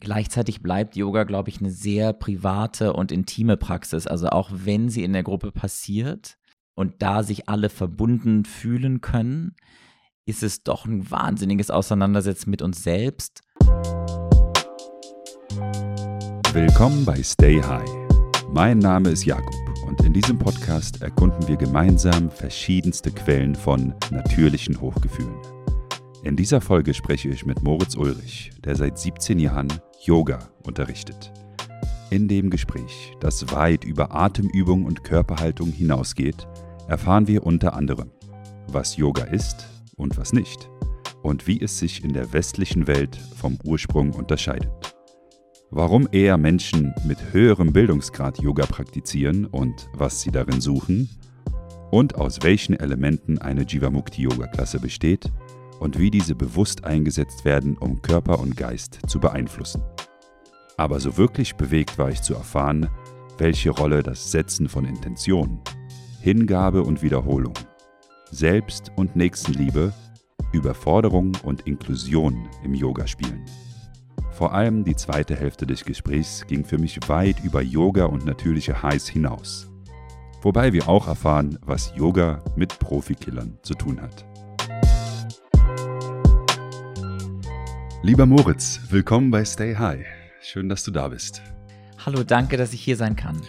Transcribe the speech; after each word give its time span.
Gleichzeitig 0.00 0.62
bleibt 0.62 0.96
Yoga, 0.96 1.24
glaube 1.24 1.48
ich, 1.48 1.60
eine 1.60 1.70
sehr 1.70 2.12
private 2.12 2.92
und 2.92 3.12
intime 3.12 3.56
Praxis. 3.56 4.06
Also 4.06 4.28
auch 4.28 4.50
wenn 4.52 4.88
sie 4.88 5.04
in 5.04 5.12
der 5.12 5.22
Gruppe 5.22 5.52
passiert 5.52 6.36
und 6.74 7.02
da 7.02 7.22
sich 7.22 7.48
alle 7.48 7.70
verbunden 7.70 8.44
fühlen 8.44 9.00
können, 9.00 9.54
ist 10.26 10.42
es 10.42 10.62
doch 10.62 10.86
ein 10.86 11.10
wahnsinniges 11.10 11.70
Auseinandersetzen 11.70 12.50
mit 12.50 12.62
uns 12.62 12.82
selbst. 12.82 13.42
Willkommen 16.52 17.04
bei 17.04 17.22
Stay 17.22 17.60
High. 17.62 17.90
Mein 18.52 18.78
Name 18.78 19.10
ist 19.10 19.24
Jakob 19.24 19.54
und 19.86 20.00
in 20.02 20.12
diesem 20.12 20.38
Podcast 20.38 21.02
erkunden 21.02 21.48
wir 21.48 21.56
gemeinsam 21.56 22.30
verschiedenste 22.30 23.10
Quellen 23.10 23.54
von 23.54 23.94
natürlichen 24.10 24.80
Hochgefühlen. 24.80 25.53
In 26.24 26.36
dieser 26.36 26.62
Folge 26.62 26.94
spreche 26.94 27.28
ich 27.28 27.44
mit 27.44 27.62
Moritz 27.62 27.96
Ulrich, 27.96 28.50
der 28.64 28.76
seit 28.76 28.98
17 28.98 29.38
Jahren 29.38 29.70
Yoga 30.02 30.38
unterrichtet. 30.62 31.30
In 32.08 32.28
dem 32.28 32.48
Gespräch, 32.48 33.12
das 33.20 33.52
weit 33.52 33.84
über 33.84 34.14
Atemübung 34.14 34.86
und 34.86 35.04
Körperhaltung 35.04 35.68
hinausgeht, 35.68 36.48
erfahren 36.88 37.26
wir 37.26 37.44
unter 37.44 37.74
anderem, 37.74 38.10
was 38.68 38.96
Yoga 38.96 39.24
ist 39.24 39.66
und 39.96 40.16
was 40.16 40.32
nicht 40.32 40.70
und 41.22 41.46
wie 41.46 41.60
es 41.60 41.78
sich 41.78 42.02
in 42.02 42.14
der 42.14 42.32
westlichen 42.32 42.86
Welt 42.86 43.16
vom 43.36 43.58
Ursprung 43.62 44.12
unterscheidet. 44.12 44.72
Warum 45.70 46.08
eher 46.10 46.38
Menschen 46.38 46.94
mit 47.06 47.34
höherem 47.34 47.74
Bildungsgrad 47.74 48.40
Yoga 48.40 48.64
praktizieren 48.64 49.44
und 49.44 49.90
was 49.92 50.22
sie 50.22 50.30
darin 50.30 50.62
suchen 50.62 51.10
und 51.90 52.14
aus 52.14 52.38
welchen 52.42 52.80
Elementen 52.80 53.36
eine 53.36 53.64
Jivamukti 53.64 54.22
Yoga 54.22 54.46
Klasse 54.46 54.80
besteht 54.80 55.30
und 55.84 55.98
wie 55.98 56.10
diese 56.10 56.34
bewusst 56.34 56.84
eingesetzt 56.84 57.44
werden, 57.44 57.76
um 57.76 58.00
Körper 58.00 58.40
und 58.40 58.56
Geist 58.56 59.00
zu 59.06 59.20
beeinflussen. 59.20 59.82
Aber 60.78 60.98
so 60.98 61.18
wirklich 61.18 61.56
bewegt 61.56 61.98
war 61.98 62.08
ich 62.08 62.22
zu 62.22 62.34
erfahren, 62.34 62.88
welche 63.36 63.68
Rolle 63.68 64.02
das 64.02 64.30
Setzen 64.30 64.66
von 64.66 64.86
Intention, 64.86 65.60
Hingabe 66.22 66.82
und 66.82 67.02
Wiederholung, 67.02 67.52
Selbst- 68.30 68.92
und 68.96 69.14
Nächstenliebe, 69.14 69.92
Überforderung 70.52 71.32
und 71.42 71.66
Inklusion 71.66 72.48
im 72.64 72.72
Yoga 72.72 73.06
spielen. 73.06 73.44
Vor 74.30 74.54
allem 74.54 74.84
die 74.84 74.96
zweite 74.96 75.36
Hälfte 75.36 75.66
des 75.66 75.84
Gesprächs 75.84 76.46
ging 76.46 76.64
für 76.64 76.78
mich 76.78 76.98
weit 77.10 77.44
über 77.44 77.60
Yoga 77.60 78.06
und 78.06 78.24
natürliche 78.24 78.82
Highs 78.82 79.06
hinaus. 79.06 79.70
Wobei 80.40 80.72
wir 80.72 80.88
auch 80.88 81.08
erfahren, 81.08 81.58
was 81.62 81.92
Yoga 81.94 82.42
mit 82.56 82.78
Profikillern 82.78 83.58
zu 83.62 83.74
tun 83.74 84.00
hat. 84.00 84.24
Lieber 88.04 88.26
Moritz, 88.26 88.80
willkommen 88.90 89.30
bei 89.30 89.46
Stay 89.46 89.76
High. 89.76 90.04
Schön, 90.42 90.68
dass 90.68 90.84
du 90.84 90.90
da 90.90 91.08
bist. 91.08 91.40
Hallo, 92.04 92.22
danke, 92.22 92.58
dass 92.58 92.74
ich 92.74 92.82
hier 92.82 92.98
sein 92.98 93.16
kann. 93.16 93.40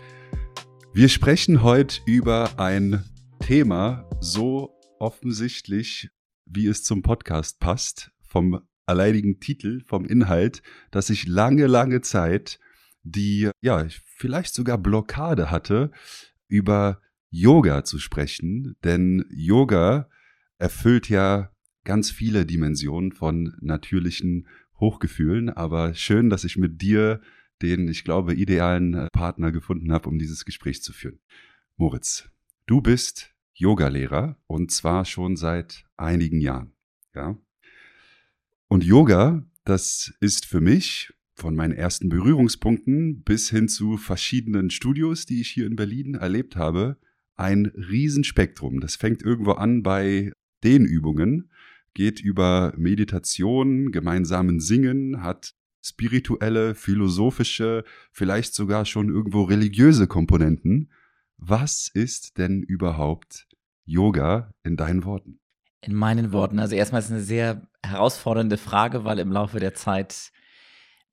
Wir 0.93 1.09
sprechen 1.09 1.61
heute 1.61 1.99
über 2.05 2.57
ein 2.57 3.03
Thema 3.41 4.09
so 4.21 4.73
offensichtlich, 4.97 6.09
wie 6.45 6.67
es 6.67 6.85
zum 6.85 7.01
Podcast 7.01 7.59
passt, 7.59 8.11
vom 8.21 8.61
alleinigen 8.85 9.41
Titel, 9.41 9.81
vom 9.85 10.05
Inhalt, 10.05 10.61
dass 10.89 11.09
ich 11.09 11.27
lange, 11.27 11.67
lange 11.67 11.99
Zeit 11.99 12.57
die, 13.03 13.49
ja, 13.59 13.85
vielleicht 14.05 14.53
sogar 14.53 14.77
Blockade 14.77 15.51
hatte, 15.51 15.91
über 16.47 17.01
Yoga 17.29 17.83
zu 17.83 17.99
sprechen. 17.99 18.77
Denn 18.85 19.25
Yoga 19.31 20.07
erfüllt 20.59 21.09
ja 21.09 21.51
ganz 21.85 22.11
viele 22.11 22.45
Dimensionen 22.45 23.13
von 23.13 23.55
natürlichen 23.61 24.47
Hochgefühlen. 24.79 25.49
Aber 25.49 25.93
schön, 25.93 26.29
dass 26.29 26.43
ich 26.43 26.57
mit 26.57 26.81
dir 26.81 27.21
den, 27.61 27.87
ich 27.87 28.03
glaube, 28.03 28.33
idealen 28.33 28.93
äh, 28.93 29.07
Partner 29.11 29.51
gefunden 29.51 29.93
habe, 29.93 30.09
um 30.09 30.19
dieses 30.19 30.43
Gespräch 30.43 30.83
zu 30.83 30.91
führen. 30.91 31.19
Moritz, 31.77 32.29
du 32.65 32.81
bist 32.81 33.33
Yogalehrer 33.53 34.37
und 34.47 34.71
zwar 34.71 35.05
schon 35.05 35.37
seit 35.37 35.85
einigen 35.95 36.41
Jahren. 36.41 36.73
Ja. 37.13 37.37
Und 38.67 38.83
Yoga, 38.83 39.45
das 39.63 40.13
ist 40.19 40.45
für 40.45 40.59
mich 40.59 41.13
von 41.35 41.55
meinen 41.55 41.73
ersten 41.73 42.09
Berührungspunkten 42.09 43.23
bis 43.23 43.49
hin 43.49 43.67
zu 43.67 43.97
verschiedenen 43.97 44.69
Studios, 44.69 45.25
die 45.25 45.41
ich 45.41 45.49
hier 45.49 45.65
in 45.65 45.75
Berlin 45.75 46.15
erlebt 46.15 46.55
habe, 46.55 46.97
ein 47.35 47.65
Riesenspektrum. 47.67 48.79
Das 48.79 48.95
fängt 48.95 49.21
irgendwo 49.21 49.51
an 49.51 49.83
bei 49.83 50.31
den 50.63 50.85
Übungen, 50.85 51.49
geht 51.95 52.19
über 52.19 52.73
Meditation, 52.77 53.91
gemeinsamen 53.91 54.59
Singen, 54.59 55.23
hat 55.23 55.55
spirituelle, 55.81 56.75
philosophische, 56.75 57.83
vielleicht 58.11 58.53
sogar 58.53 58.85
schon 58.85 59.09
irgendwo 59.09 59.43
religiöse 59.43 60.05
Komponenten. 60.05 60.91
Was 61.37 61.87
ist 61.87 62.37
denn 62.37 62.61
überhaupt 62.61 63.47
Yoga 63.85 64.53
in 64.63 64.77
deinen 64.77 65.03
Worten? 65.05 65.39
In 65.81 65.95
meinen 65.95 66.31
Worten, 66.31 66.59
also 66.59 66.75
erstmal 66.75 66.99
ist 66.99 67.05
es 67.05 67.11
eine 67.11 67.21
sehr 67.21 67.67
herausfordernde 67.83 68.57
Frage, 68.57 69.03
weil 69.03 69.19
im 69.19 69.31
Laufe 69.31 69.59
der 69.59 69.73
Zeit 69.73 70.31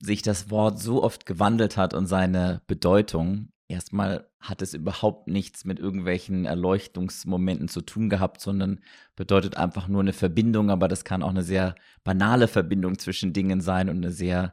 sich 0.00 0.22
das 0.22 0.50
Wort 0.50 0.80
so 0.80 1.02
oft 1.02 1.26
gewandelt 1.26 1.76
hat 1.76 1.94
und 1.94 2.06
seine 2.06 2.62
Bedeutung. 2.66 3.50
Erstmal 3.72 4.28
hat 4.38 4.60
es 4.60 4.74
überhaupt 4.74 5.28
nichts 5.28 5.64
mit 5.64 5.78
irgendwelchen 5.78 6.44
Erleuchtungsmomenten 6.44 7.68
zu 7.68 7.80
tun 7.80 8.10
gehabt, 8.10 8.42
sondern 8.42 8.80
bedeutet 9.16 9.56
einfach 9.56 9.88
nur 9.88 10.02
eine 10.02 10.12
Verbindung, 10.12 10.68
aber 10.68 10.88
das 10.88 11.04
kann 11.04 11.22
auch 11.22 11.30
eine 11.30 11.42
sehr 11.42 11.74
banale 12.04 12.48
Verbindung 12.48 12.98
zwischen 12.98 13.32
Dingen 13.32 13.62
sein 13.62 13.88
und 13.88 13.96
eine 13.96 14.10
sehr 14.10 14.52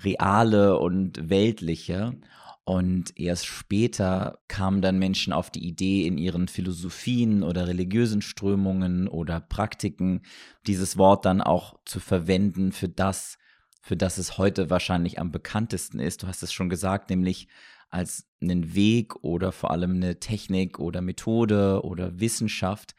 reale 0.00 0.80
und 0.80 1.30
weltliche. 1.30 2.16
Und 2.64 3.16
erst 3.16 3.46
später 3.46 4.40
kamen 4.48 4.82
dann 4.82 4.98
Menschen 4.98 5.32
auf 5.32 5.48
die 5.48 5.64
Idee, 5.64 6.04
in 6.04 6.18
ihren 6.18 6.48
Philosophien 6.48 7.44
oder 7.44 7.68
religiösen 7.68 8.20
Strömungen 8.20 9.06
oder 9.06 9.38
Praktiken 9.38 10.22
dieses 10.66 10.96
Wort 10.98 11.24
dann 11.24 11.40
auch 11.40 11.78
zu 11.84 12.00
verwenden 12.00 12.72
für 12.72 12.88
das, 12.88 13.38
für 13.80 13.96
das 13.96 14.18
es 14.18 14.38
heute 14.38 14.70
wahrscheinlich 14.70 15.20
am 15.20 15.30
bekanntesten 15.30 16.00
ist. 16.00 16.24
Du 16.24 16.26
hast 16.26 16.42
es 16.42 16.52
schon 16.52 16.68
gesagt, 16.68 17.10
nämlich 17.10 17.46
als 17.90 18.28
einen 18.40 18.74
Weg 18.74 19.16
oder 19.24 19.52
vor 19.52 19.70
allem 19.70 19.92
eine 19.92 20.20
Technik 20.20 20.78
oder 20.78 21.00
Methode 21.00 21.82
oder 21.82 22.20
Wissenschaft, 22.20 22.94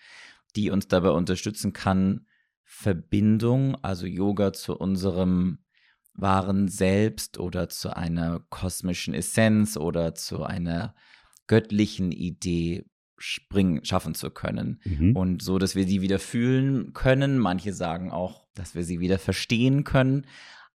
die 0.56 0.70
uns 0.70 0.88
dabei 0.88 1.10
unterstützen 1.12 1.74
kann, 1.74 2.26
Verbindung, 2.64 3.76
also 3.84 4.06
Yoga 4.06 4.54
zu 4.54 4.78
unserem 4.78 5.60
wahren 6.14 6.68
Selbst 6.68 7.38
oder 7.38 7.70
zu 7.70 7.96
einer 7.96 8.42
kosmischen 8.50 9.14
Essenz 9.14 9.78
oder 9.78 10.16
zu 10.16 10.44
einer 10.44 10.96
göttlichen 11.46 12.12
Idee 12.12 12.86
springen, 13.18 13.86
schaffen 13.86 14.16
zu 14.16 14.30
können. 14.30 14.82
Mhm. 14.84 15.16
Und 15.16 15.42
so, 15.42 15.58
dass 15.60 15.76
wir 15.76 15.88
sie 15.88 16.02
wieder 16.02 16.20
fühlen 16.20 16.94
können. 16.94 17.38
Manche 17.38 17.74
sagen 17.74 18.12
auch, 18.12 18.48
dass 18.54 18.76
wir 18.76 18.84
sie 18.84 19.00
wieder 19.00 19.20
verstehen 19.20 19.84
können. 19.84 20.26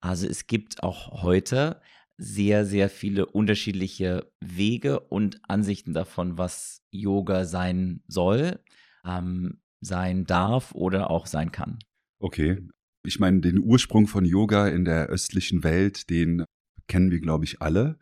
Also 0.00 0.26
es 0.26 0.46
gibt 0.46 0.82
auch 0.82 1.22
heute 1.22 1.80
sehr, 2.16 2.64
sehr 2.64 2.88
viele 2.88 3.26
unterschiedliche 3.26 4.30
Wege 4.40 5.00
und 5.00 5.40
Ansichten 5.48 5.92
davon, 5.92 6.38
was 6.38 6.82
Yoga 6.90 7.44
sein 7.44 8.02
soll, 8.06 8.60
ähm, 9.04 9.60
sein 9.80 10.24
darf 10.24 10.72
oder 10.74 11.10
auch 11.10 11.26
sein 11.26 11.52
kann. 11.52 11.78
Okay. 12.20 12.58
Ich 13.04 13.18
meine, 13.18 13.40
den 13.40 13.58
Ursprung 13.58 14.06
von 14.06 14.24
Yoga 14.24 14.68
in 14.68 14.84
der 14.84 15.06
östlichen 15.06 15.64
Welt, 15.64 16.08
den 16.08 16.44
kennen 16.86 17.10
wir, 17.10 17.20
glaube 17.20 17.44
ich, 17.44 17.60
alle. 17.60 17.98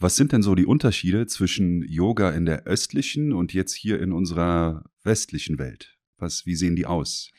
Was 0.00 0.16
sind 0.16 0.32
denn 0.32 0.42
so 0.42 0.54
die 0.54 0.66
Unterschiede 0.66 1.26
zwischen 1.26 1.82
Yoga 1.82 2.30
in 2.30 2.46
der 2.46 2.64
östlichen 2.64 3.32
und 3.32 3.52
jetzt 3.52 3.74
hier 3.74 4.00
in 4.00 4.12
unserer 4.12 4.82
westlichen 5.04 5.58
Welt? 5.58 5.98
Was, 6.16 6.46
wie 6.46 6.56
sehen 6.56 6.74
die 6.74 6.86
aus? 6.86 7.30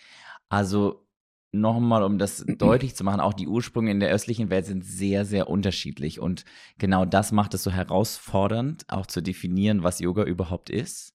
Also 0.48 1.08
nochmal, 1.52 2.04
um 2.04 2.18
das 2.18 2.46
deutlich 2.48 2.96
zu 2.96 3.04
machen, 3.04 3.20
auch 3.20 3.34
die 3.34 3.48
Ursprünge 3.48 3.92
in 3.92 4.00
der 4.00 4.12
östlichen 4.12 4.50
Welt 4.50 4.66
sind 4.66 4.86
sehr, 4.86 5.26
sehr 5.26 5.50
unterschiedlich. 5.50 6.20
Und 6.20 6.46
genau 6.78 7.06
das 7.06 7.32
macht 7.32 7.54
es 7.54 7.64
so 7.64 7.72
herausfordernd, 7.72 8.86
auch 8.88 9.06
zu 9.06 9.22
definieren, 9.22 9.84
was 9.84 10.00
Yoga 10.00 10.24
überhaupt 10.24 10.70
ist. 10.70 11.14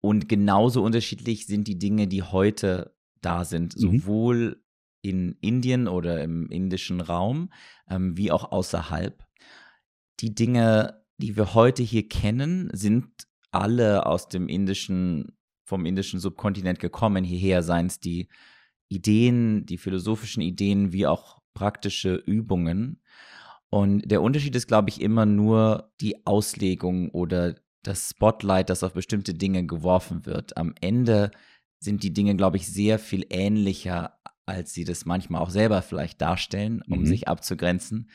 Und 0.00 0.28
genauso 0.28 0.82
unterschiedlich 0.82 1.46
sind 1.46 1.68
die 1.68 1.78
Dinge, 1.78 2.08
die 2.08 2.22
heute 2.22 2.94
da 3.20 3.44
sind, 3.44 3.76
mhm. 3.76 3.80
sowohl 3.80 4.62
in 5.02 5.36
Indien 5.40 5.88
oder 5.88 6.22
im 6.22 6.48
indischen 6.48 7.00
Raum, 7.00 7.52
ähm, 7.88 8.16
wie 8.16 8.30
auch 8.30 8.52
außerhalb. 8.52 9.24
Die 10.20 10.34
Dinge, 10.34 11.04
die 11.18 11.36
wir 11.36 11.54
heute 11.54 11.82
hier 11.82 12.08
kennen, 12.08 12.70
sind 12.72 13.10
alle 13.50 14.06
aus 14.06 14.28
dem 14.28 14.48
indischen, 14.48 15.36
vom 15.64 15.84
indischen 15.84 16.20
Subkontinent 16.20 16.78
gekommen 16.78 17.24
hierher, 17.24 17.62
seien 17.62 17.86
es 17.86 18.00
die 18.00 18.28
Ideen, 18.92 19.66
die 19.66 19.78
philosophischen 19.78 20.42
Ideen 20.42 20.92
wie 20.92 21.06
auch 21.06 21.38
praktische 21.54 22.14
Übungen. 22.14 23.00
Und 23.70 24.10
der 24.10 24.22
Unterschied 24.22 24.54
ist, 24.54 24.68
glaube 24.68 24.90
ich, 24.90 25.00
immer 25.00 25.26
nur 25.26 25.92
die 26.00 26.26
Auslegung 26.26 27.10
oder 27.10 27.54
das 27.82 28.10
Spotlight, 28.10 28.70
das 28.70 28.84
auf 28.84 28.92
bestimmte 28.92 29.34
Dinge 29.34 29.66
geworfen 29.66 30.26
wird. 30.26 30.56
Am 30.56 30.74
Ende 30.80 31.30
sind 31.80 32.02
die 32.02 32.12
Dinge, 32.12 32.36
glaube 32.36 32.58
ich, 32.58 32.68
sehr 32.68 32.98
viel 32.98 33.26
ähnlicher, 33.30 34.18
als 34.46 34.72
sie 34.72 34.84
das 34.84 35.04
manchmal 35.04 35.42
auch 35.42 35.50
selber 35.50 35.82
vielleicht 35.82 36.20
darstellen, 36.20 36.82
um 36.88 37.00
mhm. 37.00 37.06
sich 37.06 37.28
abzugrenzen. 37.28 38.10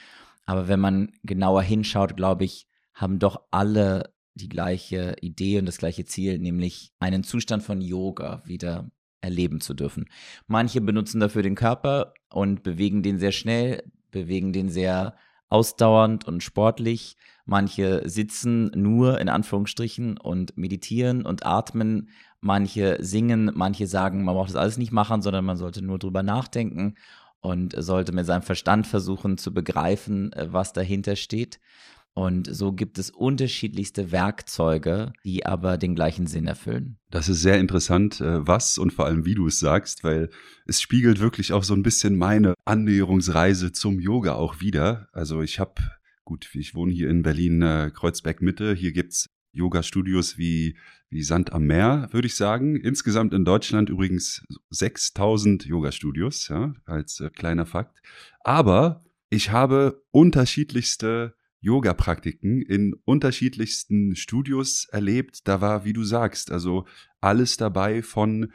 Aber 0.46 0.68
wenn 0.68 0.80
man 0.80 1.12
genauer 1.24 1.64
hinschaut, 1.64 2.16
glaube 2.16 2.46
ich, 2.46 2.68
haben 2.94 3.20
doch 3.20 3.42
alle 3.52 4.14
die 4.36 4.50
gleiche 4.50 5.16
Idee 5.22 5.60
und 5.60 5.66
das 5.66 5.78
gleiche 5.78 6.06
Ziel, 6.06 6.40
nämlich 6.40 6.94
einen 7.00 7.24
Zustand 7.24 7.64
von 7.64 7.82
Yoga 7.82 8.44
wieder 8.46 8.90
erleben 9.22 9.62
zu 9.62 9.74
dürfen. 9.74 10.06
Manche 10.48 10.82
benutzen 10.82 11.20
dafür 11.20 11.44
den 11.44 11.56
Körper 11.56 12.14
und 12.30 12.64
bewegen 12.64 13.04
den 13.04 13.20
sehr 13.20 13.32
schnell, 13.32 13.84
bewegen 14.12 14.54
den 14.54 14.70
sehr 14.70 15.16
ausdauernd 15.50 16.26
und 16.26 16.44
sportlich. 16.44 17.18
Manche 17.46 18.08
sitzen 18.08 18.72
nur 18.76 19.20
in 19.20 19.30
Anführungsstrichen 19.30 20.18
und 20.18 20.58
meditieren 20.58 21.26
und 21.26 21.46
atmen. 21.46 22.10
Manche 22.42 22.98
singen, 23.00 23.52
manche 23.56 23.88
sagen, 23.88 24.24
man 24.24 24.36
braucht 24.36 24.50
das 24.50 24.58
alles 24.58 24.78
nicht 24.78 24.92
machen, 24.92 25.22
sondern 25.22 25.46
man 25.46 25.58
sollte 25.58 25.82
nur 25.84 26.00
drüber 26.00 26.24
nachdenken 26.24 26.96
und 27.40 27.74
sollte 27.78 28.12
mit 28.12 28.26
seinem 28.26 28.42
Verstand 28.42 28.88
versuchen 28.88 29.38
zu 29.38 29.54
begreifen, 29.54 30.34
äh, 30.34 30.52
was 30.52 30.74
dahinter 30.74 31.16
steht. 31.16 31.60
Und 32.18 32.48
so 32.52 32.74
gibt 32.74 32.98
es 32.98 33.12
unterschiedlichste 33.12 34.12
Werkzeuge, 34.12 35.14
die 35.24 35.46
aber 35.46 35.78
den 35.78 35.94
gleichen 35.94 36.26
Sinn 36.26 36.48
erfüllen. 36.48 36.98
Das 37.12 37.30
ist 37.30 37.44
sehr 37.44 37.60
interessant, 37.60 38.22
äh, 38.22 38.48
was 38.48 38.80
und 38.80 38.92
vor 38.92 39.06
allem 39.06 39.24
wie 39.26 39.36
du 39.36 39.46
es 39.46 39.60
sagst, 39.60 40.04
weil 40.04 40.32
es 40.66 40.82
spiegelt 40.82 41.20
wirklich 41.20 41.54
auch 41.54 41.64
so 41.64 41.76
ein 41.76 41.84
bisschen 41.84 42.18
meine 42.18 42.56
Annäherungsreise 42.66 43.72
zum 43.72 44.00
Yoga 44.00 44.34
auch 44.34 44.62
wieder. 44.62 45.10
Also 45.12 45.44
ich 45.44 45.60
habe, 45.60 45.76
gut, 46.24 46.50
ich 46.56 46.74
wohne 46.74 46.92
hier 46.92 47.08
in 47.08 47.22
Berlin 47.22 47.62
äh, 47.62 47.92
Kreuzberg 47.94 48.42
Mitte, 48.42 48.74
hier 48.74 48.94
gibt's 48.94 49.30
Yoga-Studios 49.52 50.40
wie, 50.40 50.76
wie 51.12 51.22
Sand 51.22 51.54
am 51.54 51.68
Meer, 51.68 52.10
würde 52.14 52.26
ich 52.26 52.36
sagen. 52.36 52.78
Insgesamt 52.78 53.32
in 53.32 53.46
Deutschland 53.46 53.90
übrigens 53.90 54.44
6000 54.72 55.66
Yoga-Studios, 55.66 56.48
ja, 56.48 56.74
als 56.88 57.20
äh, 57.20 57.30
kleiner 57.30 57.68
Fakt. 57.68 58.02
Aber 58.40 59.06
ich 59.30 59.52
habe 59.52 60.02
unterschiedlichste 60.10 61.37
Yoga-Praktiken 61.62 62.62
in 62.62 62.94
unterschiedlichsten 63.06 64.16
Studios 64.16 64.88
erlebt. 64.92 65.48
Da 65.48 65.62
war, 65.62 65.86
wie 65.86 65.94
du 65.94 66.04
sagst, 66.04 66.52
also 66.52 66.86
alles 67.22 67.58
dabei 67.58 68.02
von 68.02 68.52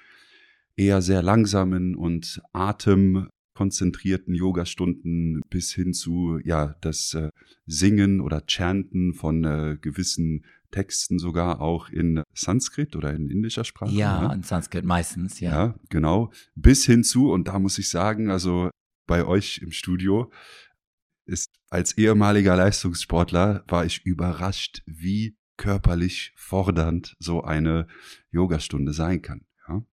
eher 0.77 1.03
sehr 1.03 1.23
langsamen 1.23 1.95
und 1.97 2.41
atemkonzentrierten 2.53 4.35
Yogastunden 4.35 5.43
bis 5.51 5.73
hin 5.73 5.93
zu 5.93 6.39
ja 6.45 6.77
das 6.81 7.15
äh, 7.15 7.31
Singen 7.67 8.21
oder 8.21 8.43
Chanten 8.47 9.15
von 9.15 9.45
äh, 9.45 9.77
gewissen 9.81 10.45
Texten 10.71 11.19
sogar 11.19 11.61
auch 11.61 11.91
in 11.91 12.23
Sanskrit 12.35 12.97
oder 12.97 13.13
in 13.15 13.29
indischer 13.29 13.65
Sprache. 13.65 13.93
Ja, 13.93 14.29
ne? 14.29 14.35
in 14.35 14.43
Sanskrit 14.43 14.85
meistens, 14.85 15.39
ja. 15.39 15.51
Ja, 15.51 15.75
genau. 15.91 16.33
Bis 16.55 16.87
hin 16.87 17.05
zu, 17.05 17.31
und 17.31 17.49
da 17.49 17.59
muss 17.59 17.79
ich 17.79 17.91
sagen, 17.91 18.31
also 18.31 18.71
bei 19.07 19.25
euch 19.25 19.59
im 19.59 19.71
Studio, 19.71 20.33
ist, 21.33 21.51
als 21.71 21.97
ehemaliger 21.99 22.55
Leistungssportler 22.55 23.65
war 23.67 23.85
ich 23.85 24.05
überrascht, 24.05 24.83
wie 24.87 25.37
körperlich 25.57 26.33
fordernd 26.37 27.17
so 27.19 27.43
eine 27.43 27.87
Yogastunde 28.31 28.93
sein 28.93 29.23
kann. 29.23 29.47
Ja. 29.69 29.85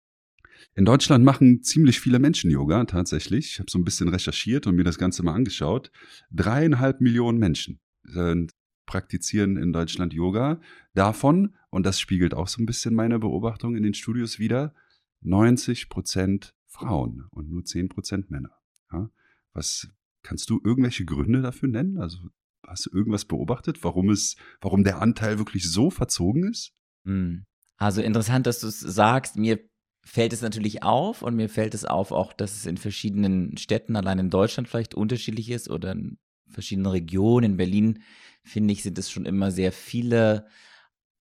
In 0.75 0.85
Deutschland 0.85 1.23
machen 1.23 1.63
ziemlich 1.63 1.99
viele 1.99 2.19
Menschen 2.19 2.51
Yoga 2.51 2.83
tatsächlich. 2.85 3.51
Ich 3.51 3.59
habe 3.59 3.71
so 3.71 3.79
ein 3.79 3.85
bisschen 3.85 4.09
recherchiert 4.09 4.67
und 4.67 4.75
mir 4.75 4.83
das 4.83 4.97
Ganze 4.97 5.23
mal 5.23 5.33
angeschaut. 5.33 5.91
Dreieinhalb 6.31 7.01
Millionen 7.01 7.39
Menschen 7.39 7.79
sind, 8.03 8.53
praktizieren 8.85 9.57
in 9.57 9.71
Deutschland 9.71 10.13
Yoga. 10.13 10.59
Davon, 10.93 11.55
und 11.69 11.85
das 11.85 11.99
spiegelt 11.99 12.33
auch 12.33 12.47
so 12.47 12.61
ein 12.61 12.65
bisschen 12.65 12.95
meine 12.95 13.19
Beobachtung 13.19 13.75
in 13.75 13.83
den 13.83 13.93
Studios 13.93 14.39
wieder, 14.39 14.73
90 15.21 15.89
Prozent 15.89 16.55
Frauen 16.65 17.27
und 17.31 17.49
nur 17.49 17.63
10 17.63 17.89
Prozent 17.89 18.31
Männer. 18.31 18.51
Ja. 18.91 19.09
Was 19.53 19.89
Kannst 20.29 20.51
du 20.51 20.61
irgendwelche 20.63 21.05
Gründe 21.05 21.41
dafür 21.41 21.69
nennen? 21.69 21.97
Also 21.97 22.19
hast 22.63 22.85
du 22.85 22.91
irgendwas 22.95 23.25
beobachtet, 23.25 23.83
warum 23.83 24.11
es, 24.11 24.35
warum 24.61 24.83
der 24.83 25.01
Anteil 25.01 25.39
wirklich 25.39 25.67
so 25.71 25.89
verzogen 25.89 26.47
ist? 26.47 26.71
Hm. 27.03 27.45
Also 27.77 28.03
interessant, 28.03 28.45
dass 28.45 28.59
du 28.59 28.67
es 28.67 28.79
sagst. 28.79 29.37
Mir 29.37 29.59
fällt 30.05 30.31
es 30.31 30.43
natürlich 30.43 30.83
auf 30.83 31.23
und 31.23 31.35
mir 31.35 31.49
fällt 31.49 31.73
es 31.73 31.83
auf 31.83 32.11
auch, 32.11 32.31
dass 32.31 32.57
es 32.57 32.67
in 32.67 32.77
verschiedenen 32.77 33.57
Städten, 33.57 33.95
allein 33.95 34.19
in 34.19 34.29
Deutschland 34.29 34.67
vielleicht 34.67 34.93
unterschiedlich 34.93 35.49
ist 35.49 35.67
oder 35.67 35.93
in 35.93 36.19
verschiedenen 36.47 36.91
Regionen. 36.91 37.53
In 37.53 37.57
Berlin, 37.57 38.03
finde 38.43 38.71
ich, 38.73 38.83
sind 38.83 38.99
es 38.99 39.09
schon 39.09 39.25
immer 39.25 39.49
sehr 39.49 39.71
viele 39.71 40.45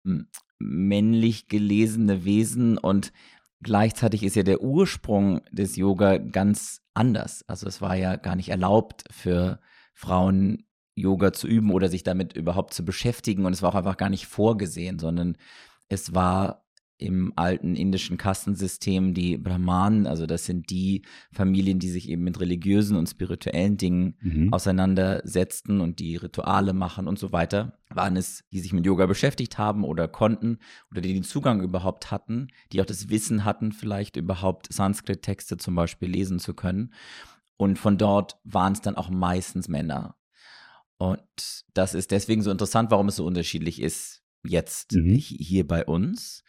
hm, 0.04 0.26
männlich 0.58 1.46
gelesene 1.46 2.24
Wesen 2.24 2.76
und 2.76 3.12
gleichzeitig 3.62 4.24
ist 4.24 4.34
ja 4.34 4.42
der 4.42 4.62
Ursprung 4.62 5.42
des 5.52 5.76
Yoga 5.76 6.18
ganz 6.18 6.82
anders. 6.96 7.44
Also 7.48 7.66
es 7.66 7.80
war 7.80 7.96
ja 7.96 8.16
gar 8.16 8.36
nicht 8.36 8.48
erlaubt 8.48 9.04
für 9.10 9.60
Frauen 9.94 10.66
Yoga 10.94 11.32
zu 11.32 11.46
üben 11.46 11.70
oder 11.72 11.88
sich 11.88 12.02
damit 12.02 12.34
überhaupt 12.34 12.72
zu 12.72 12.84
beschäftigen 12.84 13.44
und 13.44 13.52
es 13.52 13.62
war 13.62 13.70
auch 13.70 13.74
einfach 13.74 13.98
gar 13.98 14.08
nicht 14.08 14.26
vorgesehen, 14.26 14.98
sondern 14.98 15.36
es 15.88 16.14
war 16.14 16.65
im 16.98 17.32
alten 17.36 17.76
indischen 17.76 18.16
Kastensystem 18.16 19.12
die 19.12 19.36
Brahmanen, 19.36 20.06
also 20.06 20.26
das 20.26 20.46
sind 20.46 20.70
die 20.70 21.02
Familien, 21.30 21.78
die 21.78 21.90
sich 21.90 22.08
eben 22.08 22.24
mit 22.24 22.40
religiösen 22.40 22.96
und 22.96 23.06
spirituellen 23.06 23.76
Dingen 23.76 24.16
mhm. 24.20 24.52
auseinandersetzten 24.52 25.80
und 25.80 25.98
die 25.98 26.16
Rituale 26.16 26.72
machen 26.72 27.06
und 27.06 27.18
so 27.18 27.32
weiter, 27.32 27.78
waren 27.90 28.16
es, 28.16 28.44
die 28.50 28.60
sich 28.60 28.72
mit 28.72 28.86
Yoga 28.86 29.06
beschäftigt 29.06 29.58
haben 29.58 29.84
oder 29.84 30.08
konnten 30.08 30.58
oder 30.90 31.02
die 31.02 31.12
den 31.12 31.22
Zugang 31.22 31.60
überhaupt 31.60 32.10
hatten, 32.10 32.48
die 32.72 32.80
auch 32.80 32.86
das 32.86 33.10
Wissen 33.10 33.44
hatten, 33.44 33.72
vielleicht 33.72 34.16
überhaupt 34.16 34.72
Sanskrit-Texte 34.72 35.58
zum 35.58 35.74
Beispiel 35.74 36.08
lesen 36.08 36.38
zu 36.38 36.54
können. 36.54 36.94
Und 37.58 37.78
von 37.78 37.98
dort 37.98 38.38
waren 38.44 38.72
es 38.72 38.80
dann 38.80 38.96
auch 38.96 39.10
meistens 39.10 39.68
Männer. 39.68 40.16
Und 40.98 41.64
das 41.74 41.94
ist 41.94 42.10
deswegen 42.10 42.42
so 42.42 42.50
interessant, 42.50 42.90
warum 42.90 43.08
es 43.08 43.16
so 43.16 43.26
unterschiedlich 43.26 43.82
ist 43.82 44.22
jetzt 44.44 44.92
mhm. 44.92 45.14
hier 45.16 45.66
bei 45.66 45.84
uns. 45.84 46.42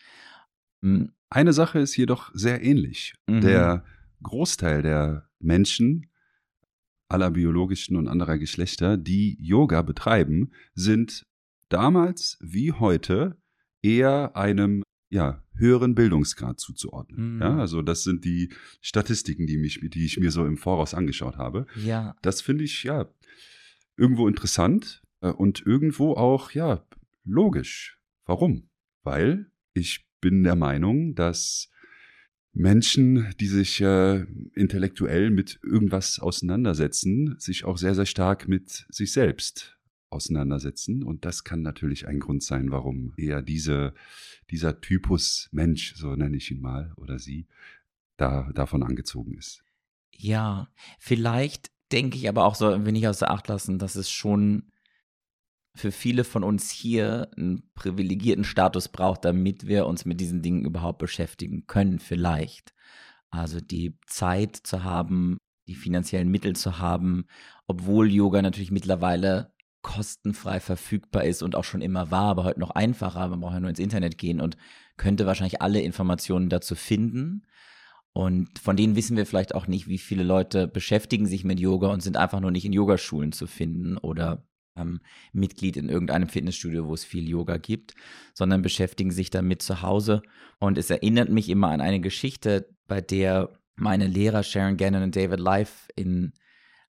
Hm, 0.82 1.12
eine 1.30 1.54
Sache 1.54 1.80
ist 1.80 1.96
jedoch 1.98 2.32
sehr 2.34 2.64
ähnlich. 2.64 3.16
Mhm. 3.28 3.42
Der 3.42 3.84
Großteil 4.24 4.82
der 4.82 5.30
Menschen 5.40 6.10
aller 7.10 7.32
biologischen 7.32 7.96
und 7.96 8.08
anderer 8.08 8.38
Geschlechter, 8.38 8.98
die 8.98 9.38
Yoga 9.40 9.82
betreiben, 9.82 10.52
sind 10.74 11.26
damals 11.70 12.38
wie 12.42 12.74
heute 12.74 13.38
eher 13.82 14.36
einem 14.36 14.84
ja, 15.10 15.44
höheren 15.56 15.96
Bildungsgrad 15.96 16.60
zuzuordnen. 16.60 17.36
Mhm. 17.36 17.42
Ja, 17.42 17.58
also 17.58 17.82
das 17.82 18.04
sind 18.04 18.26
die 18.26 18.54
Statistiken, 18.82 19.48
die, 19.48 19.58
mich, 19.58 19.80
die 19.82 20.06
ich 20.06 20.20
mir 20.20 20.32
so 20.32 20.46
im 20.46 20.58
Voraus 20.58 20.94
angeschaut 20.94 21.38
habe. 21.38 21.66
Ja. 21.76 22.16
Das 22.22 22.42
finde 22.42 22.66
ich 22.66 22.84
ja 22.84 23.10
irgendwo 23.96 24.28
interessant 24.28 25.02
äh, 25.22 25.30
und 25.30 25.66
irgendwo 25.66 26.14
auch 26.14 26.52
ja 26.52 26.86
logisch. 27.24 28.00
Warum? 28.26 28.70
Weil 29.04 29.50
ich 29.74 30.07
bin 30.28 30.44
der 30.44 30.58
Meinung, 30.58 31.16
dass 31.16 31.70
Menschen, 32.52 33.34
die 33.40 33.48
sich 33.48 33.80
äh, 33.80 34.26
intellektuell 34.56 35.30
mit 35.30 35.58
irgendwas 35.64 36.20
auseinandersetzen, 36.20 37.38
sich 37.40 37.64
auch 37.64 37.78
sehr, 37.78 37.96
sehr 37.96 38.06
stark 38.06 38.50
mit 38.50 38.86
sich 38.90 39.14
selbst 39.14 39.78
auseinandersetzen. 40.10 41.02
Und 41.02 41.24
das 41.24 41.46
kann 41.46 41.62
natürlich 41.62 42.10
ein 42.10 42.20
Grund 42.20 42.44
sein, 42.44 42.72
warum 42.72 43.14
eher 43.16 43.42
diese, 43.42 43.94
dieser 44.50 44.82
Typus 44.82 45.48
Mensch, 45.54 45.96
so 45.96 46.14
nenne 46.18 46.36
ich 46.36 46.52
ihn 46.52 46.60
mal, 46.60 46.92
oder 46.98 47.20
sie, 47.20 47.48
da, 48.18 48.52
davon 48.54 48.84
angezogen 48.84 49.38
ist. 49.38 49.64
Ja, 50.12 50.68
vielleicht 51.00 51.72
denke 51.94 52.18
ich 52.18 52.28
aber 52.28 52.44
auch 52.44 52.56
so, 52.56 52.84
wenn 52.84 52.98
ich 52.98 53.08
außer 53.08 53.32
Acht 53.32 53.48
lassen, 53.48 53.80
dass 53.80 53.96
es 53.96 54.12
schon 54.12 54.74
für 55.78 55.92
viele 55.92 56.24
von 56.24 56.44
uns 56.44 56.70
hier 56.70 57.30
einen 57.38 57.72
privilegierten 57.76 58.44
Status 58.44 58.90
braucht, 58.90 59.26
damit 59.26 59.68
wir 59.68 59.86
uns 59.86 60.06
mit 60.06 60.20
diesen 60.20 60.42
Dingen 60.42 60.66
überhaupt 60.66 61.00
beschäftigen 61.00 61.68
können, 61.68 62.00
vielleicht. 62.00 62.74
Also 63.30 63.60
die 63.60 63.98
Zeit 64.06 64.56
zu 64.56 64.84
haben, 64.84 65.38
die 65.68 65.76
finanziellen 65.76 66.30
Mittel 66.30 66.56
zu 66.56 66.80
haben, 66.80 67.26
obwohl 67.68 68.12
Yoga 68.12 68.42
natürlich 68.42 68.72
mittlerweile 68.72 69.54
kostenfrei 69.82 70.60
verfügbar 70.60 71.24
ist 71.24 71.44
und 71.44 71.56
auch 71.56 71.64
schon 71.64 71.82
immer 71.82 72.12
war, 72.12 72.26
aber 72.26 72.44
heute 72.44 72.60
noch 72.60 72.72
einfacher. 72.72 73.28
Man 73.28 73.40
braucht 73.40 73.54
ja 73.54 73.60
nur 73.60 73.70
ins 73.70 73.80
Internet 73.80 74.18
gehen 74.18 74.42
und 74.42 74.58
könnte 74.98 75.26
wahrscheinlich 75.26 75.62
alle 75.62 75.82
Informationen 75.82 76.50
dazu 76.50 76.76
finden. 76.76 77.46
Und 78.14 78.58
von 78.58 78.76
denen 78.76 78.96
wissen 78.96 79.16
wir 79.16 79.28
vielleicht 79.28 79.54
auch 79.54 79.68
nicht, 79.68 79.88
wie 79.88 80.00
viele 80.00 80.24
Leute 80.24 80.68
beschäftigen 80.68 81.28
sich 81.28 81.44
mit 81.44 81.60
Yoga 81.60 81.90
und 81.90 82.02
sind 82.02 82.18
einfach 82.18 82.40
nur 82.40 82.52
nicht 82.52 82.66
in 82.66 82.74
Yogaschulen 82.74 83.32
zu 83.32 83.46
finden 83.46 83.98
oder 83.98 84.44
ähm, 84.78 85.02
Mitglied 85.34 85.78
in 85.78 85.90
irgendeinem 85.90 86.30
Fitnessstudio, 86.30 86.88
wo 86.88 86.94
es 86.94 87.04
viel 87.04 87.28
Yoga 87.28 87.58
gibt, 87.58 87.96
sondern 88.34 88.62
beschäftigen 88.62 89.12
sich 89.12 89.30
damit 89.30 89.62
zu 89.62 89.82
Hause. 89.82 90.22
Und 90.60 90.78
es 90.78 90.90
erinnert 90.90 91.30
mich 91.30 91.50
immer 91.50 91.70
an 91.70 91.82
eine 91.82 92.00
Geschichte, 92.00 92.70
bei 92.88 93.02
der 93.02 93.50
meine 93.76 94.08
Lehrer 94.08 94.44
Sharon 94.44 94.78
Gannon 94.78 95.04
und 95.04 95.16
David 95.16 95.40
Life 95.40 95.90
in 95.96 96.34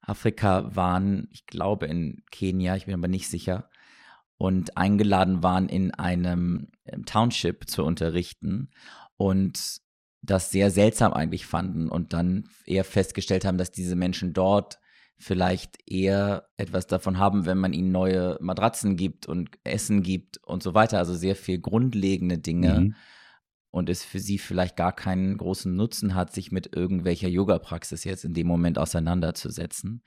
Afrika 0.00 0.74
waren, 0.74 1.28
ich 1.32 1.46
glaube 1.46 1.86
in 1.86 2.22
Kenia, 2.30 2.76
ich 2.76 2.86
bin 2.86 2.94
aber 2.94 3.08
nicht 3.08 3.28
sicher, 3.28 3.68
und 4.38 4.76
eingeladen 4.76 5.42
waren, 5.42 5.68
in 5.68 5.92
einem 5.92 6.68
ähm, 6.86 7.04
Township 7.04 7.68
zu 7.68 7.84
unterrichten 7.84 8.70
und 9.16 9.80
das 10.22 10.50
sehr 10.50 10.70
seltsam 10.70 11.12
eigentlich 11.12 11.46
fanden 11.46 11.88
und 11.88 12.12
dann 12.12 12.48
eher 12.64 12.84
festgestellt 12.84 13.44
haben, 13.44 13.58
dass 13.58 13.70
diese 13.70 13.96
Menschen 13.96 14.32
dort 14.32 14.78
vielleicht 15.18 15.78
eher 15.86 16.48
etwas 16.56 16.86
davon 16.86 17.18
haben, 17.18 17.44
wenn 17.44 17.58
man 17.58 17.72
ihnen 17.72 17.90
neue 17.90 18.38
Matratzen 18.40 18.96
gibt 18.96 19.26
und 19.26 19.50
Essen 19.64 20.02
gibt 20.02 20.38
und 20.44 20.62
so 20.62 20.74
weiter. 20.74 20.98
Also 20.98 21.14
sehr 21.14 21.34
viel 21.34 21.60
grundlegende 21.60 22.38
Dinge. 22.38 22.80
Mhm. 22.80 22.94
Und 23.70 23.90
es 23.90 24.04
für 24.04 24.20
sie 24.20 24.38
vielleicht 24.38 24.76
gar 24.76 24.92
keinen 24.92 25.36
großen 25.36 25.74
Nutzen 25.74 26.14
hat, 26.14 26.32
sich 26.32 26.52
mit 26.52 26.74
irgendwelcher 26.74 27.28
Yoga-Praxis 27.28 28.04
jetzt 28.04 28.24
in 28.24 28.32
dem 28.32 28.46
Moment 28.46 28.78
auseinanderzusetzen. 28.78 30.02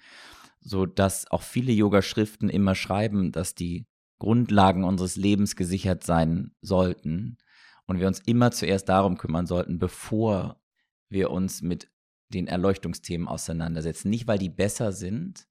So 0.61 0.85
dass 0.85 1.29
auch 1.29 1.43
viele 1.43 1.71
Yoga-Schriften 1.71 2.49
immer 2.49 2.73
schreiben, 2.73 3.31
dass 3.31 3.53
die 3.53 3.85
Grundlagen 4.17 4.83
unseres 4.83 5.15
Lebens 5.15 5.55
gesichert 5.55 6.03
sein 6.03 6.51
sollten 6.61 7.37
und 7.85 7.99
wir 7.99 8.07
uns 8.07 8.19
immer 8.19 8.51
zuerst 8.51 8.87
darum 8.87 9.17
kümmern 9.17 9.45
sollten, 9.45 9.79
bevor 9.79 10.61
wir 11.09 11.31
uns 11.31 11.61
mit 11.61 11.90
den 12.33 12.47
Erleuchtungsthemen 12.47 13.27
auseinandersetzen. 13.27 14.09
Nicht, 14.09 14.27
weil 14.27 14.39
die 14.39 14.49
besser 14.49 14.91
sind, 14.91 15.47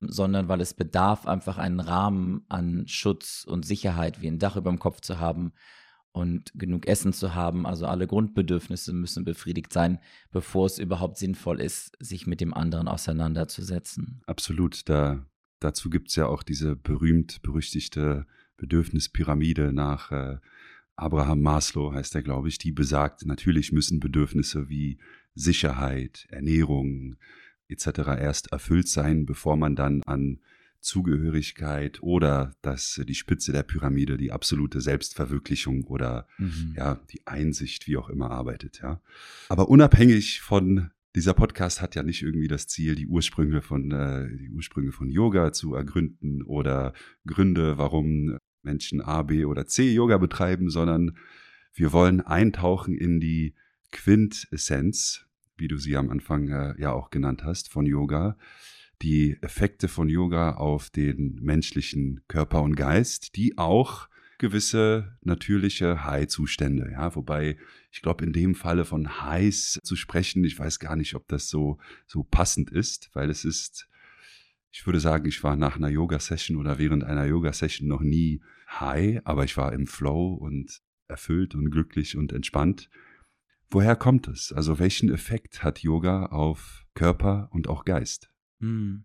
sondern 0.00 0.48
weil 0.48 0.60
es 0.60 0.74
bedarf, 0.74 1.26
einfach 1.26 1.58
einen 1.58 1.80
Rahmen 1.80 2.44
an 2.48 2.86
Schutz 2.86 3.44
und 3.48 3.64
Sicherheit, 3.64 4.20
wie 4.20 4.28
ein 4.28 4.38
Dach 4.38 4.56
über 4.56 4.70
dem 4.70 4.78
Kopf 4.78 5.00
zu 5.00 5.18
haben 5.18 5.52
und 6.12 6.52
genug 6.54 6.86
Essen 6.86 7.12
zu 7.12 7.34
haben. 7.34 7.66
Also 7.66 7.86
alle 7.86 8.06
Grundbedürfnisse 8.06 8.92
müssen 8.92 9.24
befriedigt 9.24 9.72
sein, 9.72 9.98
bevor 10.30 10.66
es 10.66 10.78
überhaupt 10.78 11.18
sinnvoll 11.18 11.60
ist, 11.60 11.96
sich 12.00 12.26
mit 12.26 12.40
dem 12.40 12.54
anderen 12.54 12.88
auseinanderzusetzen. 12.88 14.22
Absolut. 14.26 14.88
Da, 14.88 15.26
dazu 15.60 15.90
gibt 15.90 16.08
es 16.08 16.16
ja 16.16 16.26
auch 16.26 16.42
diese 16.42 16.76
berühmt-berüchtigte 16.76 18.26
Bedürfnispyramide 18.56 19.72
nach 19.72 20.10
äh, 20.10 20.38
Abraham 20.96 21.42
Maslow, 21.42 21.92
heißt 21.92 22.14
er, 22.14 22.22
glaube 22.22 22.48
ich, 22.48 22.56
die 22.56 22.72
besagt, 22.72 23.26
natürlich 23.26 23.70
müssen 23.70 24.00
Bedürfnisse 24.00 24.70
wie 24.70 24.98
Sicherheit, 25.36 26.26
Ernährung 26.30 27.16
etc. 27.68 27.86
erst 28.18 28.52
erfüllt 28.52 28.88
sein, 28.88 29.26
bevor 29.26 29.56
man 29.56 29.76
dann 29.76 30.02
an 30.04 30.40
Zugehörigkeit 30.80 32.02
oder 32.02 32.54
das, 32.62 33.00
die 33.06 33.14
Spitze 33.14 33.52
der 33.52 33.62
Pyramide, 33.62 34.16
die 34.16 34.32
absolute 34.32 34.80
Selbstverwirklichung 34.80 35.84
oder 35.84 36.26
mhm. 36.38 36.74
ja, 36.76 37.00
die 37.10 37.26
Einsicht, 37.26 37.86
wie 37.86 37.96
auch 37.96 38.08
immer 38.08 38.30
arbeitet, 38.30 38.80
ja. 38.82 39.00
Aber 39.48 39.68
unabhängig 39.68 40.40
von 40.40 40.90
dieser 41.14 41.34
Podcast 41.34 41.80
hat 41.80 41.94
ja 41.94 42.02
nicht 42.02 42.22
irgendwie 42.22 42.46
das 42.46 42.68
Ziel, 42.68 42.94
die 42.94 43.06
Ursprünge 43.06 43.62
von, 43.62 43.90
äh, 43.90 44.28
die 44.36 44.50
Ursprünge 44.50 44.92
von 44.92 45.10
Yoga 45.10 45.52
zu 45.52 45.74
ergründen 45.74 46.42
oder 46.42 46.92
Gründe, 47.26 47.78
warum 47.78 48.38
Menschen 48.62 49.00
A, 49.00 49.22
B 49.22 49.44
oder 49.44 49.66
C 49.66 49.92
Yoga 49.92 50.18
betreiben, 50.18 50.70
sondern 50.70 51.16
wir 51.72 51.92
wollen 51.92 52.20
eintauchen 52.20 52.94
in 52.94 53.20
die 53.20 53.54
Quintessenz 53.92 55.25
wie 55.56 55.68
du 55.68 55.78
sie 55.78 55.96
am 55.96 56.10
Anfang 56.10 56.48
äh, 56.48 56.74
ja 56.80 56.92
auch 56.92 57.10
genannt 57.10 57.44
hast, 57.44 57.68
von 57.68 57.86
Yoga, 57.86 58.36
die 59.02 59.36
Effekte 59.42 59.88
von 59.88 60.08
Yoga 60.08 60.54
auf 60.54 60.90
den 60.90 61.38
menschlichen 61.42 62.20
Körper 62.28 62.62
und 62.62 62.76
Geist, 62.76 63.36
die 63.36 63.58
auch 63.58 64.08
gewisse 64.38 65.16
natürliche 65.22 66.04
High-Zustände, 66.04 66.90
ja, 66.92 67.14
wobei 67.14 67.56
ich 67.90 68.02
glaube, 68.02 68.24
in 68.24 68.32
dem 68.32 68.54
Falle 68.54 68.84
von 68.84 69.22
Highs 69.22 69.80
zu 69.82 69.96
sprechen, 69.96 70.44
ich 70.44 70.58
weiß 70.58 70.78
gar 70.78 70.96
nicht, 70.96 71.14
ob 71.14 71.26
das 71.28 71.48
so, 71.48 71.78
so 72.06 72.22
passend 72.22 72.70
ist, 72.70 73.10
weil 73.14 73.30
es 73.30 73.44
ist, 73.44 73.88
ich 74.70 74.84
würde 74.84 75.00
sagen, 75.00 75.26
ich 75.26 75.42
war 75.42 75.56
nach 75.56 75.76
einer 75.76 75.88
Yoga-Session 75.88 76.58
oder 76.58 76.78
während 76.78 77.04
einer 77.04 77.24
Yoga-Session 77.24 77.88
noch 77.88 78.02
nie 78.02 78.42
high, 78.68 79.20
aber 79.24 79.44
ich 79.44 79.56
war 79.56 79.72
im 79.72 79.86
Flow 79.86 80.34
und 80.34 80.82
erfüllt 81.08 81.54
und 81.54 81.70
glücklich 81.70 82.16
und 82.16 82.32
entspannt. 82.32 82.90
Woher 83.70 83.96
kommt 83.96 84.28
es? 84.28 84.52
Also 84.52 84.78
welchen 84.78 85.12
Effekt 85.12 85.62
hat 85.62 85.80
Yoga 85.80 86.26
auf 86.26 86.86
Körper 86.94 87.48
und 87.50 87.68
auch 87.68 87.84
Geist? 87.84 88.30
Hm. 88.60 89.04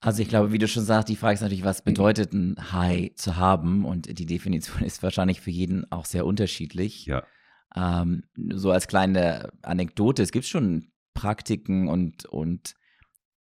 Also 0.00 0.22
ich 0.22 0.28
glaube, 0.28 0.52
wie 0.52 0.58
du 0.58 0.68
schon 0.68 0.84
sagst, 0.84 1.08
die 1.08 1.16
Frage 1.16 1.34
ist 1.34 1.40
natürlich, 1.40 1.64
was 1.64 1.82
bedeutet 1.82 2.32
ein 2.32 2.72
High 2.72 3.14
zu 3.14 3.36
haben? 3.36 3.84
Und 3.84 4.18
die 4.18 4.26
Definition 4.26 4.82
ist 4.84 5.02
wahrscheinlich 5.02 5.40
für 5.40 5.50
jeden 5.50 5.90
auch 5.90 6.04
sehr 6.04 6.26
unterschiedlich. 6.26 7.06
Ja. 7.06 7.24
Ähm, 7.74 8.24
so 8.52 8.70
als 8.70 8.88
kleine 8.88 9.50
Anekdote, 9.62 10.22
es 10.22 10.32
gibt 10.32 10.46
schon 10.46 10.90
Praktiken 11.14 11.88
und, 11.88 12.26
und 12.26 12.74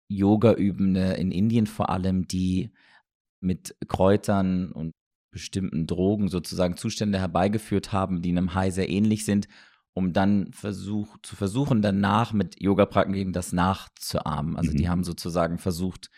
Yoga-Übende 0.08 1.14
in 1.14 1.32
Indien 1.32 1.66
vor 1.66 1.88
allem, 1.88 2.28
die 2.28 2.72
mit 3.40 3.76
Kräutern 3.88 4.70
und 4.70 4.92
bestimmten 5.30 5.86
Drogen 5.86 6.28
sozusagen 6.28 6.76
Zustände 6.76 7.18
herbeigeführt 7.18 7.92
haben, 7.92 8.22
die 8.22 8.30
einem 8.30 8.54
High 8.54 8.72
sehr 8.72 8.88
ähnlich 8.88 9.24
sind 9.24 9.48
um 9.94 10.12
dann 10.12 10.52
versuch, 10.52 11.16
zu 11.22 11.36
versuchen, 11.36 11.80
danach 11.80 12.32
mit 12.32 12.60
Yoga-Praktiken 12.60 13.32
das 13.32 13.52
nachzuahmen. 13.52 14.56
Also 14.56 14.72
mhm. 14.72 14.76
die 14.76 14.88
haben 14.88 15.04
sozusagen 15.04 15.58
versucht, 15.58 16.10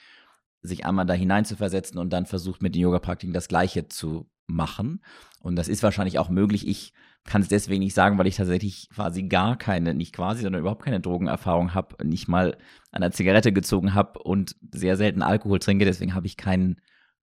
sich 0.63 0.87
einmal 0.87 1.07
da 1.07 1.15
hineinzuversetzen 1.15 1.99
und 1.99 2.11
dann 2.11 2.27
versucht, 2.27 2.63
mit 2.63 2.75
den 2.75 2.83
Yoga-Praktiken 2.83 3.35
das 3.35 3.49
Gleiche 3.49 3.89
zu 3.89 4.31
machen. 4.47 5.03
Und 5.41 5.57
das 5.57 5.69
ist 5.69 5.83
wahrscheinlich 5.83 6.19
auch 6.19 6.31
möglich. 6.31 6.67
Ich 6.67 6.95
kann 7.25 7.43
es 7.43 7.49
deswegen 7.49 7.83
nicht 7.83 7.95
sagen, 7.95 8.19
weil 8.19 8.27
ich 8.27 8.37
tatsächlich 8.37 8.89
quasi 8.89 9.25
gar 9.25 9.59
keine, 9.59 9.95
nicht 9.95 10.15
quasi, 10.15 10.43
sondern 10.43 10.61
überhaupt 10.61 10.85
keine 10.85 11.01
Drogenerfahrung 11.01 11.75
habe, 11.75 12.05
nicht 12.07 12.29
mal 12.29 12.57
an 12.93 13.03
der 13.03 13.11
Zigarette 13.11 13.53
gezogen 13.53 13.95
habe 13.95 14.21
und 14.23 14.57
sehr 14.73 14.97
selten 14.97 15.23
Alkohol 15.23 15.59
trinke. 15.59 15.85
Deswegen 15.85 16.15
habe 16.15 16.27
ich 16.27 16.37
keinen 16.37 16.81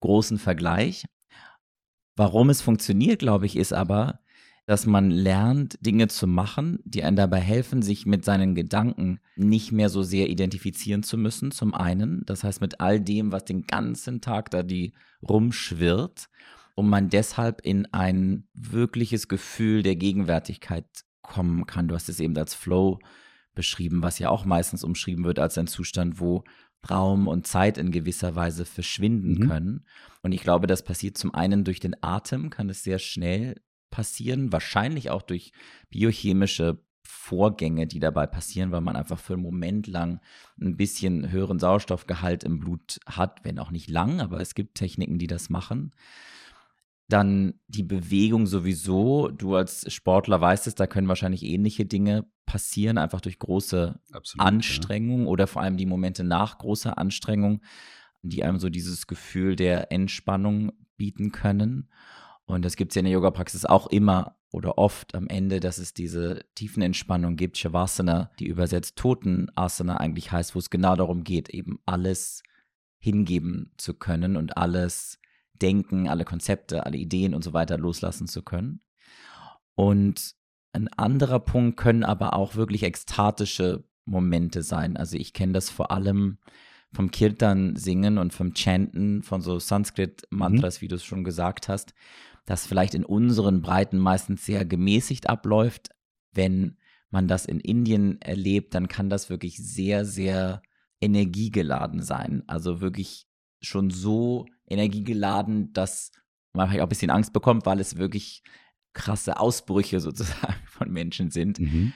großen 0.01 0.39
Vergleich. 0.39 1.05
Warum 2.17 2.51
es 2.51 2.63
funktioniert, 2.63 3.19
glaube 3.19 3.47
ich, 3.47 3.57
ist 3.57 3.73
aber, 3.73 4.21
dass 4.71 4.87
man 4.87 5.11
lernt, 5.11 5.85
Dinge 5.85 6.07
zu 6.07 6.29
machen, 6.29 6.79
die 6.85 7.03
einem 7.03 7.17
dabei 7.17 7.41
helfen, 7.41 7.83
sich 7.83 8.07
mit 8.07 8.25
seinen 8.25 8.55
Gedanken 8.55 9.19
nicht 9.35 9.73
mehr 9.73 9.89
so 9.89 10.05
sehr 10.05 10.31
identifizieren 10.31 11.03
zu 11.03 11.19
müssen, 11.19 11.51
zum 11.51 11.75
einen. 11.75 12.23
Das 12.25 12.45
heißt, 12.45 12.61
mit 12.61 12.79
all 12.79 13.01
dem, 13.01 13.33
was 13.33 13.45
den 13.45 13.67
ganzen 13.67 14.21
Tag 14.21 14.49
da 14.53 14.63
die 14.63 14.93
rumschwirrt, 15.29 16.29
und 16.77 16.89
man 16.89 17.09
deshalb 17.11 17.63
in 17.63 17.93
ein 17.93 18.47
wirkliches 18.55 19.27
Gefühl 19.27 19.83
der 19.83 19.97
Gegenwärtigkeit 19.97 20.87
kommen 21.21 21.67
kann. 21.67 21.89
Du 21.89 21.97
hast 21.97 22.09
es 22.09 22.21
eben 22.21 22.39
als 22.39 22.55
Flow 22.55 23.01
beschrieben, 23.57 24.05
was 24.05 24.21
ja 24.21 24.31
auch 24.31 24.45
meistens 24.45 24.85
umschrieben 24.85 25.25
wird 25.25 25.41
als 25.41 25.59
ein 25.59 25.67
Zustand, 25.67 26.21
wo 26.21 26.45
Raum 26.89 27.27
und 27.27 27.45
Zeit 27.45 27.77
in 27.77 27.91
gewisser 27.91 28.37
Weise 28.37 28.65
verschwinden 28.65 29.33
mhm. 29.33 29.49
können. 29.49 29.87
Und 30.23 30.31
ich 30.31 30.43
glaube, 30.43 30.69
das 30.69 30.85
passiert 30.85 31.19
zum 31.19 31.35
einen 31.35 31.65
durch 31.65 31.81
den 31.81 31.97
Atem, 32.05 32.51
kann 32.51 32.71
es 32.71 32.85
sehr 32.85 33.01
schnell 33.01 33.57
passieren, 33.91 34.53
wahrscheinlich 34.53 35.11
auch 35.11 35.23
durch 35.23 35.53
biochemische 35.91 36.83
Vorgänge, 37.03 37.87
die 37.87 37.99
dabei 37.99 38.27
passieren, 38.27 38.71
weil 38.73 38.81
man 38.81 38.97
einfach 38.97 39.19
für 39.19 39.35
einen 39.35 39.43
Moment 39.43 39.87
lang 39.87 40.21
ein 40.61 40.77
bisschen 40.77 41.31
höheren 41.31 41.59
Sauerstoffgehalt 41.59 42.45
im 42.45 42.61
Blut 42.61 43.01
hat, 43.07 43.41
wenn 43.45 43.59
auch 43.59 43.71
nicht 43.71 43.89
lang, 43.91 44.21
aber 44.21 44.41
es 44.41 44.55
gibt 44.55 44.77
Techniken, 44.77 45.19
die 45.19 45.27
das 45.27 45.51
machen. 45.51 45.93
Dann 47.09 47.55
die 47.67 47.83
Bewegung 47.83 48.47
sowieso. 48.47 49.29
Du 49.29 49.57
als 49.57 49.93
Sportler 49.93 50.41
weißt 50.41 50.69
es, 50.69 50.77
da 50.77 50.87
können 50.87 51.09
wahrscheinlich 51.09 51.43
ähnliche 51.43 51.85
Dinge 51.85 52.27
passieren, 52.47 52.99
einfach 52.99 53.21
durch 53.21 53.39
große 53.39 54.01
Absolut, 54.13 54.47
Anstrengung 54.47 55.23
ja. 55.23 55.27
oder 55.27 55.47
vor 55.47 55.63
allem 55.63 55.77
die 55.77 55.87
Momente 55.87 56.23
nach 56.23 56.59
großer 56.59 56.99
Anstrengung, 56.99 57.63
die 58.23 58.45
einem 58.45 58.59
so 58.59 58.69
dieses 58.69 59.07
Gefühl 59.07 59.57
der 59.57 59.91
Entspannung 59.91 60.73
bieten 60.97 61.33
können. 61.33 61.89
Und 62.51 62.65
das 62.65 62.77
gibt 62.77 62.93
es 62.93 62.97
ja 62.97 63.01
in 63.01 63.05
der 63.05 63.15
Yoga-Praxis 63.15 63.65
auch 63.65 63.87
immer 63.87 64.37
oder 64.51 64.77
oft 64.77 65.15
am 65.15 65.29
Ende, 65.29 65.61
dass 65.61 65.79
es 65.79 65.95
diese 65.95 66.45
tiefen 66.57 66.83
Entspannung 66.83 67.37
gibt, 67.37 67.57
Shavasana, 67.57 68.31
die 68.41 68.47
übersetzt 68.47 68.97
Totenasana 68.97 69.99
eigentlich 69.99 70.33
heißt, 70.33 70.55
wo 70.55 70.59
es 70.59 70.71
genau 70.71 70.97
darum 70.97 71.23
geht, 71.23 71.49
eben 71.51 71.79
alles 71.87 72.43
hingeben 72.99 73.73
zu 73.77 73.95
können 73.95 74.37
und 74.37 74.57
alles 74.57 75.21
denken, 75.53 76.09
alle 76.09 76.25
Konzepte, 76.25 76.85
alle 76.87 76.99
Ideen 76.99 77.35
und 77.35 77.45
so 77.45 77.53
weiter 77.53 77.79
loslassen 77.79 78.27
zu 78.27 78.43
können. 78.43 78.81
Und 79.75 80.35
ein 80.73 80.89
anderer 80.89 81.39
Punkt 81.39 81.77
können 81.77 82.05
aber 82.05 82.35
auch 82.35 82.57
wirklich 82.57 82.83
ekstatische 82.83 83.85
Momente 84.05 84.63
sein. 84.63 84.97
Also 84.97 85.17
ich 85.17 85.33
kenne 85.33 85.53
das 85.53 85.71
vor 85.71 85.93
allem 85.93 86.39
vom 86.93 87.11
Kirtan 87.11 87.77
singen 87.77 88.19
und 88.19 88.33
vom 88.33 88.55
Chanten 88.55 89.23
von 89.23 89.41
so 89.41 89.59
Sanskrit-Mantras, 89.59 90.79
mhm. 90.79 90.81
wie 90.83 90.89
du 90.89 90.97
es 90.97 91.05
schon 91.05 91.23
gesagt 91.23 91.69
hast, 91.69 91.95
das 92.51 92.67
vielleicht 92.67 92.97
in 92.97 93.05
unseren 93.05 93.63
Breiten 93.63 93.97
meistens 93.97 94.45
sehr 94.45 94.65
gemäßigt 94.65 95.31
abläuft. 95.31 95.91
Wenn 96.33 96.79
man 97.09 97.29
das 97.29 97.47
in 97.47 97.61
Indien 97.61 98.21
erlebt, 98.21 98.75
dann 98.75 98.89
kann 98.89 99.09
das 99.09 99.31
wirklich 99.31 99.59
sehr, 99.59 100.05
sehr 100.05 100.61
energiegeladen 101.01 102.03
sein. 102.03 102.43
Also 102.49 102.81
wirklich 102.81 103.29
schon 103.61 103.91
so 103.91 104.47
energiegeladen, 104.67 105.73
dass 105.73 106.11
man 106.53 106.67
vielleicht 106.67 106.81
auch 106.81 106.87
ein 106.87 106.89
bisschen 106.89 107.13
Angst 107.13 107.33
bekommt, 107.33 107.67
weil 107.67 107.79
es 107.79 107.99
wirklich 107.99 108.43
krasse 108.95 109.39
Ausbrüche 109.39 110.01
sozusagen 110.01 110.67
von 110.67 110.91
Menschen 110.91 111.31
sind, 111.31 111.61
mhm. 111.61 111.93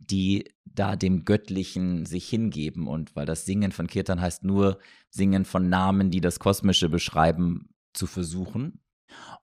die 0.00 0.50
da 0.64 0.96
dem 0.96 1.24
Göttlichen 1.24 2.04
sich 2.04 2.28
hingeben. 2.28 2.88
Und 2.88 3.14
weil 3.14 3.26
das 3.26 3.46
Singen 3.46 3.70
von 3.70 3.86
Kirtan 3.86 4.20
heißt 4.20 4.42
nur 4.42 4.80
Singen 5.10 5.44
von 5.44 5.68
Namen, 5.68 6.10
die 6.10 6.20
das 6.20 6.40
Kosmische 6.40 6.88
beschreiben, 6.88 7.68
zu 7.92 8.08
versuchen. 8.08 8.80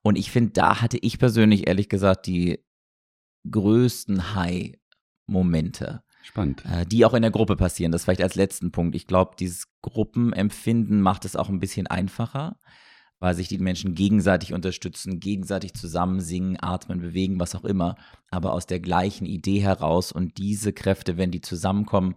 Und 0.02 0.16
ich 0.16 0.30
finde, 0.30 0.52
da 0.52 0.80
hatte 0.80 0.98
ich 0.98 1.18
persönlich 1.18 1.68
ehrlich 1.68 1.88
gesagt 1.88 2.26
die 2.26 2.64
größten 3.50 4.34
High-Momente. 4.34 6.02
Spannend. 6.22 6.64
Äh, 6.64 6.86
die 6.86 7.04
auch 7.04 7.14
in 7.14 7.22
der 7.22 7.30
Gruppe 7.30 7.56
passieren. 7.56 7.92
Das 7.92 8.04
vielleicht 8.04 8.22
als 8.22 8.36
letzten 8.36 8.70
Punkt. 8.70 8.94
Ich 8.94 9.06
glaube, 9.06 9.34
dieses 9.38 9.66
Gruppenempfinden 9.82 11.00
macht 11.00 11.24
es 11.24 11.36
auch 11.36 11.48
ein 11.48 11.58
bisschen 11.58 11.88
einfacher, 11.88 12.58
weil 13.18 13.34
sich 13.34 13.48
die 13.48 13.58
Menschen 13.58 13.94
gegenseitig 13.94 14.52
unterstützen, 14.52 15.20
gegenseitig 15.20 15.74
zusammen 15.74 16.20
singen, 16.20 16.56
atmen, 16.60 17.00
bewegen, 17.00 17.40
was 17.40 17.54
auch 17.54 17.64
immer, 17.64 17.96
aber 18.30 18.52
aus 18.52 18.66
der 18.66 18.80
gleichen 18.80 19.26
Idee 19.26 19.60
heraus. 19.60 20.12
Und 20.12 20.38
diese 20.38 20.72
Kräfte, 20.72 21.16
wenn 21.16 21.32
die 21.32 21.40
zusammenkommen, 21.40 22.14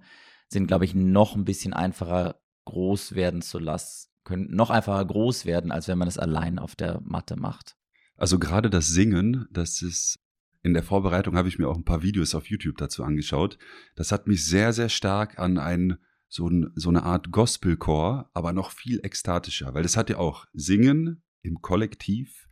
sind, 0.49 0.67
glaube 0.67 0.85
ich, 0.85 0.93
noch 0.93 1.35
ein 1.35 1.45
bisschen 1.45 1.73
einfacher 1.73 2.39
groß 2.65 3.15
werden 3.15 3.41
zu 3.41 3.59
lassen, 3.59 4.09
können 4.25 4.53
noch 4.53 4.69
einfacher 4.69 5.05
groß 5.05 5.45
werden, 5.45 5.71
als 5.71 5.87
wenn 5.87 5.97
man 5.97 6.09
es 6.09 6.17
allein 6.17 6.59
auf 6.59 6.75
der 6.75 6.99
Matte 7.05 7.37
macht. 7.37 7.77
Also 8.17 8.39
gerade 8.39 8.69
das 8.69 8.87
Singen, 8.87 9.47
das 9.51 9.81
ist 9.81 10.19
in 10.63 10.73
der 10.73 10.83
Vorbereitung 10.83 11.37
habe 11.37 11.47
ich 11.47 11.59
mir 11.59 11.69
auch 11.69 11.77
ein 11.77 11.85
paar 11.85 12.01
Videos 12.01 12.33
auf 12.33 12.49
YouTube 12.49 12.77
dazu 12.77 13.03
angeschaut. 13.03 13.59
Das 13.95 14.11
hat 14.11 14.25
mich 14.27 14.43
sehr, 14.45 14.73
sehr 14.73 14.89
stark 14.89 15.37
an 15.37 15.59
ein 15.59 15.97
so, 16.27 16.49
ein, 16.49 16.71
so 16.75 16.89
eine 16.89 17.03
Art 17.03 17.31
Gospelchor, 17.31 18.31
aber 18.33 18.51
noch 18.51 18.71
viel 18.71 18.99
ekstatischer, 19.03 19.73
weil 19.75 19.83
das 19.83 19.95
hat 19.95 20.09
ja 20.09 20.17
auch 20.17 20.47
Singen 20.53 21.21
im 21.43 21.61
Kollektiv 21.61 22.47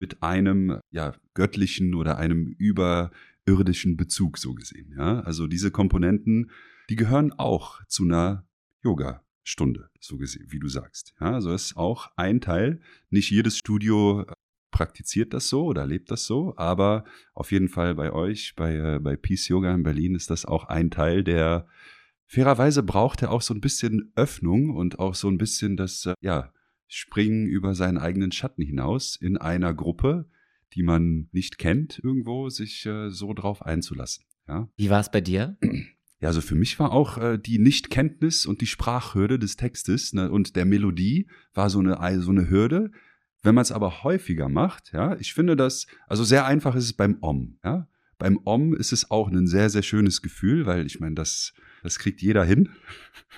mit 0.00 0.22
einem 0.24 0.80
ja, 0.90 1.14
göttlichen 1.34 1.94
oder 1.94 2.18
einem 2.18 2.48
überirdischen 2.58 3.96
Bezug 3.96 4.38
so 4.38 4.54
gesehen. 4.54 4.92
Ja? 4.98 5.20
Also 5.20 5.46
diese 5.46 5.70
Komponenten, 5.70 6.50
die 6.90 6.96
gehören 6.96 7.32
auch 7.32 7.80
zu 7.86 8.02
einer 8.02 8.44
Yoga-Stunde, 9.42 9.90
so 10.00 10.16
gesehen, 10.16 10.46
wie 10.50 10.58
du 10.58 10.68
sagst. 10.68 11.14
Ja? 11.20 11.34
Also 11.34 11.52
ist 11.52 11.76
auch 11.76 12.10
ein 12.16 12.40
Teil. 12.40 12.80
Nicht 13.10 13.30
jedes 13.30 13.56
Studio 13.56 14.24
praktiziert 14.70 15.34
das 15.34 15.48
so 15.48 15.66
oder 15.66 15.86
lebt 15.86 16.10
das 16.10 16.24
so, 16.24 16.54
aber 16.56 17.04
auf 17.34 17.52
jeden 17.52 17.68
Fall 17.68 17.94
bei 17.94 18.12
euch, 18.12 18.54
bei, 18.56 18.74
äh, 18.74 18.98
bei 19.00 19.16
Peace 19.16 19.48
Yoga 19.48 19.74
in 19.74 19.82
Berlin 19.82 20.14
ist 20.14 20.30
das 20.30 20.46
auch 20.46 20.64
ein 20.64 20.90
Teil, 20.90 21.24
der 21.24 21.66
fairerweise 22.26 22.82
braucht 22.82 23.20
er 23.20 23.32
auch 23.32 23.42
so 23.42 23.52
ein 23.52 23.60
bisschen 23.60 24.12
Öffnung 24.16 24.70
und 24.70 24.98
auch 24.98 25.14
so 25.14 25.28
ein 25.28 25.36
bisschen 25.36 25.76
das, 25.76 26.06
äh, 26.06 26.14
ja, 26.22 26.52
Springen 26.86 27.46
über 27.46 27.74
seinen 27.74 27.98
eigenen 27.98 28.32
Schatten 28.32 28.62
hinaus 28.62 29.16
in 29.16 29.38
einer 29.38 29.72
Gruppe, 29.72 30.26
die 30.74 30.82
man 30.82 31.28
nicht 31.32 31.58
kennt, 31.58 31.98
irgendwo 32.02 32.48
sich 32.50 32.84
äh, 32.86 33.10
so 33.10 33.32
drauf 33.32 33.62
einzulassen. 33.62 34.24
Ja? 34.46 34.68
Wie 34.76 34.90
war 34.90 35.00
es 35.00 35.10
bei 35.10 35.20
dir? 35.20 35.56
Ja, 36.22 36.28
also 36.28 36.40
für 36.40 36.54
mich 36.54 36.78
war 36.78 36.92
auch 36.92 37.18
äh, 37.18 37.36
die 37.36 37.58
Nichtkenntnis 37.58 38.46
und 38.46 38.60
die 38.60 38.68
Sprachhürde 38.68 39.40
des 39.40 39.56
Textes 39.56 40.12
ne, 40.12 40.30
und 40.30 40.54
der 40.54 40.64
Melodie 40.64 41.26
war 41.52 41.68
so 41.68 41.80
eine, 41.80 41.98
so 42.20 42.30
eine 42.30 42.48
Hürde, 42.48 42.92
wenn 43.42 43.56
man 43.56 43.62
es 43.62 43.72
aber 43.72 44.04
häufiger 44.04 44.48
macht, 44.48 44.92
ja, 44.92 45.16
ich 45.16 45.34
finde 45.34 45.56
das, 45.56 45.88
also 46.06 46.22
sehr 46.22 46.46
einfach 46.46 46.76
ist 46.76 46.84
es 46.84 46.92
beim 46.92 47.18
Om, 47.20 47.58
ja. 47.64 47.88
Beim 48.18 48.38
Om 48.44 48.72
ist 48.72 48.92
es 48.92 49.10
auch 49.10 49.28
ein 49.28 49.48
sehr, 49.48 49.68
sehr 49.68 49.82
schönes 49.82 50.22
Gefühl, 50.22 50.64
weil 50.64 50.86
ich 50.86 51.00
meine, 51.00 51.16
das, 51.16 51.54
das 51.82 51.98
kriegt 51.98 52.22
jeder 52.22 52.44
hin. 52.44 52.68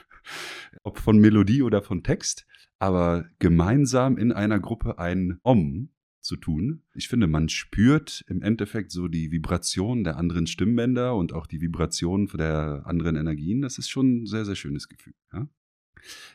Ob 0.83 0.99
von 0.99 1.17
Melodie 1.17 1.63
oder 1.63 1.81
von 1.81 2.03
Text. 2.03 2.45
Aber 2.79 3.25
gemeinsam 3.39 4.19
in 4.19 4.31
einer 4.31 4.61
Gruppe 4.61 4.99
ein 4.99 5.39
Om 5.43 5.89
zu 6.25 6.37
tun. 6.37 6.83
Ich 6.95 7.09
finde, 7.09 7.27
man 7.27 7.49
spürt 7.49 8.25
im 8.29 8.43
Endeffekt 8.43 8.91
so 8.91 9.09
die 9.09 9.31
Vibration 9.31 10.05
der 10.05 10.17
anderen 10.17 10.47
Stimmbänder 10.47 11.15
und 11.15 11.33
auch 11.33 11.47
die 11.47 11.61
Vibration 11.61 12.27
der 12.27 12.83
anderen 12.87 13.17
Energien. 13.17 13.63
Das 13.63 13.79
ist 13.79 13.89
schon 13.89 14.23
ein 14.23 14.27
sehr, 14.27 14.45
sehr 14.45 14.57
schönes 14.57 14.89
Gefühl. 14.89 15.15
Ja? 15.33 15.49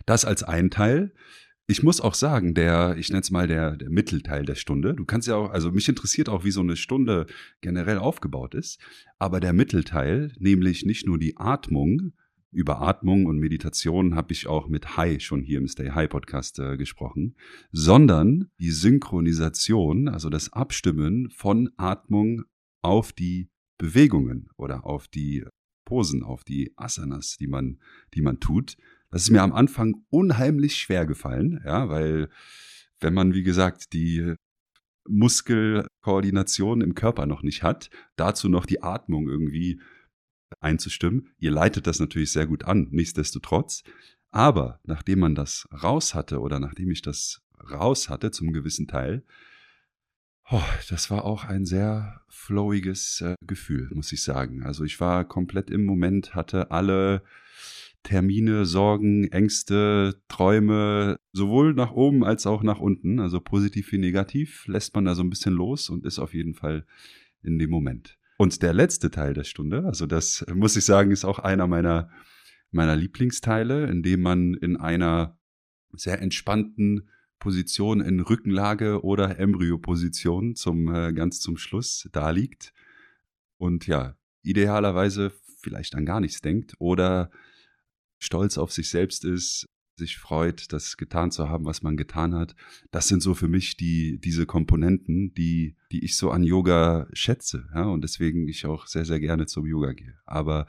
Das 0.05 0.25
als 0.25 0.43
ein 0.43 0.69
Teil 0.69 1.13
ich 1.69 1.84
muss 1.84 2.01
auch 2.01 2.15
sagen, 2.15 2.55
der, 2.55 2.96
ich 2.98 3.10
nenne 3.10 3.22
es 3.22 3.29
mal 3.29 3.46
der, 3.46 3.77
der 3.77 3.91
Mittelteil 3.91 4.43
der 4.43 4.55
Stunde. 4.55 4.96
Du 4.96 5.05
kannst 5.05 5.27
ja 5.27 5.36
auch, 5.36 5.51
also 5.51 5.72
mich 5.72 5.88
interessiert 5.88 6.27
auch, 6.27 6.43
wie 6.43 6.50
so 6.50 6.62
eine 6.62 6.75
Stunde 6.75 7.27
generell 7.62 8.00
aufgebaut 8.00 8.55
ist. 8.55 8.79
Aber 9.19 9.39
der 9.39 9.53
Mittelteil, 9.53 10.34
nämlich 10.39 10.84
nicht 10.84 11.05
nur 11.05 11.19
die 11.19 11.38
Atmung, 11.38 12.13
über 12.51 12.82
Atmung 12.82 13.25
und 13.25 13.38
Meditation 13.38 14.15
habe 14.15 14.34
ich 14.34 14.48
auch 14.48 14.68
mit 14.68 14.98
High 14.98 15.22
schon 15.22 15.41
hier 15.41 15.60
im 15.60 15.68
Stay 15.68 15.91
High 15.91 16.10
Podcast 16.10 16.60
äh, 16.60 16.77
gesprochen, 16.77 17.36
sondern 17.72 18.50
die 18.60 18.72
Synchronisation, 18.72 20.08
also 20.08 20.29
das 20.29 20.51
Abstimmen 20.53 21.30
von 21.30 21.69
Atmung 21.78 22.43
auf 22.82 23.13
die 23.13 23.50
Bewegungen 23.78 24.50
oder 24.58 24.86
auf 24.86 25.08
die 25.08 25.45
Posen, 25.86 26.23
auf 26.23 26.43
die 26.43 26.73
Asanas, 26.76 27.38
die 27.38 27.47
man, 27.47 27.80
die 28.13 28.21
man 28.21 28.39
tut. 28.39 28.78
Das 29.12 29.23
ist 29.23 29.32
mir 29.32 29.41
am 29.41 29.54
Anfang 29.54 30.04
unheimlich 30.10 30.76
schwer 30.76 31.06
gefallen, 31.06 31.62
ja, 31.65 31.89
weil 31.89 32.30
wenn 33.00 33.13
man, 33.13 33.34
wie 33.34 33.43
gesagt, 33.43 33.93
die 33.93 34.36
Muskelkoordination 35.08 36.82
im 36.82 36.93
Körper 36.93 37.26
noch 37.26 37.41
nicht 37.41 37.63
hat, 37.63 37.89
dazu 38.15 38.50
noch 38.50 38.65
die 38.65 38.84
Atmung 38.84 39.28
irgendwie 39.28 39.80
einzustimmen. 40.60 41.30
Ihr 41.38 41.52
leitet 41.52 41.88
das 41.88 42.00
natürlich 42.00 42.32
sehr 42.32 42.48
gut 42.48 42.65
an, 42.65 42.88
nichtsdestotrotz. 42.91 43.84
Aber 44.32 44.80
nachdem 44.84 45.19
man 45.19 45.36
das 45.36 45.67
raus 45.72 46.13
hatte 46.13 46.39
oder 46.39 46.60
nachdem 46.60 46.91
ich 46.91 47.02
das 47.02 47.41
raus 47.72 48.10
hatte 48.10 48.32
zum 48.32 48.54
gewissen 48.54 48.88
Teil, 48.88 49.24
oh, 50.50 50.62
das 50.89 51.10
war 51.10 51.26
auch 51.26 51.45
ein 51.45 51.65
sehr 51.65 52.22
flowiges 52.30 53.22
äh, 53.22 53.36
Gefühl, 53.41 53.89
muss 53.93 54.12
ich 54.12 54.24
sagen. 54.24 54.63
Also 54.63 54.84
ich 54.84 55.00
war 55.00 55.26
komplett 55.26 55.69
im 55.69 55.86
Moment, 55.86 56.36
hatte 56.36 56.72
alle 56.72 57.24
Termine, 58.04 58.65
Sorgen, 58.65 59.28
Ängste, 59.32 60.22
Träume, 60.30 61.19
sowohl 61.34 61.74
nach 61.74 61.91
oben 61.91 62.24
als 62.24 62.48
auch 62.48 62.63
nach 62.63 62.80
unten, 62.80 63.19
also 63.19 63.41
positiv 63.41 63.91
wie 63.91 63.98
negativ, 63.98 64.65
lässt 64.67 64.95
man 64.95 65.06
da 65.06 65.15
so 65.15 65.24
ein 65.24 65.30
bisschen 65.30 65.54
los 65.54 65.89
und 65.89 66.06
ist 66.06 66.19
auf 66.19 66.34
jeden 66.34 66.54
Fall 66.54 66.86
in 67.43 67.60
dem 67.60 67.69
Moment. 67.69 68.18
Und 68.41 68.63
der 68.63 68.73
letzte 68.73 69.12
Teil 69.12 69.34
der 69.34 69.43
Stunde, 69.43 69.84
also 69.84 70.06
das 70.06 70.45
muss 70.54 70.78
ich 70.78 70.86
sagen, 70.86 71.12
ist 71.12 71.25
auch 71.25 71.39
einer 71.39 71.67
meiner, 71.67 72.10
meiner 72.71 72.95
Lieblingsteile, 72.95 73.88
in 73.88 74.02
dem 74.02 74.21
man 74.21 74.54
in 74.54 74.78
einer 74.78 75.38
sehr 75.91 76.21
entspannten 76.21 77.10
Position 77.39 77.99
in 77.99 78.21
Rückenlage 78.21 79.04
oder 79.04 79.38
Embryoposition 79.39 80.56
zum 80.56 80.88
äh, 80.88 81.12
ganz 81.12 81.41
zum 81.41 81.58
Schluss 81.58 82.08
da 82.13 82.30
liegt. 82.30 82.73
Und 83.58 83.88
ja, 83.88 84.15
idealerweise 84.41 85.34
vielleicht 85.60 85.93
an 85.95 86.06
gar 86.06 86.21
nichts 86.21 86.39
denkt 86.39 86.75
oder 86.80 87.32
stolz 88.19 88.58
auf 88.58 88.71
sich 88.71 88.89
selbst 88.89 89.25
ist, 89.25 89.67
sich 89.99 90.17
freut, 90.17 90.73
das 90.73 90.97
getan 90.97 91.31
zu 91.31 91.49
haben, 91.49 91.65
was 91.65 91.83
man 91.83 91.95
getan 91.95 92.33
hat. 92.33 92.55
Das 92.91 93.07
sind 93.07 93.21
so 93.21 93.35
für 93.35 93.47
mich 93.47 93.77
die, 93.77 94.19
diese 94.19 94.45
Komponenten, 94.45 95.33
die, 95.35 95.75
die 95.91 96.03
ich 96.03 96.17
so 96.17 96.31
an 96.31 96.43
Yoga 96.43 97.07
schätze. 97.13 97.69
Ja, 97.73 97.83
und 97.83 98.03
deswegen 98.03 98.47
ich 98.47 98.65
auch 98.65 98.88
sehr, 98.88 99.05
sehr 99.05 99.19
gerne 99.19 99.45
zum 99.45 99.65
Yoga 99.65 99.93
gehe. 99.93 100.15
Aber 100.25 100.65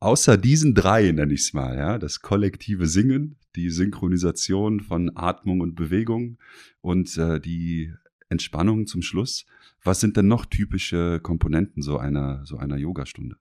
außer 0.00 0.36
diesen 0.36 0.74
drei, 0.74 1.10
nenne 1.10 1.34
ich 1.34 1.40
es 1.40 1.52
mal, 1.52 1.76
ja, 1.76 1.98
das 1.98 2.20
kollektive 2.20 2.86
Singen, 2.86 3.36
die 3.56 3.70
Synchronisation 3.70 4.80
von 4.80 5.10
Atmung 5.16 5.60
und 5.60 5.74
Bewegung 5.74 6.38
und 6.80 7.16
äh, 7.18 7.40
die 7.40 7.92
Entspannung 8.28 8.86
zum 8.86 9.02
Schluss, 9.02 9.46
was 9.82 10.00
sind 10.00 10.16
denn 10.16 10.28
noch 10.28 10.46
typische 10.46 11.20
Komponenten 11.20 11.82
so 11.82 11.98
einer, 11.98 12.44
so 12.44 12.58
einer 12.58 12.76
Yogastunde? 12.76 13.36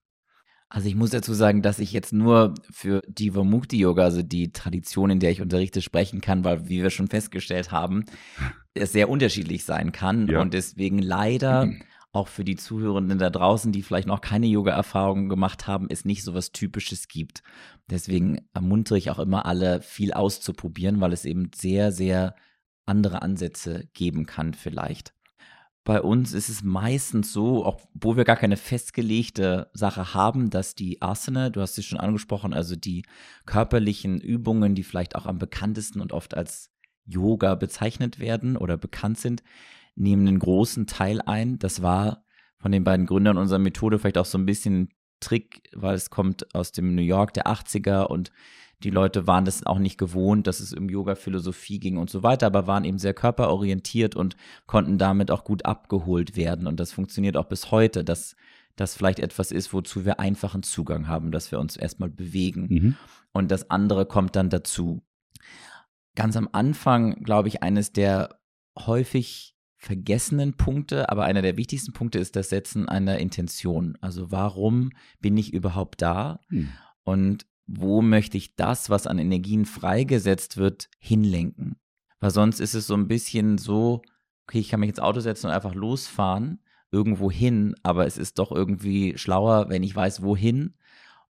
Also 0.69 0.89
ich 0.89 0.95
muss 0.95 1.11
dazu 1.11 1.33
sagen, 1.33 1.61
dass 1.61 1.79
ich 1.79 1.93
jetzt 1.93 2.11
nur 2.11 2.53
für 2.71 3.01
Divamukti 3.07 3.77
Yoga, 3.77 4.03
also 4.03 4.21
die 4.21 4.51
Tradition, 4.51 5.09
in 5.09 5.19
der 5.19 5.31
ich 5.31 5.41
unterrichte, 5.41 5.81
sprechen 5.81 6.19
kann, 6.19 6.43
weil, 6.43 6.67
wie 6.67 6.83
wir 6.83 6.89
schon 6.89 7.07
festgestellt 7.07 7.71
haben, 7.71 8.03
es 8.73 8.91
sehr 8.91 9.09
unterschiedlich 9.09 9.63
sein 9.63 9.93
kann 9.93 10.27
ja. 10.27 10.41
und 10.41 10.53
deswegen 10.53 10.99
leider 10.99 11.67
mhm. 11.67 11.83
auch 12.11 12.27
für 12.27 12.43
die 12.43 12.55
Zuhörenden 12.55 13.17
da 13.17 13.29
draußen, 13.29 13.71
die 13.71 13.83
vielleicht 13.83 14.07
noch 14.07 14.21
keine 14.21 14.47
Yoga-Erfahrungen 14.47 15.29
gemacht 15.29 15.67
haben, 15.67 15.87
es 15.89 16.03
nicht 16.03 16.23
so 16.23 16.33
was 16.33 16.51
Typisches 16.51 17.07
gibt. 17.07 17.43
Deswegen 17.89 18.39
ermuntere 18.53 18.97
ich 18.97 19.09
auch 19.09 19.19
immer 19.19 19.45
alle, 19.45 19.81
viel 19.81 20.13
auszuprobieren, 20.13 20.99
weil 20.99 21.13
es 21.13 21.25
eben 21.25 21.51
sehr, 21.55 21.91
sehr 21.91 22.35
andere 22.85 23.21
Ansätze 23.21 23.87
geben 23.93 24.25
kann 24.25 24.53
vielleicht. 24.53 25.13
Bei 25.87 26.01
uns 26.01 26.33
ist 26.33 26.49
es 26.49 26.63
meistens 26.63 27.31
so, 27.31 27.65
obwohl 27.65 28.17
wir 28.17 28.25
gar 28.25 28.35
keine 28.35 28.57
festgelegte 28.57 29.71
Sache 29.71 30.13
haben, 30.13 30.49
dass 30.49 30.75
die 30.75 31.01
Asana, 31.01 31.49
du 31.49 31.61
hast 31.61 31.77
es 31.77 31.85
schon 31.85 31.97
angesprochen, 31.97 32.53
also 32.53 32.75
die 32.75 33.05
körperlichen 33.45 34.19
Übungen, 34.19 34.75
die 34.75 34.83
vielleicht 34.83 35.15
auch 35.15 35.25
am 35.25 35.37
bekanntesten 35.37 36.01
und 36.01 36.11
oft 36.11 36.35
als 36.35 36.73
Yoga 37.05 37.55
bezeichnet 37.55 38.19
werden 38.19 38.57
oder 38.57 38.75
bekannt 38.75 39.17
sind, 39.17 39.43
nehmen 39.95 40.27
einen 40.27 40.39
großen 40.39 40.87
Teil 40.87 41.21
ein. 41.21 41.57
Das 41.57 41.81
war 41.81 42.25
von 42.57 42.73
den 42.73 42.83
beiden 42.83 43.05
Gründern 43.05 43.37
unserer 43.37 43.59
Methode 43.59 43.97
vielleicht 43.97 44.17
auch 44.17 44.25
so 44.25 44.37
ein 44.37 44.45
bisschen 44.45 44.89
Trick, 45.21 45.69
weil 45.73 45.95
es 45.95 46.09
kommt 46.09 46.53
aus 46.53 46.73
dem 46.73 46.95
New 46.95 47.01
York 47.01 47.33
der 47.33 47.47
80er 47.47 48.07
und 48.07 48.33
die 48.83 48.89
Leute 48.91 49.25
waren 49.25 49.45
das 49.45 49.65
auch 49.65 49.79
nicht 49.79 49.97
gewohnt, 49.97 50.45
dass 50.45 50.59
es 50.59 50.73
um 50.73 50.89
Yoga-Philosophie 50.89 51.79
ging 51.79 51.97
und 51.97 52.09
so 52.09 52.21
weiter, 52.21 52.45
aber 52.45 52.67
waren 52.67 52.85
eben 52.85 52.99
sehr 52.99 53.13
körperorientiert 53.13 54.15
und 54.15 54.37
konnten 54.67 54.97
damit 54.97 55.31
auch 55.31 55.43
gut 55.43 55.65
abgeholt 55.65 56.35
werden. 56.35 56.67
Und 56.67 56.79
das 56.79 56.91
funktioniert 56.91 57.37
auch 57.37 57.45
bis 57.45 57.71
heute, 57.71 58.03
dass 58.03 58.35
das 58.75 58.95
vielleicht 58.95 59.19
etwas 59.19 59.51
ist, 59.51 59.73
wozu 59.73 60.05
wir 60.05 60.19
einfachen 60.19 60.61
Zugang 60.61 61.07
haben, 61.07 61.31
dass 61.31 61.51
wir 61.51 61.59
uns 61.59 61.75
erstmal 61.75 62.09
bewegen. 62.09 62.67
Mhm. 62.69 62.95
Und 63.31 63.49
das 63.49 63.71
andere 63.71 64.05
kommt 64.05 64.35
dann 64.35 64.51
dazu. 64.51 65.01
Ganz 66.15 66.37
am 66.37 66.47
Anfang, 66.51 67.23
glaube 67.23 67.47
ich, 67.47 67.63
eines 67.63 67.91
der 67.91 68.39
häufig 68.77 69.55
vergessenen 69.77 70.53
Punkte, 70.53 71.09
aber 71.09 71.25
einer 71.25 71.41
der 71.41 71.57
wichtigsten 71.57 71.93
Punkte 71.93 72.19
ist 72.19 72.35
das 72.35 72.49
Setzen 72.49 72.87
einer 72.87 73.17
Intention. 73.19 73.97
Also 74.01 74.31
warum 74.31 74.91
bin 75.19 75.37
ich 75.37 75.53
überhaupt 75.53 76.01
da? 76.01 76.39
Hm. 76.49 76.69
Und 77.03 77.45
wo 77.67 78.01
möchte 78.01 78.37
ich 78.37 78.55
das, 78.55 78.89
was 78.89 79.07
an 79.07 79.19
Energien 79.19 79.65
freigesetzt 79.65 80.57
wird, 80.57 80.89
hinlenken? 80.99 81.75
Weil 82.19 82.31
sonst 82.31 82.59
ist 82.59 82.73
es 82.73 82.87
so 82.87 82.95
ein 82.95 83.07
bisschen 83.07 83.57
so, 83.57 84.01
okay, 84.47 84.59
ich 84.59 84.69
kann 84.69 84.79
mich 84.79 84.89
ins 84.89 84.99
Auto 84.99 85.19
setzen 85.19 85.47
und 85.47 85.53
einfach 85.53 85.75
losfahren, 85.75 86.61
irgendwo 86.91 87.29
hin, 87.29 87.75
aber 87.83 88.07
es 88.07 88.17
ist 88.17 88.39
doch 88.39 88.51
irgendwie 88.51 89.17
schlauer, 89.17 89.69
wenn 89.69 89.83
ich 89.83 89.95
weiß, 89.95 90.23
wohin. 90.23 90.73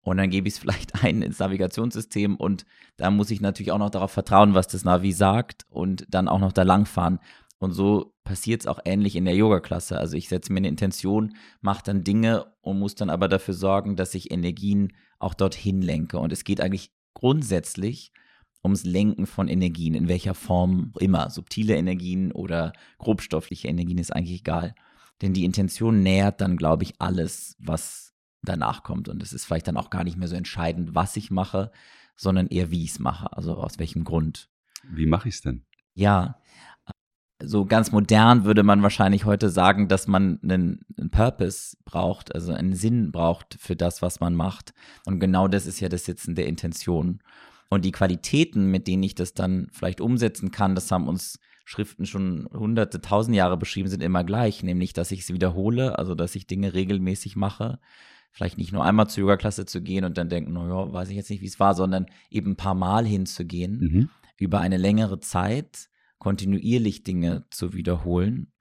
Und 0.02 0.18
dann 0.18 0.30
gebe 0.30 0.48
ich 0.48 0.54
es 0.54 0.60
vielleicht 0.62 1.04
ein 1.04 1.22
ins 1.22 1.40
Navigationssystem 1.40 2.36
und 2.36 2.66
da 2.96 3.10
muss 3.10 3.32
ich 3.32 3.42
natürlich 3.42 3.72
auch 3.72 3.80
noch 3.80 3.90
darauf 3.90 4.12
vertrauen, 4.12 4.54
was 4.54 4.68
das 4.68 4.86
Navi 4.86 5.12
sagt 5.12 5.66
und 5.70 6.06
dann 6.10 6.28
auch 6.28 6.40
noch 6.40 6.54
da 6.54 6.64
langfahren. 6.64 7.20
Und 7.60 7.72
so 7.72 8.14
passiert 8.24 8.62
es 8.62 8.68
auch 8.68 8.80
ähnlich 8.86 9.16
in 9.16 9.26
der 9.26 9.36
Yoga-Klasse. 9.36 9.98
Also 9.98 10.16
ich 10.16 10.30
setze 10.30 10.54
mir 10.54 10.60
eine 10.60 10.68
Intention, 10.68 11.36
mache 11.62 11.84
dann 11.84 12.04
Dinge 12.04 12.54
und 12.62 12.78
muss 12.80 12.96
dann 12.96 13.10
aber 13.10 13.28
dafür 13.28 13.54
sorgen, 13.54 13.96
dass 13.96 14.14
ich 14.14 14.32
Energien 14.32 14.94
auch 15.18 15.34
dorthin 15.34 15.82
lenke. 15.82 16.20
Und 16.20 16.32
es 16.32 16.44
geht 16.44 16.62
eigentlich 16.62 16.92
grundsätzlich 17.14 18.12
ums 18.64 18.84
Lenken 18.84 19.26
von 19.26 19.48
Energien, 19.48 19.96
in 19.96 20.08
welcher 20.08 20.36
Form 20.36 20.94
immer. 21.00 21.30
Subtile 21.30 21.76
Energien 21.76 22.32
oder 22.32 22.74
grobstoffliche 23.00 23.68
Energien 23.68 23.98
ist 23.98 24.16
eigentlich 24.16 24.42
egal. 24.42 24.76
Denn 25.22 25.34
die 25.34 25.46
Intention 25.46 26.04
nährt 26.04 26.42
dann, 26.42 26.58
glaube 26.58 26.84
ich, 26.84 26.94
alles, 27.00 27.56
was 27.60 28.14
danach 28.44 28.84
kommt. 28.84 29.10
Und 29.10 29.24
es 29.24 29.34
ist 29.34 29.46
vielleicht 29.46 29.68
dann 29.68 29.78
auch 29.78 29.90
gar 29.90 30.04
nicht 30.04 30.18
mehr 30.18 30.28
so 30.28 30.36
entscheidend, 30.36 30.94
was 30.94 31.18
ich 31.18 31.32
mache, 31.32 31.72
sondern 32.16 32.48
eher, 32.48 32.70
wie 32.70 32.84
ich 32.84 32.92
es 32.92 33.00
mache. 33.00 33.36
Also 33.36 33.56
aus 33.56 33.80
welchem 33.80 34.04
Grund. 34.04 34.50
Wie 34.84 35.08
mache 35.08 35.30
ich 35.30 35.36
es 35.36 35.42
denn? 35.42 35.66
Ja, 35.94 36.40
so 37.42 37.66
ganz 37.66 37.92
modern 37.92 38.46
würde 38.46 38.64
man 38.64 38.82
wahrscheinlich 38.82 39.26
heute 39.26 39.50
sagen, 39.50 39.88
dass 39.88 40.08
man 40.08 40.40
einen, 40.42 40.86
einen, 40.98 41.10
Purpose 41.12 41.78
braucht, 41.86 42.34
also 42.34 42.52
einen 42.52 42.74
Sinn 42.74 43.12
braucht 43.12 43.58
für 43.60 43.76
das, 43.76 44.02
was 44.02 44.20
man 44.20 44.34
macht. 44.34 44.74
Und 45.06 45.20
genau 45.20 45.48
das 45.48 45.68
ist 45.68 45.80
ja 45.80 45.90
das 45.90 46.06
Sitzen 46.06 46.36
der 46.36 46.48
Intention. 46.48 47.20
Und 47.70 47.86
die 47.86 47.92
Qualitäten, 47.92 48.72
mit 48.72 48.88
denen 48.88 49.04
ich 49.04 49.14
das 49.14 49.34
dann 49.34 49.68
vielleicht 49.72 50.02
umsetzen 50.02 50.52
kann, 50.52 50.74
das 50.74 50.92
haben 50.92 51.08
uns 51.08 51.40
Schriften 51.66 52.06
schon 52.06 52.48
hunderte, 52.54 53.02
tausend 53.02 53.36
Jahre 53.36 53.58
beschrieben, 53.58 53.90
sind 53.90 54.02
immer 54.02 54.24
gleich, 54.24 54.64
nämlich, 54.64 54.94
dass 54.94 55.12
ich 55.12 55.22
es 55.22 55.34
wiederhole, 55.34 56.00
also 56.00 56.16
dass 56.16 56.34
ich 56.36 56.48
Dinge 56.48 56.74
regelmäßig 56.74 57.36
mache. 57.36 57.80
Vielleicht 58.32 58.58
nicht 58.58 58.72
nur 58.72 58.86
einmal 58.86 59.10
zur 59.10 59.22
Yoga-Klasse 59.22 59.66
zu 59.66 59.82
gehen 59.82 60.06
und 60.06 60.18
dann 60.18 60.30
denken, 60.30 60.54
naja, 60.54 60.92
weiß 60.94 61.10
ich 61.10 61.18
jetzt 61.18 61.30
nicht, 61.30 61.42
wie 61.42 61.48
es 61.48 61.60
war, 61.60 61.76
sondern 61.76 62.06
eben 62.32 62.52
ein 62.52 62.56
paar 62.56 62.76
Mal 62.76 63.06
hinzugehen, 63.06 63.80
mhm. 63.80 64.10
über 64.38 64.62
eine 64.62 64.78
längere 64.78 65.20
Zeit 65.20 65.90
kontinuierlich 66.20 67.04
Dinge 67.04 67.46
zu 67.50 67.74
wiederholen 67.74 68.52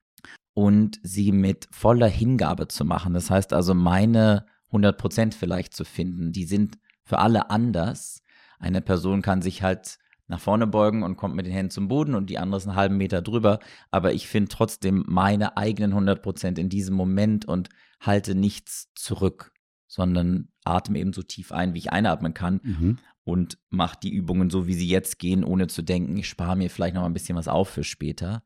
und 0.55 1.01
sie 1.03 1.33
mit 1.33 1.69
voller 1.71 2.09
Hingabe 2.09 2.69
zu 2.69 2.85
machen. 2.85 3.15
Das 3.15 3.31
heißt 3.31 3.53
also, 3.53 3.75
meine 3.75 4.47
100 4.69 4.99
Prozent 4.99 5.35
vielleicht 5.35 5.75
zu 5.75 5.85
finden, 5.85 6.33
die 6.33 6.45
sind 6.45 6.79
für 7.05 7.19
alle 7.19 7.51
anders. 7.51 8.23
Eine 8.59 8.81
Person 8.81 9.23
kann 9.23 9.43
sich 9.43 9.63
halt 9.63 9.99
nach 10.29 10.41
vorne 10.41 10.67
beugen 10.67 11.03
und 11.03 11.17
kommt 11.17 11.37
mit 11.37 11.47
den 11.47 11.53
Händen 11.53 11.71
zum 11.71 11.89
Boden 11.89 12.15
und 12.15 12.31
die 12.31 12.39
andere 12.39 12.59
ist 12.59 12.67
einen 12.67 12.77
halben 12.77 12.97
Meter 12.97 13.23
drüber. 13.23 13.61
Aber 13.91 14.13
ich 14.13 14.27
finde 14.29 14.49
trotzdem 14.49 15.05
meine 15.07 15.57
eigenen 15.57 15.93
100 15.93 16.21
Prozent 16.21 16.59
in 16.59 16.69
diesem 16.69 16.97
Moment 16.97 17.45
und 17.45 17.69
halte 18.01 18.35
nichts 18.35 18.91
zurück, 18.95 19.53
sondern 19.87 20.49
atme 20.65 20.99
eben 20.99 21.13
so 21.13 21.23
tief 21.23 21.53
ein, 21.53 21.75
wie 21.75 21.79
ich 21.79 21.93
einatmen 21.93 22.35
kann. 22.35 22.61
Mhm 22.63 22.99
und 23.27 23.59
mache 23.71 23.99
die 24.01 24.15
Übungen 24.15 24.51
so, 24.51 24.69
wie 24.69 24.75
sie 24.75 24.87
jetzt 24.87 25.19
gehen, 25.19 25.43
ohne 25.43 25.67
zu 25.67 25.83
denken, 25.83 26.17
ich 26.17 26.29
spare 26.29 26.55
mir 26.55 26.71
vielleicht 26.71 26.95
noch 26.95 27.03
mal 27.03 27.09
ein 27.09 27.13
bisschen 27.13 27.37
was 27.37 27.49
auf 27.49 27.69
für 27.69 27.83
später. 27.83 28.45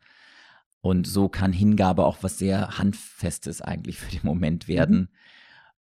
Und 0.80 1.06
so 1.06 1.28
kann 1.28 1.52
Hingabe 1.52 2.06
auch 2.06 2.22
was 2.22 2.38
sehr 2.38 2.78
Handfestes 2.78 3.60
eigentlich 3.60 3.98
für 3.98 4.10
den 4.10 4.24
Moment 4.24 4.68
werden. 4.68 5.00
Mhm. 5.00 5.08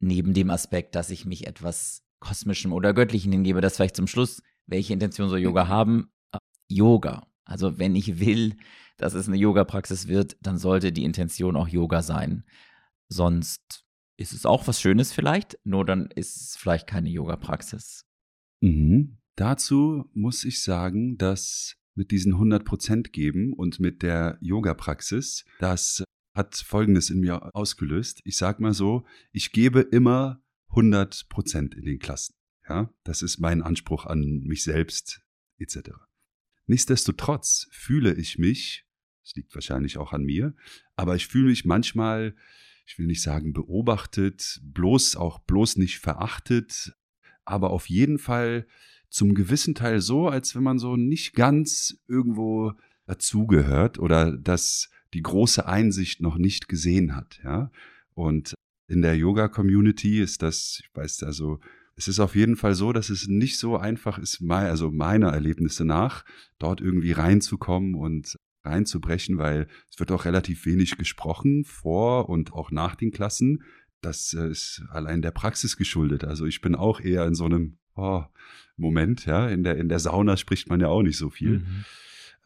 Neben 0.08 0.32
dem 0.32 0.48
Aspekt, 0.48 0.94
dass 0.94 1.10
ich 1.10 1.26
mich 1.26 1.46
etwas 1.46 2.06
Kosmischem 2.20 2.72
oder 2.72 2.94
Göttlichen 2.94 3.30
hingebe, 3.32 3.60
das 3.60 3.76
vielleicht 3.76 3.96
zum 3.96 4.06
Schluss, 4.06 4.42
welche 4.66 4.94
Intention 4.94 5.28
soll 5.28 5.40
Yoga 5.40 5.68
haben? 5.68 6.10
Yoga. 6.66 7.26
Also 7.44 7.78
wenn 7.78 7.94
ich 7.94 8.18
will, 8.18 8.56
dass 8.96 9.12
es 9.12 9.28
eine 9.28 9.36
Yoga-Praxis 9.36 10.08
wird, 10.08 10.38
dann 10.40 10.56
sollte 10.56 10.90
die 10.90 11.04
Intention 11.04 11.54
auch 11.54 11.68
Yoga 11.68 12.00
sein. 12.00 12.44
Sonst 13.10 13.84
ist 14.16 14.32
es 14.32 14.46
auch 14.46 14.66
was 14.66 14.80
Schönes 14.80 15.12
vielleicht, 15.12 15.58
nur 15.64 15.84
dann 15.84 16.06
ist 16.06 16.36
es 16.36 16.56
vielleicht 16.56 16.86
keine 16.86 17.10
Yoga-Praxis. 17.10 18.06
Mhm. 18.60 19.18
Dazu 19.36 20.08
muss 20.12 20.44
ich 20.44 20.62
sagen, 20.62 21.16
dass 21.16 21.76
mit 21.94 22.10
diesen 22.10 22.34
100% 22.34 23.10
geben 23.10 23.52
und 23.52 23.80
mit 23.80 24.02
der 24.02 24.38
Yoga-Praxis, 24.40 25.44
das 25.58 26.04
hat 26.34 26.56
Folgendes 26.56 27.10
in 27.10 27.20
mir 27.20 27.54
ausgelöst. 27.54 28.20
Ich 28.24 28.36
sage 28.36 28.62
mal 28.62 28.74
so, 28.74 29.04
ich 29.32 29.52
gebe 29.52 29.80
immer 29.80 30.42
100% 30.70 31.74
in 31.74 31.84
den 31.84 31.98
Klassen. 31.98 32.34
Ja, 32.68 32.92
das 33.04 33.22
ist 33.22 33.38
mein 33.38 33.62
Anspruch 33.62 34.06
an 34.06 34.42
mich 34.44 34.62
selbst 34.62 35.22
etc. 35.58 35.90
Nichtsdestotrotz 36.66 37.68
fühle 37.72 38.14
ich 38.14 38.38
mich, 38.38 38.86
es 39.24 39.34
liegt 39.34 39.54
wahrscheinlich 39.54 39.98
auch 39.98 40.12
an 40.12 40.22
mir, 40.22 40.54
aber 40.94 41.16
ich 41.16 41.26
fühle 41.26 41.48
mich 41.48 41.64
manchmal, 41.64 42.36
ich 42.86 42.98
will 42.98 43.06
nicht 43.06 43.22
sagen 43.22 43.52
beobachtet, 43.52 44.60
bloß 44.62 45.16
auch 45.16 45.40
bloß 45.40 45.76
nicht 45.78 45.98
verachtet, 45.98 46.94
aber 47.50 47.70
auf 47.70 47.88
jeden 47.88 48.18
Fall 48.18 48.66
zum 49.08 49.34
gewissen 49.34 49.74
Teil 49.74 50.00
so, 50.00 50.28
als 50.28 50.54
wenn 50.54 50.62
man 50.62 50.78
so 50.78 50.96
nicht 50.96 51.34
ganz 51.34 51.98
irgendwo 52.06 52.72
dazugehört 53.06 53.98
oder 53.98 54.36
dass 54.36 54.88
die 55.12 55.22
große 55.22 55.66
Einsicht 55.66 56.20
noch 56.20 56.38
nicht 56.38 56.68
gesehen 56.68 57.16
hat, 57.16 57.40
ja. 57.42 57.70
Und 58.14 58.54
in 58.86 59.02
der 59.02 59.16
Yoga-Community 59.16 60.20
ist 60.20 60.42
das, 60.42 60.80
ich 60.82 60.90
weiß 60.94 61.22
also, 61.24 61.60
es 61.96 62.08
ist 62.08 62.20
auf 62.20 62.34
jeden 62.34 62.56
Fall 62.56 62.74
so, 62.74 62.92
dass 62.92 63.10
es 63.10 63.28
nicht 63.28 63.58
so 63.58 63.76
einfach 63.76 64.18
ist, 64.18 64.42
also 64.48 64.90
meiner 64.90 65.28
Erlebnisse 65.32 65.84
nach, 65.84 66.24
dort 66.58 66.80
irgendwie 66.80 67.12
reinzukommen 67.12 67.94
und 67.94 68.36
reinzubrechen, 68.64 69.38
weil 69.38 69.68
es 69.90 69.98
wird 69.98 70.12
auch 70.12 70.24
relativ 70.24 70.66
wenig 70.66 70.96
gesprochen 70.96 71.64
vor 71.64 72.28
und 72.28 72.52
auch 72.52 72.70
nach 72.70 72.94
den 72.94 73.10
Klassen 73.10 73.62
das 74.00 74.34
äh, 74.34 74.48
ist 74.48 74.82
allein 74.90 75.22
der 75.22 75.30
Praxis 75.30 75.76
geschuldet. 75.76 76.24
Also 76.24 76.46
ich 76.46 76.60
bin 76.60 76.74
auch 76.74 77.00
eher 77.00 77.26
in 77.26 77.34
so 77.34 77.44
einem 77.44 77.78
oh, 77.94 78.24
Moment, 78.76 79.26
ja. 79.26 79.48
In 79.48 79.62
der, 79.62 79.76
in 79.76 79.88
der 79.88 79.98
Sauna 79.98 80.36
spricht 80.36 80.68
man 80.68 80.80
ja 80.80 80.88
auch 80.88 81.02
nicht 81.02 81.18
so 81.18 81.30
viel. 81.30 81.58
Mhm. 81.58 81.84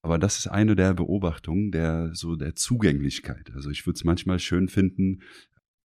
Aber 0.03 0.19
das 0.19 0.39
ist 0.39 0.49
eine 0.49 0.77
der 0.77 0.93
Beobachtungen 0.93 1.71
der 1.71 2.11
so 2.15 2.37
der 2.37 2.55
Zugänglichkeit. 2.55 3.53
Also 3.55 3.71
ich 3.71 3.87
würde 3.87 3.97
es 3.97 4.05
manchmal 4.05 4.39
schön 4.39 4.69
finden, 4.69 5.23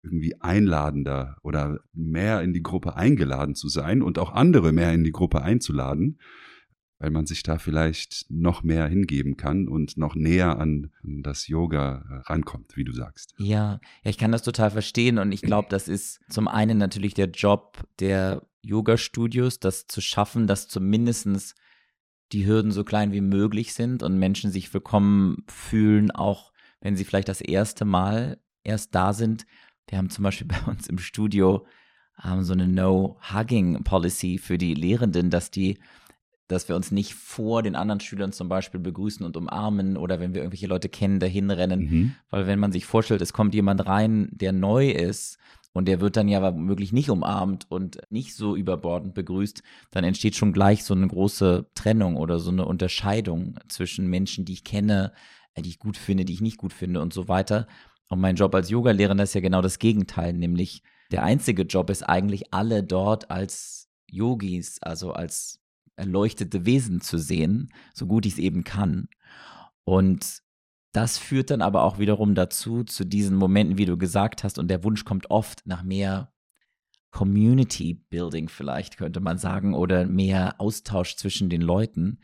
irgendwie 0.02 0.40
einladender 0.40 1.36
oder 1.42 1.80
mehr 1.92 2.40
in 2.42 2.54
die 2.54 2.62
Gruppe 2.62 2.96
eingeladen 2.96 3.54
zu 3.54 3.68
sein 3.68 4.02
und 4.02 4.18
auch 4.18 4.32
andere 4.32 4.72
mehr 4.72 4.94
in 4.94 5.04
die 5.04 5.12
Gruppe 5.12 5.42
einzuladen 5.42 6.18
weil 6.98 7.10
man 7.10 7.26
sich 7.26 7.42
da 7.42 7.58
vielleicht 7.58 8.26
noch 8.30 8.62
mehr 8.62 8.86
hingeben 8.86 9.36
kann 9.36 9.68
und 9.68 9.96
noch 9.96 10.14
näher 10.14 10.58
an, 10.58 10.90
das 11.02 11.46
Yoga 11.46 12.04
äh, 12.08 12.30
rankommt, 12.30 12.76
wie 12.76 12.84
du 12.84 12.92
sagst. 12.92 13.34
Ja, 13.38 13.80
ja, 14.02 14.10
ich 14.10 14.18
kann 14.18 14.32
das 14.32 14.42
total 14.42 14.70
verstehen 14.70 15.18
und 15.18 15.32
ich 15.32 15.42
glaube, 15.42 15.68
das 15.70 15.88
ist 15.88 16.20
zum 16.30 16.48
einen 16.48 16.78
natürlich 16.78 17.14
der 17.14 17.28
Job 17.28 17.86
der 17.98 18.46
Yoga-Studios, 18.62 19.60
das 19.60 19.86
zu 19.86 20.00
schaffen, 20.00 20.46
dass 20.46 20.68
zumindest 20.68 21.54
die 22.32 22.46
Hürden 22.46 22.72
so 22.72 22.82
klein 22.82 23.12
wie 23.12 23.20
möglich 23.20 23.74
sind 23.74 24.02
und 24.02 24.18
Menschen 24.18 24.50
sich 24.50 24.72
willkommen 24.72 25.44
fühlen, 25.48 26.10
auch 26.10 26.52
wenn 26.80 26.96
sie 26.96 27.04
vielleicht 27.04 27.28
das 27.28 27.40
erste 27.40 27.84
Mal 27.84 28.40
erst 28.64 28.94
da 28.94 29.12
sind. 29.12 29.46
Wir 29.88 29.98
haben 29.98 30.10
zum 30.10 30.24
Beispiel 30.24 30.46
bei 30.48 30.60
uns 30.70 30.88
im 30.88 30.98
Studio 30.98 31.66
ähm, 32.24 32.42
so 32.42 32.54
eine 32.54 32.66
No-Hugging-Policy 32.66 34.38
für 34.38 34.58
die 34.58 34.74
Lehrenden, 34.74 35.30
dass 35.30 35.50
die 35.50 35.78
dass 36.48 36.68
wir 36.68 36.76
uns 36.76 36.90
nicht 36.90 37.14
vor 37.14 37.62
den 37.62 37.74
anderen 37.74 38.00
Schülern 38.00 38.32
zum 38.32 38.48
Beispiel 38.48 38.80
begrüßen 38.80 39.24
und 39.26 39.36
umarmen 39.36 39.96
oder 39.96 40.20
wenn 40.20 40.34
wir 40.34 40.42
irgendwelche 40.42 40.66
Leute 40.66 40.88
kennen, 40.88 41.18
dahin 41.18 41.50
rennen. 41.50 41.80
Mhm. 41.80 42.14
Weil 42.30 42.46
wenn 42.46 42.58
man 42.58 42.72
sich 42.72 42.86
vorstellt, 42.86 43.20
es 43.20 43.32
kommt 43.32 43.54
jemand 43.54 43.86
rein, 43.86 44.28
der 44.32 44.52
neu 44.52 44.90
ist 44.90 45.38
und 45.72 45.88
der 45.88 46.00
wird 46.00 46.16
dann 46.16 46.28
ja 46.28 46.42
womöglich 46.42 46.92
nicht 46.92 47.10
umarmt 47.10 47.66
und 47.68 47.98
nicht 48.10 48.34
so 48.34 48.56
überbordend 48.56 49.14
begrüßt, 49.14 49.62
dann 49.90 50.04
entsteht 50.04 50.36
schon 50.36 50.52
gleich 50.52 50.84
so 50.84 50.94
eine 50.94 51.08
große 51.08 51.66
Trennung 51.74 52.16
oder 52.16 52.38
so 52.38 52.50
eine 52.50 52.64
Unterscheidung 52.64 53.58
zwischen 53.68 54.06
Menschen, 54.06 54.44
die 54.44 54.54
ich 54.54 54.64
kenne, 54.64 55.12
äh, 55.54 55.62
die 55.62 55.70
ich 55.70 55.78
gut 55.78 55.96
finde, 55.96 56.24
die 56.24 56.32
ich 56.32 56.40
nicht 56.40 56.58
gut 56.58 56.72
finde 56.72 57.00
und 57.00 57.12
so 57.12 57.28
weiter. 57.28 57.66
Und 58.08 58.20
mein 58.20 58.36
Job 58.36 58.54
als 58.54 58.70
Yogalehrer 58.70 59.18
ist 59.20 59.34
ja 59.34 59.40
genau 59.40 59.62
das 59.62 59.80
Gegenteil, 59.80 60.32
nämlich 60.32 60.82
der 61.10 61.24
einzige 61.24 61.62
Job 61.62 61.90
ist 61.90 62.02
eigentlich 62.02 62.52
alle 62.52 62.82
dort 62.82 63.30
als 63.30 63.88
Yogis, 64.08 64.78
also 64.80 65.12
als 65.12 65.60
erleuchtete 65.96 66.66
Wesen 66.66 67.00
zu 67.00 67.18
sehen, 67.18 67.72
so 67.94 68.06
gut 68.06 68.26
ich 68.26 68.34
es 68.34 68.38
eben 68.38 68.64
kann. 68.64 69.08
Und 69.84 70.42
das 70.92 71.18
führt 71.18 71.50
dann 71.50 71.62
aber 71.62 71.82
auch 71.82 71.98
wiederum 71.98 72.34
dazu, 72.34 72.84
zu 72.84 73.04
diesen 73.04 73.36
Momenten, 73.36 73.78
wie 73.78 73.84
du 73.84 73.98
gesagt 73.98 74.44
hast, 74.44 74.58
und 74.58 74.68
der 74.68 74.82
Wunsch 74.84 75.04
kommt 75.04 75.30
oft 75.30 75.66
nach 75.66 75.82
mehr 75.82 76.32
Community 77.10 77.94
Building 78.10 78.48
vielleicht, 78.48 78.98
könnte 78.98 79.20
man 79.20 79.38
sagen, 79.38 79.74
oder 79.74 80.06
mehr 80.06 80.60
Austausch 80.60 81.16
zwischen 81.16 81.48
den 81.48 81.62
Leuten. 81.62 82.18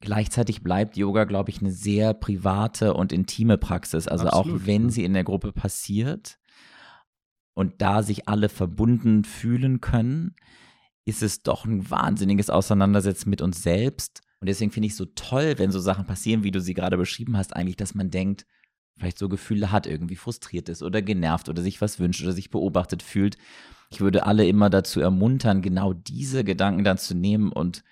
Gleichzeitig 0.00 0.62
bleibt 0.62 0.96
Yoga, 0.96 1.24
glaube 1.24 1.50
ich, 1.50 1.60
eine 1.60 1.72
sehr 1.72 2.14
private 2.14 2.94
und 2.94 3.12
intime 3.12 3.58
Praxis. 3.58 4.08
Also 4.08 4.28
Absolut, 4.28 4.62
auch 4.62 4.66
wenn 4.66 4.84
ja. 4.84 4.90
sie 4.90 5.04
in 5.04 5.12
der 5.12 5.24
Gruppe 5.24 5.52
passiert 5.52 6.38
und 7.52 7.82
da 7.82 8.02
sich 8.02 8.26
alle 8.28 8.48
verbunden 8.48 9.24
fühlen 9.24 9.82
können, 9.82 10.34
ist 11.04 11.22
es 11.22 11.42
doch 11.42 11.64
ein 11.64 11.90
wahnsinniges 11.90 12.50
Auseinandersetzen 12.50 13.30
mit 13.30 13.42
uns 13.42 13.62
selbst. 13.62 14.20
Und 14.40 14.48
deswegen 14.48 14.70
finde 14.70 14.86
ich 14.86 14.92
es 14.92 14.98
so 14.98 15.06
toll, 15.06 15.54
wenn 15.58 15.70
so 15.70 15.80
Sachen 15.80 16.06
passieren, 16.06 16.44
wie 16.44 16.50
du 16.50 16.60
sie 16.60 16.74
gerade 16.74 16.96
beschrieben 16.96 17.36
hast, 17.36 17.54
eigentlich, 17.54 17.76
dass 17.76 17.94
man 17.94 18.10
denkt, 18.10 18.46
vielleicht 18.96 19.18
so 19.18 19.28
Gefühle 19.28 19.72
hat, 19.72 19.86
irgendwie 19.86 20.16
frustriert 20.16 20.68
ist 20.68 20.82
oder 20.82 21.02
genervt 21.02 21.48
oder 21.48 21.62
sich 21.62 21.80
was 21.80 21.98
wünscht 21.98 22.22
oder 22.22 22.32
sich 22.32 22.50
beobachtet 22.50 23.02
fühlt. 23.02 23.36
Ich 23.90 24.00
würde 24.00 24.26
alle 24.26 24.46
immer 24.46 24.70
dazu 24.70 25.00
ermuntern, 25.00 25.62
genau 25.62 25.92
diese 25.92 26.44
Gedanken 26.44 26.84
dann 26.84 26.98
zu 26.98 27.14
nehmen 27.14 27.50
und 27.50 27.82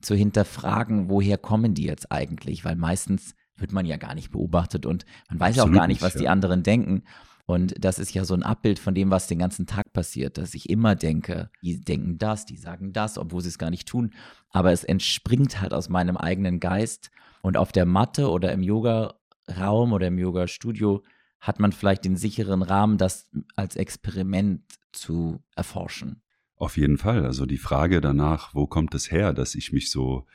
zu 0.00 0.14
hinterfragen, 0.14 1.10
woher 1.10 1.38
kommen 1.38 1.74
die 1.74 1.84
jetzt 1.84 2.12
eigentlich? 2.12 2.64
Weil 2.64 2.76
meistens 2.76 3.34
wird 3.56 3.72
man 3.72 3.86
ja 3.86 3.96
gar 3.96 4.14
nicht 4.14 4.30
beobachtet 4.30 4.86
und 4.86 5.04
man 5.28 5.40
weiß 5.40 5.58
Absolut 5.58 5.76
auch 5.76 5.80
gar 5.80 5.86
nicht, 5.88 6.02
was 6.02 6.14
ja. 6.14 6.20
die 6.20 6.28
anderen 6.28 6.62
denken. 6.62 7.02
Und 7.48 7.82
das 7.82 7.98
ist 7.98 8.12
ja 8.12 8.26
so 8.26 8.34
ein 8.34 8.42
Abbild 8.42 8.78
von 8.78 8.94
dem, 8.94 9.10
was 9.10 9.26
den 9.26 9.38
ganzen 9.38 9.66
Tag 9.66 9.90
passiert, 9.94 10.36
dass 10.36 10.52
ich 10.52 10.68
immer 10.68 10.94
denke, 10.94 11.48
die 11.62 11.80
denken 11.80 12.18
das, 12.18 12.44
die 12.44 12.58
sagen 12.58 12.92
das, 12.92 13.16
obwohl 13.16 13.40
sie 13.40 13.48
es 13.48 13.56
gar 13.56 13.70
nicht 13.70 13.88
tun. 13.88 14.12
Aber 14.50 14.70
es 14.70 14.84
entspringt 14.84 15.58
halt 15.58 15.72
aus 15.72 15.88
meinem 15.88 16.18
eigenen 16.18 16.60
Geist. 16.60 17.10
Und 17.40 17.56
auf 17.56 17.72
der 17.72 17.86
Matte 17.86 18.28
oder 18.28 18.52
im 18.52 18.62
Yoga-Raum 18.62 19.94
oder 19.94 20.08
im 20.08 20.18
Yoga-Studio 20.18 21.02
hat 21.40 21.58
man 21.58 21.72
vielleicht 21.72 22.04
den 22.04 22.16
sicheren 22.16 22.60
Rahmen, 22.60 22.98
das 22.98 23.30
als 23.56 23.76
Experiment 23.76 24.60
zu 24.92 25.42
erforschen. 25.56 26.20
Auf 26.54 26.76
jeden 26.76 26.98
Fall. 26.98 27.24
Also 27.24 27.46
die 27.46 27.56
Frage 27.56 28.02
danach, 28.02 28.54
wo 28.54 28.66
kommt 28.66 28.94
es 28.94 29.10
her, 29.10 29.32
dass 29.32 29.54
ich 29.54 29.72
mich 29.72 29.90
so, 29.90 30.26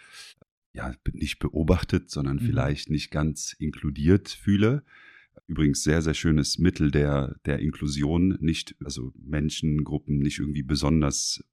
ja, 0.72 0.92
nicht 1.12 1.38
beobachtet, 1.38 2.10
sondern 2.10 2.38
mhm. 2.38 2.48
vielleicht 2.48 2.90
nicht 2.90 3.12
ganz 3.12 3.54
inkludiert 3.60 4.30
fühle. 4.30 4.84
Übrigens 5.48 5.84
sehr, 5.84 6.02
sehr 6.02 6.14
schönes 6.14 6.58
Mittel 6.58 6.90
der, 6.92 7.36
der 7.46 7.60
Inklusion, 7.60 8.38
nicht, 8.40 8.76
also 8.84 9.12
Menschengruppen 9.16 10.20
nicht 10.20 10.40
irgendwie 10.40 10.64
besonders 10.64 11.44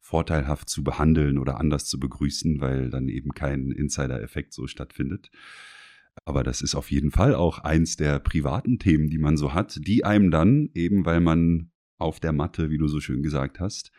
vorteilhaft 0.00 0.68
zu 0.68 0.82
behandeln 0.82 1.38
oder 1.38 1.58
anders 1.60 1.86
zu 1.86 2.00
begrüßen, 2.00 2.60
weil 2.60 2.90
dann 2.90 3.08
eben 3.08 3.30
kein 3.32 3.70
Insider-Effekt 3.70 4.52
so 4.52 4.66
stattfindet. 4.66 5.30
Aber 6.24 6.42
das 6.42 6.62
ist 6.62 6.74
auf 6.74 6.90
jeden 6.90 7.10
Fall 7.10 7.34
auch 7.34 7.60
eins 7.60 7.96
der 7.96 8.18
privaten 8.18 8.78
Themen, 8.78 9.08
die 9.08 9.18
man 9.18 9.36
so 9.36 9.54
hat, 9.54 9.78
die 9.86 10.04
einem 10.04 10.30
dann, 10.30 10.70
eben 10.74 11.04
weil 11.04 11.20
man 11.20 11.70
auf 11.96 12.20
der 12.20 12.32
Matte, 12.32 12.70
wie 12.70 12.78
du 12.78 12.88
so 12.88 13.00
schön 13.00 13.22
gesagt 13.22 13.60
hast, 13.60 13.92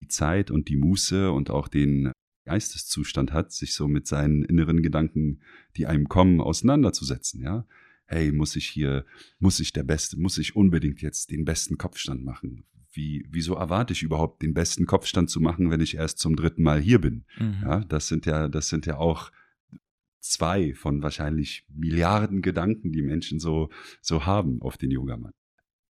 die 0.00 0.08
Zeit 0.08 0.50
und 0.50 0.68
die 0.68 0.76
Muße 0.76 1.30
und 1.30 1.50
auch 1.50 1.68
den 1.68 2.12
Geisteszustand 2.44 3.32
hat, 3.32 3.52
sich 3.52 3.74
so 3.74 3.88
mit 3.88 4.06
seinen 4.06 4.42
inneren 4.44 4.82
Gedanken, 4.82 5.40
die 5.76 5.86
einem 5.86 6.08
kommen, 6.08 6.40
auseinanderzusetzen, 6.40 7.42
ja. 7.42 7.66
Hey, 8.10 8.32
muss 8.32 8.56
ich 8.56 8.66
hier, 8.66 9.04
muss 9.38 9.60
ich 9.60 9.72
der 9.72 9.84
Beste, 9.84 10.18
muss 10.18 10.38
ich 10.38 10.56
unbedingt 10.56 11.02
jetzt 11.02 11.30
den 11.30 11.44
besten 11.44 11.76
Kopfstand 11.76 12.24
machen? 12.24 12.64
Wie, 12.90 13.26
wieso 13.30 13.54
erwarte 13.54 13.92
ich 13.92 14.02
überhaupt 14.02 14.42
den 14.42 14.54
besten 14.54 14.86
Kopfstand 14.86 15.28
zu 15.28 15.40
machen, 15.40 15.70
wenn 15.70 15.80
ich 15.80 15.94
erst 15.94 16.18
zum 16.18 16.34
dritten 16.34 16.62
Mal 16.62 16.80
hier 16.80 17.00
bin? 17.00 17.26
Mhm. 17.38 17.58
Ja, 17.62 17.80
das 17.80 18.08
sind 18.08 18.24
ja, 18.24 18.48
das 18.48 18.70
sind 18.70 18.86
ja 18.86 18.96
auch 18.96 19.30
zwei 20.20 20.74
von 20.74 21.02
wahrscheinlich 21.02 21.66
Milliarden 21.68 22.40
Gedanken, 22.40 22.92
die 22.92 23.02
Menschen 23.02 23.40
so, 23.40 23.68
so 24.00 24.24
haben 24.24 24.62
auf 24.62 24.78
den 24.78 24.90
Yogamann. 24.90 25.32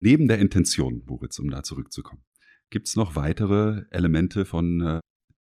Neben 0.00 0.26
der 0.26 0.38
Intention, 0.38 1.02
Moritz, 1.06 1.38
um 1.38 1.50
da 1.50 1.62
zurückzukommen, 1.62 2.22
gibt 2.70 2.88
es 2.88 2.96
noch 2.96 3.16
weitere 3.16 3.84
Elemente 3.90 4.44
von 4.44 4.80
äh, 4.80 5.00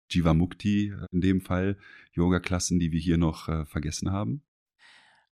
Jivamukti, 0.10 0.90
äh, 0.90 1.06
in 1.12 1.22
dem 1.22 1.42
Fall 1.42 1.78
Yoga-Klassen, 2.14 2.80
die 2.80 2.92
wir 2.92 3.00
hier 3.00 3.18
noch 3.18 3.48
äh, 3.50 3.66
vergessen 3.66 4.12
haben? 4.12 4.42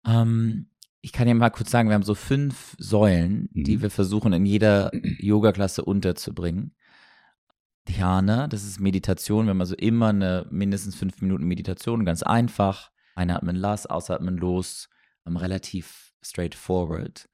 Ähm, 0.05 0.67
ich 1.03 1.11
kann 1.11 1.27
ja 1.27 1.33
mal 1.33 1.49
kurz 1.49 1.69
sagen, 1.69 1.89
wir 1.89 1.95
haben 1.95 2.03
so 2.03 2.15
fünf 2.15 2.75
Säulen, 2.79 3.49
mhm. 3.51 3.63
die 3.65 3.81
wir 3.81 3.91
versuchen 3.91 4.31
in 4.31 4.45
jeder 4.45 4.89
Yoga-Klasse 5.19 5.83
unterzubringen. 5.83 6.73
Dhyana, 7.89 8.47
das 8.47 8.63
ist 8.63 8.79
Meditation, 8.79 9.45
wir 9.45 9.49
haben 9.49 9.59
also 9.59 9.75
immer 9.75 10.07
eine 10.07 10.47
mindestens 10.49 10.95
fünf 10.95 11.21
Minuten 11.21 11.43
Meditation, 11.43 12.05
ganz 12.05 12.23
einfach. 12.23 12.89
Einatmen, 13.15 13.57
lass, 13.57 13.85
ausatmen, 13.85 14.37
los, 14.37 14.89
ähm, 15.27 15.35
relativ 15.35 16.13
straightforward. 16.23 17.27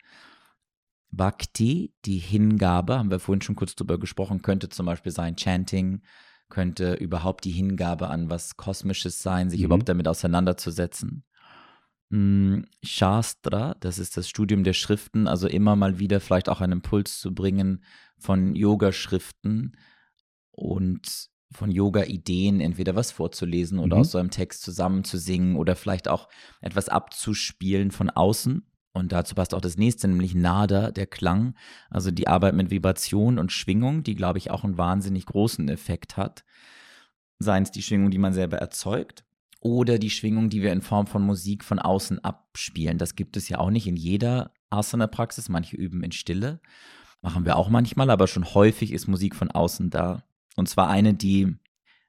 Bhakti, 1.12 1.94
die 2.06 2.18
Hingabe, 2.18 2.98
haben 2.98 3.12
wir 3.12 3.20
vorhin 3.20 3.44
schon 3.44 3.56
kurz 3.56 3.76
drüber 3.76 4.00
gesprochen, 4.00 4.42
könnte 4.42 4.70
zum 4.70 4.88
Beispiel 4.88 5.12
sein 5.12 5.36
Chanting, 5.36 6.02
könnte 6.50 6.96
überhaupt 6.96 7.46
die 7.46 7.52
Hingabe 7.52 8.10
an 8.10 8.32
was 8.32 8.58
Kosmisches 8.58 9.20
sein, 9.20 9.52
sich 9.52 9.60
mhm. 9.60 9.66
überhaupt 9.66 9.90
damit 9.90 10.08
auseinanderzusetzen. 10.08 11.24
Hm, 12.12 12.66
Shastra, 12.84 13.76
das 13.80 14.00
ist 14.00 14.18
das 14.18 14.28
Studium 14.28 14.64
der 14.64 14.74
Schriften, 14.74 15.28
also 15.28 15.48
immer 15.48 15.76
mal 15.76 16.00
wieder 16.00 16.20
vielleicht 16.20 16.50
auch 16.50 16.62
einen 16.62 16.74
Impuls 16.74 17.20
zu 17.20 17.34
bringen 17.36 17.84
von 18.18 18.56
Yoga-Schriften 18.56 19.78
und 20.52 21.30
von 21.52 21.72
Yoga-Ideen, 21.72 22.62
entweder 22.62 22.96
was 22.96 23.12
vorzulesen 23.12 23.80
oder 23.80 23.96
mhm. 23.96 24.02
aus 24.02 24.12
so 24.12 24.18
einem 24.18 24.32
Text 24.32 24.62
zusammenzusingen 24.64 25.56
oder 25.56 25.76
vielleicht 25.76 26.08
auch 26.08 26.28
etwas 26.62 26.90
abzuspielen 26.90 27.92
von 27.92 28.10
außen. 28.10 28.66
Und 28.92 29.12
dazu 29.12 29.36
passt 29.36 29.54
auch 29.54 29.62
das 29.62 29.78
nächste, 29.78 30.08
nämlich 30.08 30.34
Nada, 30.34 30.92
der 30.92 31.06
Klang, 31.06 31.56
also 31.90 32.10
die 32.12 32.28
Arbeit 32.28 32.56
mit 32.56 32.72
Vibration 32.72 33.38
und 33.38 33.52
Schwingung, 33.52 34.04
die, 34.04 34.16
glaube 34.16 34.40
ich, 34.40 34.50
auch 34.52 34.64
einen 34.64 34.78
wahnsinnig 34.78 35.28
großen 35.28 35.70
Effekt 35.70 36.18
hat. 36.18 36.44
Seien 37.38 37.64
es 37.64 37.72
die 37.72 37.84
Schwingung, 37.84 38.10
die 38.10 38.18
man 38.18 38.34
selber 38.34 38.58
erzeugt, 38.58 39.24
oder 39.60 40.00
die 40.00 40.10
Schwingung, 40.10 40.50
die 40.50 40.62
wir 40.62 40.72
in 40.72 40.82
Form 40.82 41.08
von 41.08 41.22
Musik 41.22 41.64
von 41.64 41.80
außen 41.80 42.24
abspielen. 42.24 42.98
Das 42.98 43.16
gibt 43.16 43.36
es 43.38 43.50
ja 43.50 43.60
auch 43.60 43.70
nicht 43.70 43.88
in 43.88 43.98
jeder 43.98 44.54
Asana-Praxis. 44.70 45.50
Manche 45.50 45.76
üben 45.76 46.04
in 46.04 46.12
Stille. 46.12 46.62
Machen 47.22 47.46
wir 47.46 47.58
auch 47.58 47.70
manchmal, 47.70 48.10
aber 48.10 48.28
schon 48.28 48.46
häufig 48.54 48.94
ist 48.94 49.08
Musik 49.08 49.36
von 49.36 49.52
außen 49.52 49.90
da. 49.90 50.24
Und 50.56 50.70
zwar 50.70 50.90
eine, 50.90 51.14
die 51.14 51.58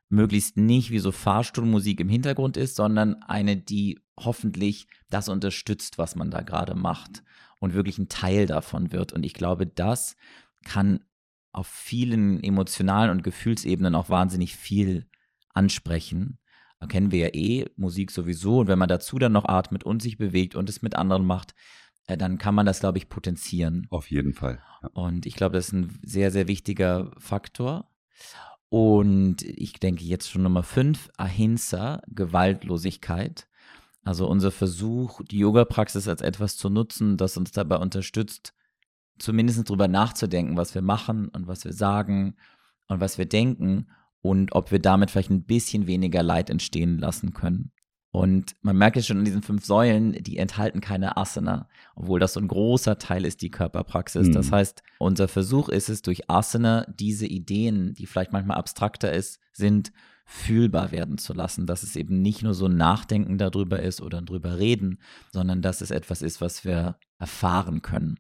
möglichst 0.09 0.57
nicht 0.57 0.91
wie 0.91 0.99
so 0.99 1.13
Fahrstuhlmusik 1.13 2.01
im 2.01 2.09
Hintergrund 2.09 2.57
ist, 2.57 2.77
sondern 2.77 3.23
eine, 3.23 3.57
die 3.57 4.01
hoffentlich 4.19 4.87
das 5.09 5.29
unterstützt, 5.29 5.99
was 5.99 6.15
man 6.17 6.31
da 6.31 6.43
gerade 6.43 6.75
macht 6.75 7.23
und 7.59 7.75
wirklich 7.75 7.99
ein 7.99 8.09
Teil 8.09 8.47
davon 8.47 8.93
wird. 8.93 9.13
Und 9.13 9.25
ich 9.25 9.35
glaube, 9.35 9.67
das 9.67 10.17
kann 10.65 11.05
auf 11.53 11.67
vielen 11.67 12.43
emotionalen 12.43 13.11
und 13.11 13.23
Gefühlsebenen 13.25 13.95
auch 13.95 14.09
wahnsinnig 14.09 14.57
viel 14.57 15.09
ansprechen. 15.53 16.40
Kennen 16.89 17.13
wir 17.13 17.19
ja 17.19 17.35
eh 17.35 17.67
Musik 17.77 18.11
sowieso. 18.11 18.61
Und 18.61 18.69
wenn 18.69 18.79
man 18.79 18.89
dazu 18.89 19.19
dann 19.19 19.33
noch 19.33 19.45
atmet 19.45 19.85
und 19.85 20.01
sich 20.01 20.17
bewegt 20.17 20.55
und 20.55 20.69
es 20.69 20.83
mit 20.83 20.97
anderen 20.97 21.27
macht, 21.27 21.55
äh, 22.07 22.17
dann 22.17 22.39
kann 22.39 22.55
man 22.55 22.67
das, 22.67 22.81
glaube 22.81 22.99
ich, 22.99 23.09
potenzieren. 23.09 23.87
Auf 23.91 24.11
jeden 24.11 24.33
Fall. 24.33 24.61
Ja. 24.83 24.89
Und 24.95 25.27
ich 25.27 25.37
glaube, 25.37 25.57
das 25.57 25.69
ist 25.69 25.73
ein 25.73 25.99
sehr, 26.03 26.31
sehr 26.31 26.49
wichtiger 26.49 27.11
Faktor. 27.19 27.91
Und 28.69 29.43
ich 29.43 29.75
denke 29.75 30.05
jetzt 30.05 30.31
schon 30.31 30.43
Nummer 30.43 30.63
fünf, 30.63 31.11
Ahimsa, 31.17 32.03
Gewaltlosigkeit. 32.07 33.49
Also 34.03 34.27
unser 34.27 34.51
Versuch, 34.51 35.21
die 35.31 35.39
Yoga-Praxis 35.39 36.09
als 36.09 36.23
etwas 36.23 36.57
zu 36.57 36.71
nutzen, 36.71 37.17
das 37.17 37.37
uns 37.37 37.53
dabei 37.53 37.77
unterstützt, 37.77 38.55
zumindest 39.19 39.69
darüber 39.69 39.89
nachzudenken, 39.89 40.57
was 40.57 40.75
wir 40.75 40.83
machen 40.83 41.29
und 41.29 41.47
was 41.47 41.65
wir 41.65 41.73
sagen 41.73 42.37
und 42.87 43.01
was 43.01 43.19
wir 43.19 43.27
denken 43.27 43.89
und 44.23 44.53
ob 44.55 44.71
wir 44.71 44.79
damit 44.79 45.11
vielleicht 45.11 45.31
ein 45.31 45.45
bisschen 45.45 45.87
weniger 45.87 46.23
Leid 46.23 46.51
entstehen 46.51 46.99
lassen 46.99 47.33
können. 47.33 47.73
Und 48.13 48.57
man 48.63 48.77
merkt 48.77 48.97
es 48.97 49.07
schon 49.07 49.19
in 49.21 49.25
diesen 49.25 49.43
fünf 49.43 49.65
Säulen, 49.65 50.13
die 50.13 50.37
enthalten 50.37 50.81
keine 50.81 51.17
Asana, 51.17 51.69
obwohl 51.95 52.19
das 52.19 52.33
so 52.33 52.41
ein 52.41 52.49
großer 52.49 52.99
Teil 52.99 53.25
ist, 53.25 53.41
die 53.41 53.53
Körperpraxis. 53.53 54.29
Mhm. 54.29 54.33
Das 54.33 54.51
heißt, 54.51 54.83
unser 54.99 55.29
Versuch 55.29 55.69
ist 55.69 55.89
es, 55.89 56.03
durch 56.03 56.29
Asana 56.29 56.87
diese 56.89 57.27
Ideen, 57.27 57.95
die 57.95 58.07
vielleicht 58.07 58.33
manchmal 58.33 58.57
abstrakter 58.57 59.13
ist, 59.13 59.39
sind, 59.53 59.93
fühlbar 60.27 60.91
werden 60.91 61.19
zu 61.19 61.35
lassen, 61.35 61.67
dass 61.67 61.83
es 61.83 61.97
eben 61.97 62.21
nicht 62.21 62.43
nur 62.43 62.55
so 62.55 62.67
ein 62.67 62.77
Nachdenken 62.77 63.39
darüber 63.39 63.81
ist 63.81 64.01
oder 64.01 64.23
drüber 64.23 64.59
reden, 64.59 64.99
sondern 65.33 65.63
dass 65.63 65.81
es 65.81 65.91
etwas 65.91 66.23
ist, 66.23 66.41
was 66.41 66.65
wir 66.65 66.99
erfahren 67.19 67.83
können. 67.83 68.19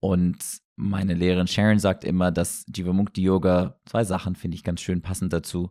Und 0.00 0.38
meine 0.76 1.14
Lehrerin 1.14 1.46
Sharon 1.46 1.78
sagt 1.78 2.04
immer, 2.04 2.30
dass 2.30 2.64
Jivamukti 2.74 3.22
Yoga 3.22 3.80
zwei 3.86 4.04
Sachen 4.04 4.36
finde 4.36 4.56
ich 4.56 4.62
ganz 4.62 4.80
schön 4.80 5.02
passend 5.02 5.32
dazu 5.32 5.70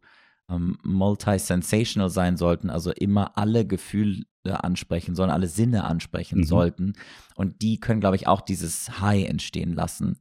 ähm, 0.49 0.77
multi-sensational 0.83 2.09
sein 2.09 2.37
sollten, 2.37 2.69
also 2.69 2.91
immer 2.91 3.37
alle 3.37 3.65
Gefühle 3.65 4.25
ansprechen 4.43 5.15
sollen, 5.15 5.31
alle 5.31 5.47
Sinne 5.47 5.85
ansprechen 5.85 6.39
mhm. 6.39 6.45
sollten. 6.45 6.93
Und 7.35 7.61
die 7.61 7.79
können, 7.79 7.99
glaube 7.99 8.15
ich, 8.15 8.27
auch 8.27 8.41
dieses 8.41 8.99
High 9.01 9.27
entstehen 9.27 9.73
lassen. 9.73 10.19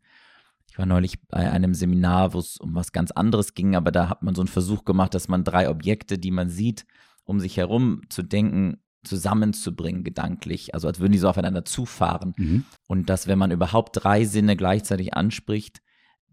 Ich 0.71 0.79
war 0.79 0.87
neulich 0.87 1.27
bei 1.29 1.51
einem 1.51 1.75
Seminar, 1.75 2.35
wo 2.35 2.39
es 2.39 2.57
um 2.57 2.75
was 2.75 2.93
ganz 2.93 3.11
anderes 3.11 3.55
ging, 3.55 3.77
aber 3.77 3.93
da 3.93 4.09
hat 4.09 4.23
man 4.23 4.35
so 4.35 4.43
einen 4.43 4.49
Versuch 4.49 4.85
gemacht, 4.85 5.15
dass 5.15 5.29
man 5.29 5.45
drei 5.45 5.69
Objekte, 5.69 6.19
die 6.19 6.31
man 6.31 6.49
sieht, 6.49 6.85
um 7.25 7.39
sich 7.39 7.57
herum 7.57 8.03
zu 8.09 8.23
denken, 8.23 8.79
zusammenzubringen, 9.05 10.05
gedanklich. 10.05 10.75
Also 10.75 10.89
als 10.89 11.01
würden 11.01 11.13
die 11.13 11.19
so 11.19 11.29
aufeinander 11.29 11.65
zufahren. 11.65 12.35
Mhm. 12.37 12.65
Und 12.87 13.11
dass, 13.11 13.27
wenn 13.27 13.39
man 13.39 13.51
überhaupt 13.51 14.03
drei 14.03 14.25
Sinne 14.25 14.57
gleichzeitig 14.57 15.15
anspricht, 15.15 15.81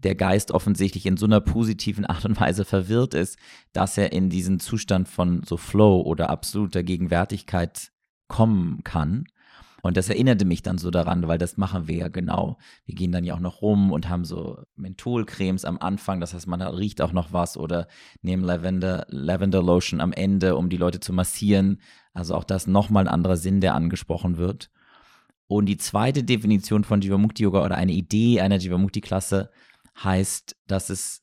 der 0.04 0.16
Geist 0.16 0.52
offensichtlich 0.52 1.06
in 1.06 1.18
so 1.18 1.26
einer 1.26 1.42
positiven 1.42 2.06
Art 2.06 2.26
und 2.26 2.40
Weise 2.40 2.66
verwirrt 2.66 3.14
ist, 3.14 3.38
dass 3.74 3.98
er 3.98 4.12
in 4.12 4.30
diesen 4.30 4.60
Zustand 4.60 5.08
von 5.08 5.44
so 5.44 5.58
Flow 5.58 6.02
oder 6.02 6.30
absoluter 6.30 6.84
Gegenwärtigkeit 6.84 7.92
kommen 8.28 8.84
kann. 8.84 9.26
Und 9.82 9.98
das 9.98 10.10
erinnerte 10.10 10.46
mich 10.46 10.62
dann 10.62 10.78
so 10.78 10.92
daran, 10.92 11.28
weil 11.28 11.38
das 11.38 11.58
machen 11.58 11.88
wir 11.88 11.96
ja 11.96 12.08
genau. 12.08 12.58
Wir 12.86 12.96
gehen 12.96 13.12
dann 13.12 13.24
ja 13.24 13.34
auch 13.34 13.40
noch 13.40 13.62
rum 13.62 13.92
und 13.92 14.10
haben 14.10 14.26
so 14.26 14.64
Mentholcremes 14.76 15.66
am 15.66 15.80
Anfang, 15.80 16.20
das 16.20 16.34
heißt, 16.34 16.48
man 16.48 16.62
riecht 16.62 17.02
auch 17.02 17.14
noch 17.14 17.34
was 17.34 17.58
oder 17.58 17.88
nehmen 18.22 18.44
Lavender, 18.44 19.06
Lavender 19.10 19.64
Lotion 19.64 20.00
am 20.00 20.14
Ende, 20.14 20.56
um 20.56 20.70
die 20.70 20.78
Leute 20.78 21.00
zu 21.00 21.14
massieren. 21.14 21.82
Also 22.13 22.36
auch 22.36 22.43
das 22.43 22.67
nochmal 22.67 23.08
ein 23.08 23.13
anderer 23.13 23.38
Sinn, 23.38 23.62
der 23.62 23.76
angesprochen 23.76 24.38
wird. 24.38 24.69
Und 25.47 25.65
die 25.65 25.78
zweite 25.78 26.24
Definition 26.24 26.84
von 26.84 27.02
Jivamukti 27.02 27.43
Yoga 27.43 27.65
oder 27.65 27.76
eine 27.76 27.91
Idee 27.91 28.41
einer 28.41 28.58
Jivamukti 28.58 29.02
Klasse 29.02 29.50
heißt, 30.02 30.56
dass 30.67 30.89
es 30.89 31.21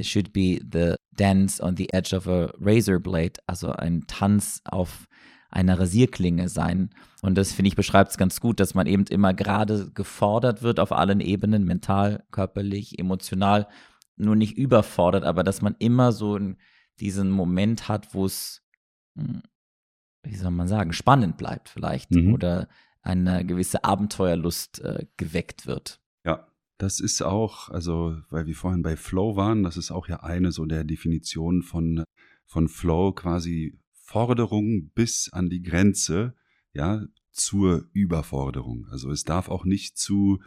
should 0.00 0.32
be 0.32 0.60
the 0.72 0.94
dance 1.16 1.62
on 1.62 1.76
the 1.76 1.88
edge 1.92 2.14
of 2.14 2.26
a 2.26 2.50
razor 2.58 2.98
blade, 2.98 3.34
also 3.46 3.72
ein 3.72 4.04
Tanz 4.06 4.60
auf 4.64 5.06
einer 5.50 5.78
Rasierklinge 5.78 6.48
sein. 6.48 6.90
Und 7.22 7.36
das, 7.36 7.52
finde 7.52 7.68
ich, 7.68 7.76
beschreibt 7.76 8.10
es 8.10 8.18
ganz 8.18 8.40
gut, 8.40 8.60
dass 8.60 8.74
man 8.74 8.86
eben 8.86 9.04
immer 9.06 9.32
gerade 9.32 9.90
gefordert 9.92 10.62
wird 10.62 10.80
auf 10.80 10.92
allen 10.92 11.20
Ebenen, 11.20 11.64
mental, 11.64 12.24
körperlich, 12.30 12.98
emotional, 12.98 13.68
nur 14.16 14.36
nicht 14.36 14.56
überfordert, 14.56 15.24
aber 15.24 15.44
dass 15.44 15.62
man 15.62 15.74
immer 15.78 16.12
so 16.12 16.38
diesen 17.00 17.30
Moment 17.30 17.88
hat, 17.88 18.14
wo 18.14 18.26
es, 18.26 18.62
hm, 19.16 19.42
wie 20.26 20.36
soll 20.36 20.50
man 20.50 20.68
sagen, 20.68 20.92
spannend 20.92 21.36
bleibt 21.36 21.68
vielleicht 21.68 22.10
mhm. 22.10 22.34
oder 22.34 22.68
eine 23.02 23.44
gewisse 23.46 23.84
Abenteuerlust 23.84 24.80
äh, 24.80 25.06
geweckt 25.16 25.66
wird. 25.66 26.00
Ja, 26.24 26.46
das 26.78 27.00
ist 27.00 27.22
auch, 27.22 27.68
also, 27.68 28.18
weil 28.30 28.46
wir 28.46 28.54
vorhin 28.54 28.82
bei 28.82 28.96
Flow 28.96 29.36
waren, 29.36 29.62
das 29.62 29.76
ist 29.76 29.90
auch 29.90 30.08
ja 30.08 30.22
eine 30.22 30.52
so 30.52 30.66
der 30.66 30.84
Definition 30.84 31.62
von, 31.62 32.04
von 32.44 32.68
Flow, 32.68 33.12
quasi 33.12 33.78
Forderung 33.92 34.90
bis 34.94 35.32
an 35.32 35.48
die 35.50 35.62
Grenze, 35.62 36.34
ja, 36.72 37.04
zur 37.32 37.88
Überforderung. 37.92 38.86
Also 38.90 39.10
es 39.10 39.24
darf 39.24 39.48
auch 39.48 39.64
nicht 39.64 39.98
zu 39.98 40.40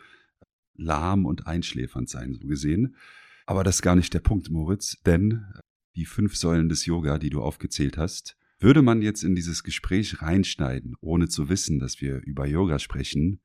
lahm 0.76 1.26
und 1.26 1.48
einschläfernd 1.48 2.10
sein, 2.10 2.34
so 2.34 2.48
gesehen. 2.48 2.96
Aber 3.46 3.64
das 3.64 3.78
ist 3.78 3.82
gar 3.82 3.96
nicht 3.96 4.14
der 4.14 4.20
Punkt, 4.20 4.50
Moritz, 4.50 4.98
denn 5.06 5.46
die 5.96 6.06
fünf 6.06 6.36
Säulen 6.36 6.70
des 6.70 6.86
Yoga, 6.86 7.18
die 7.18 7.30
du 7.30 7.42
aufgezählt 7.42 7.98
hast, 7.98 8.38
würde 8.60 8.82
man 8.82 9.02
jetzt 9.02 9.24
in 9.24 9.36
dieses 9.36 9.64
Gespräch 9.64 10.22
reinschneiden, 10.22 10.96
ohne 11.02 11.30
zu 11.30 11.50
wissen, 11.50 11.80
dass 11.80 12.02
wir 12.02 12.22
über 12.26 12.46
Yoga 12.46 12.80
sprechen, 12.80 13.40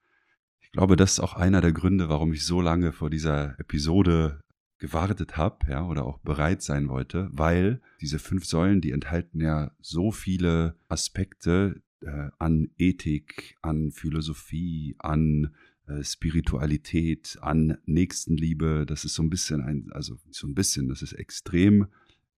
ich 0.60 0.72
glaube, 0.72 0.96
das 0.96 1.12
ist 1.12 1.20
auch 1.20 1.34
einer 1.34 1.60
der 1.60 1.72
Gründe, 1.72 2.08
warum 2.08 2.32
ich 2.32 2.44
so 2.44 2.60
lange 2.60 2.92
vor 2.92 3.08
dieser 3.08 3.58
Episode 3.60 4.40
gewartet 4.78 5.36
habe, 5.36 5.70
ja, 5.70 5.86
oder 5.86 6.04
auch 6.04 6.18
bereit 6.18 6.62
sein 6.62 6.88
wollte, 6.88 7.28
weil 7.32 7.80
diese 8.00 8.18
fünf 8.18 8.44
Säulen, 8.44 8.80
die 8.80 8.90
enthalten 8.90 9.40
ja 9.40 9.70
so 9.80 10.10
viele 10.10 10.76
Aspekte 10.88 11.80
äh, 12.00 12.28
an 12.38 12.70
Ethik, 12.76 13.56
an 13.62 13.92
Philosophie, 13.92 14.96
an 14.98 15.54
äh, 15.86 16.02
Spiritualität, 16.02 17.38
an 17.40 17.78
Nächstenliebe. 17.86 18.84
Das 18.86 19.04
ist 19.04 19.14
so 19.14 19.22
ein 19.22 19.30
bisschen 19.30 19.62
ein, 19.62 19.90
also 19.92 20.16
so 20.30 20.46
ein 20.46 20.54
bisschen, 20.54 20.88
das 20.88 21.02
ist 21.02 21.12
extrem 21.12 21.86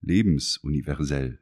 lebensuniversell. 0.02 1.40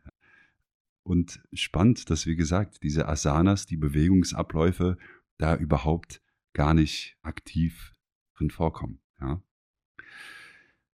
Und 1.05 1.43
spannend, 1.53 2.09
dass 2.09 2.27
wie 2.27 2.35
gesagt, 2.35 2.83
diese 2.83 3.07
Asanas, 3.09 3.67
die 3.67 3.77
Bewegungsabläufe, 3.77 4.97
da 5.37 5.55
überhaupt 5.55 6.23
gar 6.55 6.73
nicht 6.73 7.17
aktiv 7.23 7.93
drin 8.37 8.51
vorkommen. 8.51 9.01
Ja. 9.21 9.43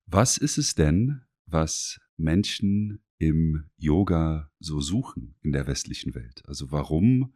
Was 0.08 0.38
ist 0.38 0.58
es 0.58 0.74
denn, 0.74 1.22
was 1.46 2.00
Menschen 2.18 3.04
im 3.20 3.70
Yoga 3.78 4.50
so 4.60 4.82
suchen 4.82 5.36
in 5.42 5.52
der 5.52 5.68
westlichen 5.68 6.16
Welt? 6.16 6.42
Also 6.48 6.72
warum, 6.72 7.34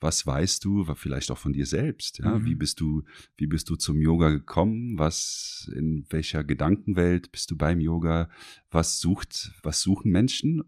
was 0.00 0.26
weißt 0.26 0.64
du, 0.64 0.84
vielleicht 0.94 1.30
auch 1.30 1.38
von 1.38 1.52
dir 1.52 1.66
selbst? 1.66 2.18
Ja? 2.18 2.38
Mhm. 2.38 2.46
Wie 2.46 2.54
bist 2.54 2.80
du, 2.80 3.04
wie 3.36 3.46
bist 3.46 3.68
du 3.68 3.76
zum 3.76 4.00
Yoga 4.00 4.30
gekommen? 4.30 4.98
Was, 4.98 5.70
in 5.74 6.06
welcher 6.08 6.44
Gedankenwelt 6.44 7.32
bist 7.32 7.50
du 7.50 7.56
beim 7.56 7.80
Yoga? 7.80 8.30
Was 8.70 9.00
sucht, 9.00 9.52
was 9.62 9.82
suchen 9.82 10.10
Menschen? 10.10 10.62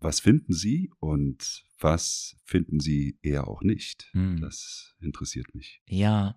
Was 0.00 0.20
finden 0.20 0.52
sie 0.52 0.90
und 1.00 1.64
was 1.80 2.36
finden 2.44 2.80
sie 2.80 3.18
eher 3.22 3.48
auch 3.48 3.62
nicht? 3.62 4.10
Mhm. 4.12 4.40
Das 4.40 4.94
interessiert 5.00 5.54
mich. 5.54 5.82
Ja, 5.86 6.36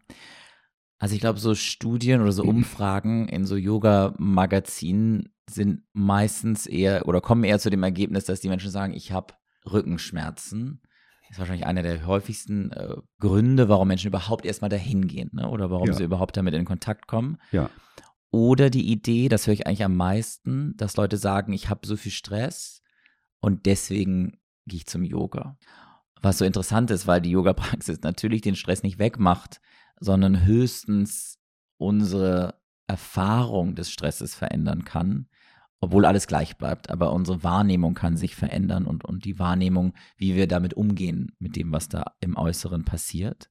also 1.02 1.16
ich 1.16 1.22
glaube, 1.22 1.40
so 1.40 1.56
Studien 1.56 2.22
oder 2.22 2.32
so 2.32 2.44
Umfragen 2.46 3.28
in 3.28 3.46
so 3.46 3.56
Yoga-Magazinen 3.56 5.34
sind 5.50 5.82
meistens 5.94 6.68
eher 6.68 7.08
oder 7.08 7.22
kommen 7.22 7.44
eher 7.44 7.60
zu 7.60 7.72
dem 7.72 7.84
Ergebnis, 7.84 8.26
dass 8.26 8.40
die 8.40 8.50
Menschen 8.50 8.70
sagen, 8.70 8.94
ich 8.94 9.12
habe 9.12 9.34
Rückenschmerzen. 9.70 10.82
Das 11.22 11.32
ist 11.32 11.40
wahrscheinlich 11.40 11.66
einer 11.66 11.82
der 11.82 12.06
häufigsten 12.06 12.72
äh, 12.72 12.96
Gründe, 13.20 13.68
warum 13.68 13.88
Menschen 13.88 14.10
überhaupt 14.10 14.46
erstmal 14.46 14.70
dahin 14.70 15.08
gehen 15.08 15.32
ne? 15.34 15.50
oder 15.50 15.72
warum 15.72 15.88
ja. 15.88 15.94
sie 15.94 16.04
überhaupt 16.04 16.38
damit 16.38 16.54
in 16.54 16.66
Kontakt 16.66 17.08
kommen. 17.08 17.38
Ja. 17.52 17.72
Oder 18.30 18.70
die 18.70 18.92
Idee, 18.92 19.28
das 19.28 19.48
höre 19.48 19.56
ich 19.56 19.66
eigentlich 19.66 19.84
am 19.84 19.96
meisten, 19.96 20.78
dass 20.78 20.98
Leute 20.98 21.18
sagen, 21.18 21.52
ich 21.52 21.68
habe 21.68 21.88
so 21.88 21.98
viel 21.98 22.12
Stress 22.12 22.81
und 23.42 23.66
deswegen 23.66 24.38
gehe 24.68 24.78
ich 24.78 24.86
zum 24.86 25.04
Yoga. 25.04 25.58
Was 26.22 26.38
so 26.38 26.46
interessant 26.46 26.92
ist, 26.92 27.08
weil 27.08 27.22
die 27.22 27.32
Yoga-Praxis 27.32 28.00
natürlich 28.04 28.42
den 28.42 28.56
Stress 28.56 28.84
nicht 28.84 29.00
wegmacht, 29.00 29.60
sondern 30.00 30.46
höchstens 30.46 31.40
unsere 31.78 32.62
Erfahrung 32.88 33.76
des 33.76 33.92
Stresses 33.92 34.36
verändern 34.36 34.86
kann, 34.86 35.28
obwohl 35.80 36.06
alles 36.06 36.28
gleich 36.28 36.58
bleibt. 36.58 36.92
Aber 36.92 37.12
unsere 37.14 37.44
Wahrnehmung 37.44 37.96
kann 37.96 38.18
sich 38.18 38.36
verändern 38.36 38.86
und, 38.86 39.04
und 39.04 39.26
die 39.26 39.40
Wahrnehmung, 39.40 39.94
wie 40.18 40.36
wir 40.36 40.48
damit 40.48 40.76
umgehen, 40.76 41.36
mit 41.40 41.56
dem, 41.56 41.72
was 41.72 41.90
da 41.90 42.16
im 42.20 42.38
Äußeren 42.38 42.86
passiert. 42.86 43.50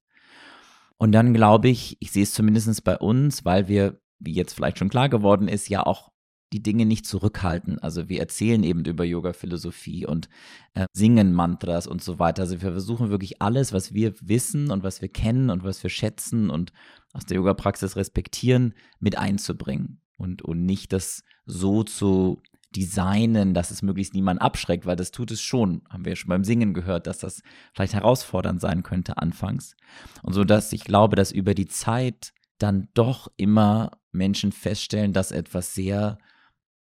Und 0.96 1.12
dann 1.12 1.35
glaube 1.35 1.68
ich, 1.68 1.96
ich 2.00 2.12
sehe 2.12 2.22
es 2.22 2.35
zumindest 2.35 2.85
bei 2.85 2.96
uns, 2.98 3.44
weil 3.44 3.66
wir, 3.66 4.00
wie 4.18 4.35
jetzt 4.35 4.53
vielleicht 4.53 4.79
schon 4.79 4.90
klar 4.90 5.09
geworden 5.09 5.48
ist, 5.48 5.68
ja 5.68 5.85
auch 5.85 6.12
die 6.52 6.62
Dinge 6.62 6.84
nicht 6.84 7.06
zurückhalten. 7.06 7.78
Also 7.78 8.08
wir 8.08 8.20
erzählen 8.20 8.62
eben 8.64 8.84
über 8.84 9.04
Yoga-Philosophie 9.04 10.06
und 10.06 10.28
äh, 10.74 10.86
singen 10.92 11.32
Mantras 11.32 11.86
und 11.86 12.02
so 12.02 12.18
weiter. 12.18 12.42
Also 12.42 12.60
wir 12.60 12.72
versuchen 12.72 13.10
wirklich 13.10 13.40
alles, 13.40 13.72
was 13.72 13.94
wir 13.94 14.14
wissen 14.20 14.70
und 14.70 14.82
was 14.82 15.00
wir 15.00 15.08
kennen 15.08 15.50
und 15.50 15.62
was 15.62 15.82
wir 15.82 15.90
schätzen 15.90 16.50
und 16.50 16.72
aus 17.12 17.24
der 17.24 17.36
Yoga-Praxis 17.36 17.96
respektieren, 17.96 18.74
mit 18.98 19.16
einzubringen. 19.16 20.00
Und, 20.16 20.42
und 20.42 20.66
nicht 20.66 20.92
das 20.92 21.22
so 21.46 21.82
zu 21.82 22.42
designen, 22.74 23.54
dass 23.54 23.70
es 23.70 23.82
möglichst 23.82 24.14
niemand 24.14 24.40
abschreckt, 24.40 24.86
weil 24.86 24.96
das 24.96 25.10
tut 25.10 25.30
es 25.30 25.40
schon. 25.40 25.82
Haben 25.88 26.04
wir 26.04 26.12
ja 26.12 26.16
schon 26.16 26.28
beim 26.28 26.44
Singen 26.44 26.74
gehört, 26.74 27.06
dass 27.06 27.18
das 27.18 27.42
vielleicht 27.72 27.94
herausfordernd 27.94 28.60
sein 28.60 28.82
könnte 28.82 29.18
anfangs. 29.18 29.76
Und 30.22 30.34
so 30.34 30.44
dass 30.44 30.72
ich 30.72 30.84
glaube, 30.84 31.16
dass 31.16 31.32
über 31.32 31.54
die 31.54 31.66
Zeit 31.66 32.32
dann 32.58 32.88
doch 32.94 33.28
immer 33.36 33.92
Menschen 34.12 34.52
feststellen, 34.52 35.12
dass 35.12 35.32
etwas 35.32 35.74
sehr 35.74 36.18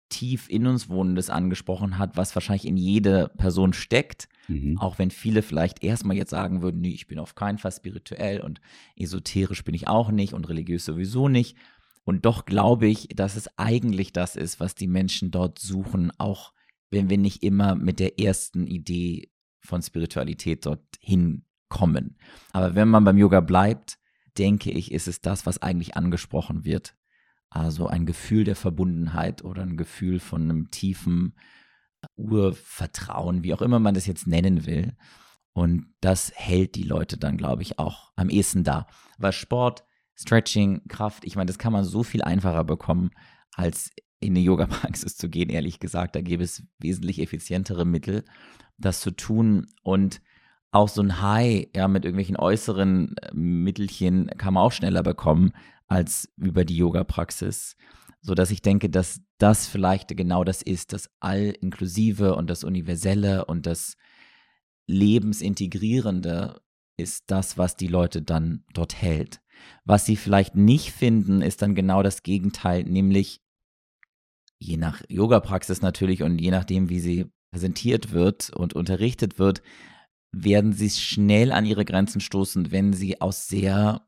tief 0.10 0.50
in 0.50 0.68
uns 0.68 0.90
Wohnendes 0.90 1.30
angesprochen 1.30 1.98
hat, 1.98 2.18
was 2.18 2.36
wahrscheinlich 2.36 2.66
in 2.66 2.78
jeder 2.78 3.28
Person 3.30 3.74
steckt. 3.74 4.30
Mhm. 4.48 4.78
Auch 4.78 5.00
wenn 5.00 5.12
viele 5.12 5.42
vielleicht 5.42 5.84
erstmal 5.84 6.16
jetzt 6.16 6.30
sagen 6.30 6.62
würden, 6.62 6.82
nee, 6.82 6.94
ich 6.94 7.08
bin 7.08 7.20
auf 7.20 7.36
keinen 7.36 7.58
Fall 7.58 7.72
spirituell 7.72 8.42
und 8.42 8.62
esoterisch 8.96 9.64
bin 9.64 9.76
ich 9.76 9.88
auch 9.88 10.12
nicht 10.12 10.34
und 10.34 10.48
religiös 10.48 10.86
sowieso 10.86 11.28
nicht. 11.28 11.58
Und 12.04 12.26
doch 12.26 12.46
glaube 12.46 12.88
ich, 12.88 13.10
dass 13.10 13.36
es 13.36 13.50
eigentlich 13.58 14.14
das 14.14 14.36
ist, 14.36 14.60
was 14.60 14.76
die 14.76 14.88
Menschen 14.88 15.32
dort 15.32 15.60
suchen, 15.60 16.12
auch 16.18 16.54
wenn 16.90 17.10
wir 17.10 17.18
nicht 17.18 17.44
immer 17.44 17.76
mit 17.76 18.00
der 18.00 18.20
ersten 18.20 18.66
Idee 18.66 19.30
von 19.60 19.82
Spiritualität 19.82 20.66
dort 20.66 20.86
hinkommen. 21.02 22.18
Aber 22.54 22.76
wenn 22.76 22.88
man 22.88 23.04
beim 23.04 23.18
Yoga 23.18 23.42
bleibt, 23.42 23.98
denke 24.38 24.72
ich, 24.72 24.94
ist 24.94 25.10
es 25.10 25.20
das, 25.20 25.46
was 25.46 25.62
eigentlich 25.62 25.98
angesprochen 25.98 26.64
wird 26.64 26.96
also 27.50 27.88
ein 27.88 28.06
Gefühl 28.06 28.44
der 28.44 28.56
Verbundenheit 28.56 29.44
oder 29.44 29.64
ein 29.64 29.78
Gefühl 29.78 30.20
von 30.20 30.44
einem 30.44 30.72
tiefen 30.72 31.36
Urvertrauen, 32.16 33.44
wie 33.44 33.54
auch 33.54 33.62
immer 33.62 33.80
man 33.80 33.94
das 33.94 34.06
jetzt 34.06 34.28
nennen 34.28 34.66
will. 34.66 34.96
Und 35.54 35.88
das 36.02 36.32
hält 36.36 36.76
die 36.76 36.84
Leute 36.84 37.18
dann, 37.18 37.38
glaube 37.38 37.64
ich, 37.64 37.80
auch 37.80 38.12
am 38.16 38.30
ehesten 38.30 38.64
da. 38.64 38.88
Weil 39.18 39.32
Sport, 39.32 39.86
Stretching, 40.16 40.88
Kraft, 40.88 41.26
ich 41.26 41.36
meine, 41.36 41.48
das 41.48 41.58
kann 41.58 41.74
man 41.74 41.84
so 41.84 42.04
viel 42.04 42.22
einfacher 42.22 42.64
bekommen, 42.64 43.12
als 43.54 43.92
in 44.20 44.34
eine 44.34 44.40
Yoga-Praxis 44.40 45.18
zu 45.18 45.30
gehen, 45.30 45.50
ehrlich 45.50 45.80
gesagt. 45.80 46.16
Da 46.16 46.22
gäbe 46.22 46.44
es 46.44 46.64
wesentlich 46.80 47.20
effizientere 47.20 47.86
Mittel, 47.86 48.24
das 48.78 49.02
zu 49.02 49.12
tun. 49.12 49.68
Und 49.84 50.22
auch 50.72 50.90
so 50.90 51.02
ein 51.02 51.22
High, 51.22 51.68
ja, 51.76 51.88
mit 51.88 52.06
irgendwelchen 52.06 52.38
äußeren 52.38 53.16
äh, 53.18 53.34
Mittelchen 53.34 54.28
kann 54.38 54.54
man 54.54 54.64
auch 54.64 54.72
schneller 54.72 55.04
bekommen 55.04 55.52
als 55.88 56.30
über 56.38 56.66
die 56.66 56.78
Yoga-Praxis. 56.78 57.76
So 58.22 58.36
dass 58.36 58.52
ich 58.52 58.62
denke, 58.62 58.90
dass 58.90 59.22
das 59.38 59.68
vielleicht 59.68 60.16
genau 60.18 60.44
das 60.44 60.62
ist, 60.62 60.92
das 60.92 61.10
All-Inklusive 61.20 62.36
und 62.36 62.50
das 62.50 62.64
Universelle 62.64 63.46
und 63.46 63.66
das 63.66 63.96
Lebensintegrierende 64.88 66.60
ist 66.98 67.26
das, 67.28 67.58
was 67.58 67.76
die 67.76 67.88
Leute 67.88 68.22
dann 68.22 68.64
dort 68.74 69.02
hält. 69.02 69.42
Was 69.86 70.06
sie 70.06 70.16
vielleicht 70.16 70.56
nicht 70.56 70.92
finden, 70.92 71.42
ist 71.42 71.62
dann 71.62 71.76
genau 71.76 72.04
das 72.04 72.24
Gegenteil, 72.24 72.84
nämlich 72.84 73.42
je 74.60 74.78
nach 74.78 75.02
Yoga-Praxis 75.08 75.82
natürlich 75.82 76.24
und 76.24 76.40
je 76.40 76.52
nachdem, 76.52 76.90
wie 76.90 77.00
sie 77.00 77.26
präsentiert 77.52 78.12
wird 78.12 78.50
und 78.50 78.74
unterrichtet 78.74 79.40
wird, 79.40 79.62
werden 80.32 80.74
sie 80.74 80.90
schnell 80.90 81.52
an 81.52 81.66
ihre 81.66 81.86
Grenzen 81.86 82.22
stoßen, 82.22 82.72
wenn 82.72 82.94
sie 82.94 83.22
aus 83.22 83.48
sehr 83.48 84.08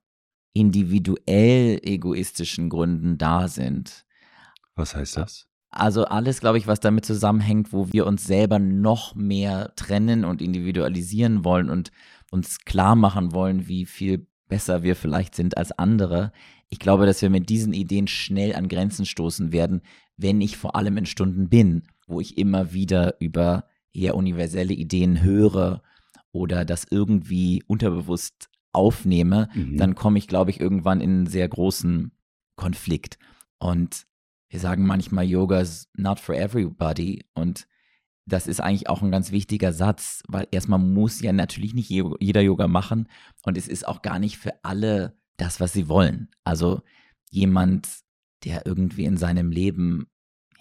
individuell 0.54 1.80
egoistischen 1.84 2.70
Gründen 2.70 3.18
da 3.18 3.48
sind. 3.48 4.06
Was 4.76 4.96
heißt 4.96 5.18
das? 5.18 5.48
Also 5.72 6.06
alles, 6.06 6.40
glaube 6.40 6.58
ich, 6.58 6.66
was 6.66 6.80
damit 6.80 7.06
zusammenhängt, 7.06 7.72
wo 7.72 7.94
wir 7.94 8.08
uns 8.08 8.26
selber 8.26 8.58
noch 8.58 9.14
mehr 9.14 9.74
trennen 9.76 10.26
und 10.26 10.42
individualisieren 10.42 11.46
wollen 11.46 11.70
und 11.70 11.92
uns 12.32 12.60
klar 12.60 12.96
machen 12.96 13.34
wollen, 13.34 13.68
wie 13.68 13.86
viel 13.86 14.28
besser 14.48 14.82
wir 14.82 14.96
vielleicht 14.96 15.36
sind 15.36 15.58
als 15.58 15.72
andere. 15.72 16.32
Ich 16.70 16.80
glaube, 16.80 17.06
dass 17.06 17.22
wir 17.22 17.30
mit 17.30 17.50
diesen 17.50 17.74
Ideen 17.74 18.08
schnell 18.08 18.56
an 18.56 18.68
Grenzen 18.68 19.06
stoßen 19.06 19.52
werden, 19.52 19.82
wenn 20.18 20.42
ich 20.42 20.58
vor 20.58 20.76
allem 20.76 20.98
in 20.98 21.06
Stunden 21.06 21.50
bin, 21.50 21.84
wo 22.08 22.20
ich 22.20 22.38
immer 22.38 22.74
wieder 22.74 23.16
über 23.20 23.66
eher 23.94 24.16
universelle 24.16 24.74
Ideen 24.74 25.22
höre 25.22 25.84
oder 26.32 26.66
das 26.66 26.86
irgendwie 26.90 27.64
unterbewusst 27.68 28.50
aufnehme, 28.72 29.50
mhm. 29.54 29.78
dann 29.78 29.96
komme 29.96 30.20
ich, 30.20 30.28
glaube 30.28 30.52
ich, 30.52 30.60
irgendwann 30.60 31.02
in 31.02 31.10
einen 31.10 31.28
sehr 31.28 31.48
großen 31.48 32.12
Konflikt. 32.56 33.18
Und 33.58 34.06
wir 34.50 34.60
sagen 34.60 34.86
manchmal, 34.86 35.26
Yoga 35.26 35.60
is 35.60 35.90
not 35.96 36.20
for 36.20 36.36
everybody. 36.36 37.26
Und 37.34 37.68
das 38.30 38.48
ist 38.48 38.62
eigentlich 38.62 38.90
auch 38.90 39.02
ein 39.02 39.12
ganz 39.12 39.32
wichtiger 39.32 39.74
Satz, 39.74 40.24
weil 40.28 40.48
erstmal 40.52 40.80
muss 40.80 41.22
ja 41.22 41.34
natürlich 41.34 41.74
nicht 41.74 41.90
jeder 41.90 42.42
Yoga 42.42 42.68
machen 42.68 43.10
und 43.44 43.58
es 43.58 43.68
ist 43.68 43.88
auch 43.88 44.02
gar 44.02 44.20
nicht 44.20 44.38
für 44.38 44.64
alle 44.64 45.18
das, 45.38 45.60
was 45.60 45.74
sie 45.74 45.88
wollen. 45.88 46.30
Also 46.44 46.82
jemand, 47.32 47.88
der 48.44 48.66
irgendwie 48.66 49.06
in 49.06 49.18
seinem 49.18 49.52
Leben, 49.52 50.08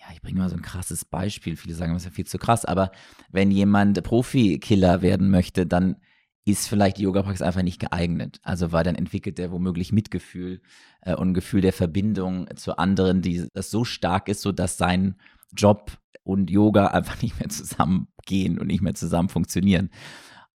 ja, 0.08 0.14
ich 0.14 0.22
bringe 0.22 0.38
mal 0.38 0.48
so 0.48 0.56
ein 0.56 0.62
krasses 0.62 1.04
Beispiel, 1.04 1.56
viele 1.56 1.74
sagen, 1.74 1.92
das 1.92 2.02
ist 2.02 2.06
ja 2.06 2.12
viel 2.12 2.26
zu 2.26 2.38
krass, 2.38 2.64
aber 2.64 2.90
wenn 3.30 3.50
jemand 3.50 4.02
Profikiller 4.02 5.02
werden 5.02 5.30
möchte, 5.30 5.66
dann 5.66 5.96
ist 6.44 6.66
vielleicht 6.66 6.96
die 6.96 7.02
Yoga-Praxis 7.02 7.42
einfach 7.42 7.62
nicht 7.62 7.78
geeignet. 7.78 8.40
Also 8.42 8.72
weil 8.72 8.84
dann 8.84 8.94
entwickelt 8.94 9.38
er 9.38 9.52
womöglich 9.52 9.92
Mitgefühl 9.92 10.62
äh, 11.02 11.14
und 11.14 11.30
ein 11.30 11.34
Gefühl 11.34 11.60
der 11.60 11.74
Verbindung 11.74 12.48
zu 12.56 12.78
anderen, 12.78 13.20
die 13.20 13.48
das 13.52 13.70
so 13.70 13.84
stark 13.84 14.28
ist, 14.28 14.40
sodass 14.40 14.78
sein 14.78 15.16
Job 15.54 15.98
und 16.24 16.50
Yoga 16.50 16.86
einfach 16.88 17.20
nicht 17.20 17.38
mehr 17.38 17.50
zusammengehen 17.50 18.58
und 18.58 18.68
nicht 18.68 18.80
mehr 18.80 18.94
zusammen 18.94 19.28
funktionieren. 19.28 19.90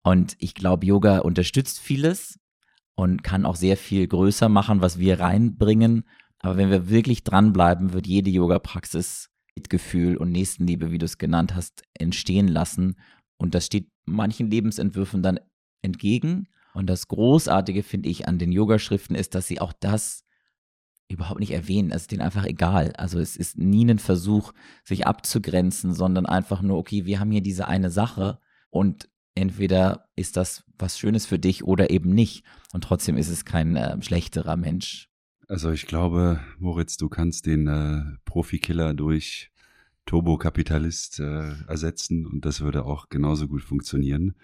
Und 0.01 0.35
ich 0.39 0.55
glaube, 0.55 0.85
Yoga 0.85 1.19
unterstützt 1.19 1.79
vieles 1.79 2.39
und 2.95 3.23
kann 3.23 3.45
auch 3.45 3.55
sehr 3.55 3.77
viel 3.77 4.07
größer 4.07 4.49
machen, 4.49 4.81
was 4.81 4.97
wir 4.97 5.19
reinbringen. 5.19 6.05
Aber 6.39 6.57
wenn 6.57 6.71
wir 6.71 6.89
wirklich 6.89 7.23
dranbleiben, 7.23 7.93
wird 7.93 8.07
jede 8.07 8.29
Yoga-Praxis 8.31 9.29
Mitgefühl 9.55 10.17
und 10.17 10.31
Nächstenliebe, 10.31 10.91
wie 10.91 10.97
du 10.97 11.05
es 11.05 11.17
genannt 11.17 11.55
hast, 11.55 11.83
entstehen 11.93 12.47
lassen. 12.47 12.95
Und 13.37 13.55
das 13.55 13.65
steht 13.65 13.87
manchen 14.05 14.49
Lebensentwürfen 14.49 15.21
dann 15.21 15.39
entgegen. 15.81 16.47
Und 16.73 16.87
das 16.87 17.07
Großartige, 17.07 17.83
finde 17.83 18.09
ich, 18.09 18.27
an 18.27 18.39
den 18.39 18.51
Yogaschriften 18.51 19.15
ist, 19.15 19.35
dass 19.35 19.47
sie 19.47 19.61
auch 19.61 19.73
das 19.73 20.23
überhaupt 21.07 21.39
nicht 21.39 21.51
erwähnen. 21.51 21.91
Es 21.91 22.03
ist 22.03 22.11
denen 22.11 22.21
einfach 22.21 22.45
egal. 22.45 22.93
Also 22.97 23.19
es 23.19 23.35
ist 23.35 23.57
nie 23.57 23.85
ein 23.85 23.99
Versuch, 23.99 24.53
sich 24.83 25.05
abzugrenzen, 25.05 25.93
sondern 25.93 26.25
einfach 26.25 26.61
nur, 26.61 26.77
okay, 26.77 27.05
wir 27.05 27.19
haben 27.19 27.31
hier 27.31 27.41
diese 27.41 27.67
eine 27.67 27.91
Sache 27.91 28.39
und 28.69 29.09
entweder 29.35 30.09
ist 30.15 30.37
das 30.37 30.63
was 30.77 30.97
Schönes 30.97 31.25
für 31.25 31.39
dich 31.39 31.63
oder 31.63 31.91
eben 31.91 32.13
nicht. 32.13 32.43
Und 32.71 32.83
trotzdem 32.83 33.17
ist 33.17 33.29
es 33.29 33.45
kein 33.45 33.75
äh, 33.75 34.01
schlechterer 34.01 34.57
Mensch. 34.57 35.09
Also 35.47 35.71
ich 35.71 35.87
glaube, 35.87 36.39
Moritz, 36.57 36.97
du 36.97 37.09
kannst 37.09 37.45
den 37.45 37.67
äh, 37.67 38.17
Profikiller 38.25 38.93
durch 38.93 39.51
Turbokapitalist 40.05 41.19
äh, 41.19 41.53
ersetzen 41.67 42.25
und 42.25 42.45
das 42.45 42.61
würde 42.61 42.85
auch 42.85 43.09
genauso 43.09 43.47
gut 43.47 43.63
funktionieren. 43.63 44.35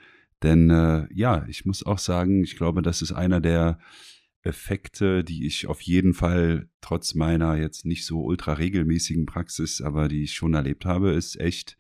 Denn 0.44 0.70
äh, 0.70 1.08
ja, 1.14 1.46
ich 1.48 1.66
muss 1.66 1.86
auch 1.86 2.00
sagen, 2.00 2.44
ich 2.44 2.56
glaube, 2.56 2.82
das 2.82 3.02
ist 3.02 3.12
einer 3.12 3.42
der 3.42 3.80
Effekte, 4.42 5.24
die 5.24 5.46
ich 5.46 5.68
auf 5.68 5.82
jeden 5.82 6.14
Fall 6.14 6.70
trotz 6.82 7.14
meiner 7.14 7.58
jetzt 7.58 7.86
nicht 7.86 8.06
so 8.06 8.24
ultra 8.24 8.54
regelmäßigen 8.54 9.26
Praxis, 9.26 9.82
aber 9.82 10.08
die 10.08 10.24
ich 10.24 10.34
schon 10.34 10.54
erlebt 10.54 10.86
habe, 10.86 11.12
ist 11.12 11.40
echt 11.40 11.78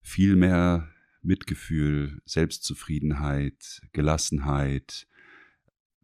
viel 0.00 0.36
mehr 0.36 0.88
Mitgefühl, 1.22 2.20
Selbstzufriedenheit, 2.24 3.82
Gelassenheit, 3.92 5.08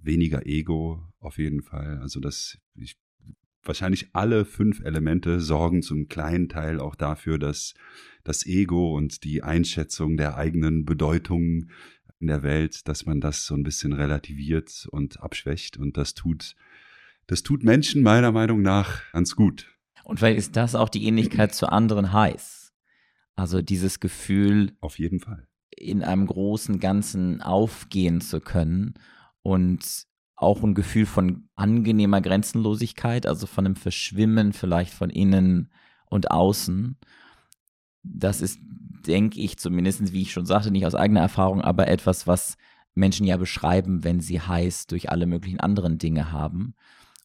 weniger 0.06 0.46
Ego 0.46 1.02
auf 1.18 1.38
jeden 1.38 1.62
Fall. 1.62 1.98
Also 2.00 2.20
das, 2.20 2.58
ich, 2.74 2.96
wahrscheinlich 3.62 4.10
alle 4.14 4.44
fünf 4.44 4.80
Elemente 4.80 5.40
sorgen 5.40 5.82
zum 5.82 6.08
kleinen 6.08 6.48
Teil 6.48 6.80
auch 6.80 6.94
dafür, 6.94 7.38
dass 7.38 7.74
das 8.24 8.46
Ego 8.46 8.96
und 8.96 9.24
die 9.24 9.42
Einschätzung 9.42 10.16
der 10.16 10.36
eigenen 10.36 10.84
Bedeutung 10.84 11.66
in 12.18 12.28
der 12.28 12.42
Welt, 12.42 12.88
dass 12.88 13.06
man 13.06 13.20
das 13.20 13.44
so 13.44 13.54
ein 13.54 13.62
bisschen 13.62 13.92
relativiert 13.92 14.88
und 14.90 15.20
abschwächt. 15.20 15.76
Und 15.76 15.96
das 15.96 16.14
tut, 16.14 16.56
das 17.26 17.42
tut 17.42 17.62
Menschen 17.62 18.02
meiner 18.02 18.32
Meinung 18.32 18.62
nach 18.62 19.02
ganz 19.12 19.36
gut. 19.36 19.76
Und 20.04 20.18
vielleicht 20.18 20.38
ist 20.38 20.56
das 20.56 20.74
auch 20.74 20.88
die 20.88 21.04
Ähnlichkeit 21.04 21.54
zu 21.54 21.68
anderen 21.68 22.12
Highs. 22.12 22.72
Also 23.34 23.60
dieses 23.60 24.00
Gefühl. 24.00 24.72
Auf 24.80 24.98
jeden 24.98 25.20
Fall. 25.20 25.46
In 25.76 26.02
einem 26.02 26.26
großen 26.26 26.80
Ganzen 26.80 27.42
aufgehen 27.42 28.20
zu 28.22 28.40
können 28.40 28.94
und 29.46 30.06
auch 30.36 30.62
ein 30.62 30.74
Gefühl 30.74 31.06
von 31.06 31.48
angenehmer 31.54 32.20
Grenzenlosigkeit, 32.20 33.26
also 33.26 33.46
von 33.46 33.64
einem 33.64 33.76
Verschwimmen 33.76 34.52
vielleicht 34.52 34.92
von 34.92 35.10
innen 35.10 35.70
und 36.06 36.30
außen 36.30 36.96
das 38.14 38.40
ist, 38.40 38.60
denke 39.06 39.40
ich, 39.40 39.58
zumindest, 39.58 40.12
wie 40.12 40.22
ich 40.22 40.32
schon 40.32 40.46
sagte, 40.46 40.70
nicht 40.70 40.86
aus 40.86 40.94
eigener 40.94 41.20
Erfahrung, 41.20 41.60
aber 41.60 41.88
etwas, 41.88 42.26
was 42.26 42.56
Menschen 42.94 43.26
ja 43.26 43.36
beschreiben, 43.36 44.04
wenn 44.04 44.20
sie 44.20 44.40
heiß 44.40 44.86
durch 44.86 45.10
alle 45.10 45.26
möglichen 45.26 45.60
anderen 45.60 45.98
Dinge 45.98 46.32
haben. 46.32 46.74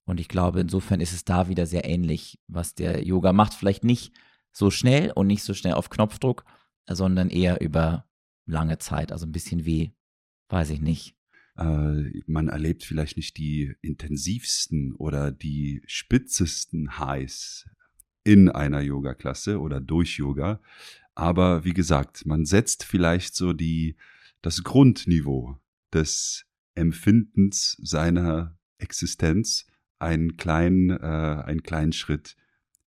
Und 0.05 0.19
ich 0.19 0.27
glaube, 0.27 0.59
insofern 0.61 0.99
ist 0.99 1.13
es 1.13 1.23
da 1.23 1.47
wieder 1.47 1.65
sehr 1.65 1.85
ähnlich, 1.85 2.39
was 2.47 2.75
der 2.75 3.03
Yoga 3.03 3.31
macht. 3.33 3.53
Vielleicht 3.53 3.83
nicht 3.83 4.13
so 4.51 4.69
schnell 4.69 5.11
und 5.11 5.27
nicht 5.27 5.43
so 5.43 5.53
schnell 5.53 5.75
auf 5.75 5.89
Knopfdruck, 5.89 6.43
sondern 6.89 7.29
eher 7.29 7.61
über 7.61 8.05
lange 8.45 8.79
Zeit. 8.79 9.11
Also 9.11 9.25
ein 9.25 9.31
bisschen 9.31 9.65
wie, 9.65 9.93
weiß 10.49 10.71
ich 10.71 10.81
nicht. 10.81 11.15
Äh, 11.57 12.21
man 12.27 12.47
erlebt 12.47 12.83
vielleicht 12.83 13.17
nicht 13.17 13.37
die 13.37 13.75
intensivsten 13.81 14.93
oder 14.93 15.31
die 15.31 15.81
spitzesten 15.85 16.97
Highs 16.99 17.69
in 18.23 18.49
einer 18.49 18.81
Yoga-Klasse 18.81 19.59
oder 19.59 19.79
durch 19.79 20.17
Yoga. 20.17 20.61
Aber 21.15 21.65
wie 21.65 21.73
gesagt, 21.73 22.25
man 22.25 22.45
setzt 22.45 22.83
vielleicht 22.83 23.35
so 23.35 23.53
die, 23.53 23.95
das 24.41 24.63
Grundniveau 24.63 25.59
des 25.93 26.45
Empfindens 26.75 27.77
seiner 27.81 28.57
Existenz 28.77 29.65
einen 29.99 30.37
kleinen, 30.37 30.89
äh, 30.89 31.43
einen 31.45 31.63
kleinen 31.63 31.93
Schritt 31.93 32.37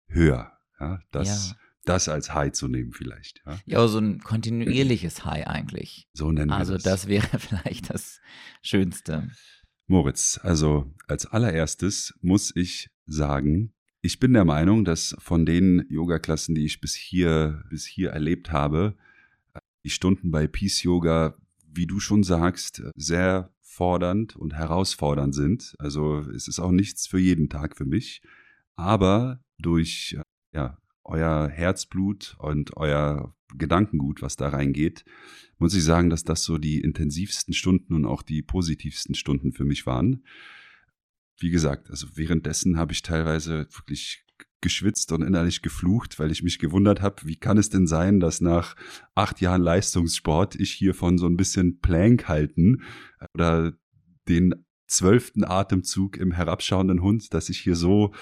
höher. 0.07 0.53
Ja, 0.79 1.01
das, 1.11 1.51
ja. 1.51 1.57
Das 1.85 2.09
als 2.09 2.33
High 2.35 2.53
zu 2.53 2.68
nehmen 2.68 2.93
vielleicht. 2.93 3.43
Ja, 3.47 3.59
ja 3.66 3.89
so 3.89 3.99
ein 3.99 4.20
kontinuierliches 4.20 5.24
High 5.24 5.47
eigentlich. 5.47 6.07
So 6.12 6.30
nennen 6.30 6.51
wir 6.51 6.57
Also 6.57 6.74
das. 6.74 6.83
das 6.83 7.09
wäre 7.09 7.26
vielleicht 7.39 7.91
das 7.91 8.20
Schönste. 8.62 9.30
Moritz, 9.87 10.41
also 10.43 10.93
als 11.09 11.26
allererstes 11.26 12.14
muss 12.20 12.55
ich 12.55 12.89
sagen, 13.07 13.72
ich 14.01 14.18
bin 14.18 14.33
der 14.33 14.45
Meinung, 14.45 14.85
dass 14.85 15.14
von 15.18 15.47
den 15.47 15.85
Yoga-Klassen, 15.89 16.55
die 16.55 16.64
ich 16.64 16.80
bis 16.80 16.95
hier, 16.95 17.62
bis 17.70 17.85
hier 17.85 18.11
erlebt 18.11 18.51
habe, 18.51 18.97
die 19.85 19.91
Stunden 19.91 20.30
bei 20.30 20.47
Peace 20.47 20.83
Yoga, 20.83 21.37
wie 21.68 21.87
du 21.87 22.01
schon 22.01 22.22
sagst, 22.22 22.83
sehr 22.95 23.53
fordernd 23.61 24.37
und 24.37 24.55
herausfordernd 24.55 25.35
sind. 25.35 25.74
Also 25.78 26.18
es 26.18 26.49
ist 26.49 26.59
auch 26.59 26.72
nichts 26.72 27.07
für 27.07 27.18
jeden 27.18 27.49
Tag 27.49 27.76
für 27.76 27.85
mich. 27.85 28.22
Aber 28.76 29.41
durch 29.59 30.16
ja, 30.53 30.78
euer 31.05 31.48
Herzblut 31.48 32.36
und 32.38 32.76
euer 32.76 33.34
Gedankengut, 33.57 34.22
was 34.22 34.36
da 34.36 34.48
reingeht, 34.48 35.05
muss 35.59 35.74
ich 35.74 35.84
sagen, 35.84 36.11
dass 36.11 36.24
das 36.24 36.42
so 36.44 36.59
die 36.59 36.80
intensivsten 36.80 37.55
Stunden 37.55 37.94
und 37.94 38.05
auch 38.05 38.22
die 38.22 38.42
positivsten 38.42 39.14
Stunden 39.14 39.53
für 39.53 39.64
mich 39.64 39.86
waren. 39.86 40.24
Wie 41.38 41.50
gesagt, 41.50 41.90
also 41.90 42.07
währenddessen 42.14 42.78
habe 42.78 42.92
ich 42.92 43.03
teilweise 43.03 43.66
wirklich 43.70 44.24
geschwitzt 44.61 45.12
und 45.12 45.22
innerlich 45.22 45.61
geflucht, 45.61 46.18
weil 46.18 46.30
ich 46.30 46.42
mich 46.42 46.59
gewundert 46.59 47.03
habe, 47.03 47.16
wie 47.24 47.36
kann 47.36 47.59
es 47.59 47.68
denn 47.68 47.86
sein, 47.86 48.20
dass 48.20 48.40
nach 48.40 48.76
acht 49.14 49.40
Jahren 49.40 49.61
Leistungssport 49.61 50.55
ich 50.55 50.72
hier 50.72 50.94
von 50.94 51.18
so 51.18 51.26
ein 51.26 51.36
bisschen 51.36 51.80
Plank 51.80 52.28
halten 52.28 52.82
oder 53.34 53.74
den 54.28 54.64
zwölften 54.86 55.44
Atemzug 55.44 56.16
im 56.16 56.32
herabschauenden 56.32 57.03
Hund, 57.03 57.34
dass 57.34 57.48
ich 57.48 57.59
hier 57.59 57.76
so 57.76 58.12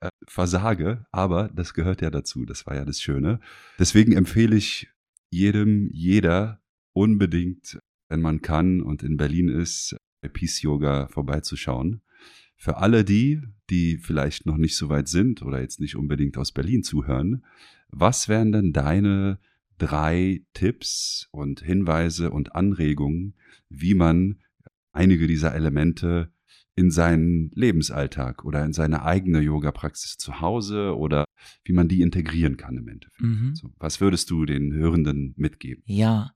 äh, 0.00 0.08
versage. 0.26 1.06
Aber 1.12 1.48
das 1.54 1.74
gehört 1.74 2.02
ja 2.02 2.10
dazu. 2.10 2.44
Das 2.44 2.66
war 2.66 2.74
ja 2.74 2.84
das 2.84 3.00
Schöne. 3.00 3.40
Deswegen 3.78 4.12
empfehle 4.12 4.56
ich 4.56 4.88
jedem, 5.30 5.90
jeder 5.92 6.60
unbedingt, 6.92 7.78
wenn 8.08 8.20
man 8.20 8.40
kann 8.40 8.82
und 8.82 9.02
in 9.02 9.16
Berlin 9.16 9.48
ist, 9.48 9.96
bei 10.20 10.28
Peace 10.28 10.62
Yoga 10.62 11.08
vorbeizuschauen 11.08 12.00
Für 12.56 12.78
alle 12.78 13.04
die, 13.04 13.42
die 13.68 13.98
vielleicht 13.98 14.46
noch 14.46 14.56
nicht 14.56 14.76
so 14.76 14.88
weit 14.88 15.08
sind 15.08 15.42
oder 15.42 15.60
jetzt 15.60 15.80
nicht 15.80 15.96
unbedingt 15.96 16.38
aus 16.38 16.52
Berlin 16.52 16.82
zuhören, 16.82 17.44
was 17.88 18.28
wären 18.28 18.52
denn 18.52 18.72
deine 18.72 19.38
drei 19.78 20.42
Tipps 20.54 21.28
und 21.32 21.60
Hinweise 21.60 22.30
und 22.30 22.54
Anregungen, 22.54 23.34
wie 23.68 23.94
man 23.94 24.38
einige 24.92 25.26
dieser 25.26 25.54
Elemente 25.54 26.30
in 26.76 26.90
seinen 26.90 27.50
Lebensalltag 27.54 28.44
oder 28.44 28.62
in 28.64 28.74
seine 28.74 29.02
eigene 29.02 29.40
Yoga-Praxis 29.40 30.18
zu 30.18 30.40
Hause 30.40 30.94
oder 30.96 31.24
wie 31.64 31.72
man 31.72 31.88
die 31.88 32.02
integrieren 32.02 32.58
kann 32.58 32.76
im 32.76 32.86
Endeffekt. 32.86 33.22
Mhm. 33.22 33.54
So, 33.54 33.70
was 33.78 34.00
würdest 34.00 34.30
du 34.30 34.44
den 34.44 34.72
Hörenden 34.74 35.32
mitgeben? 35.36 35.82
Ja, 35.86 36.32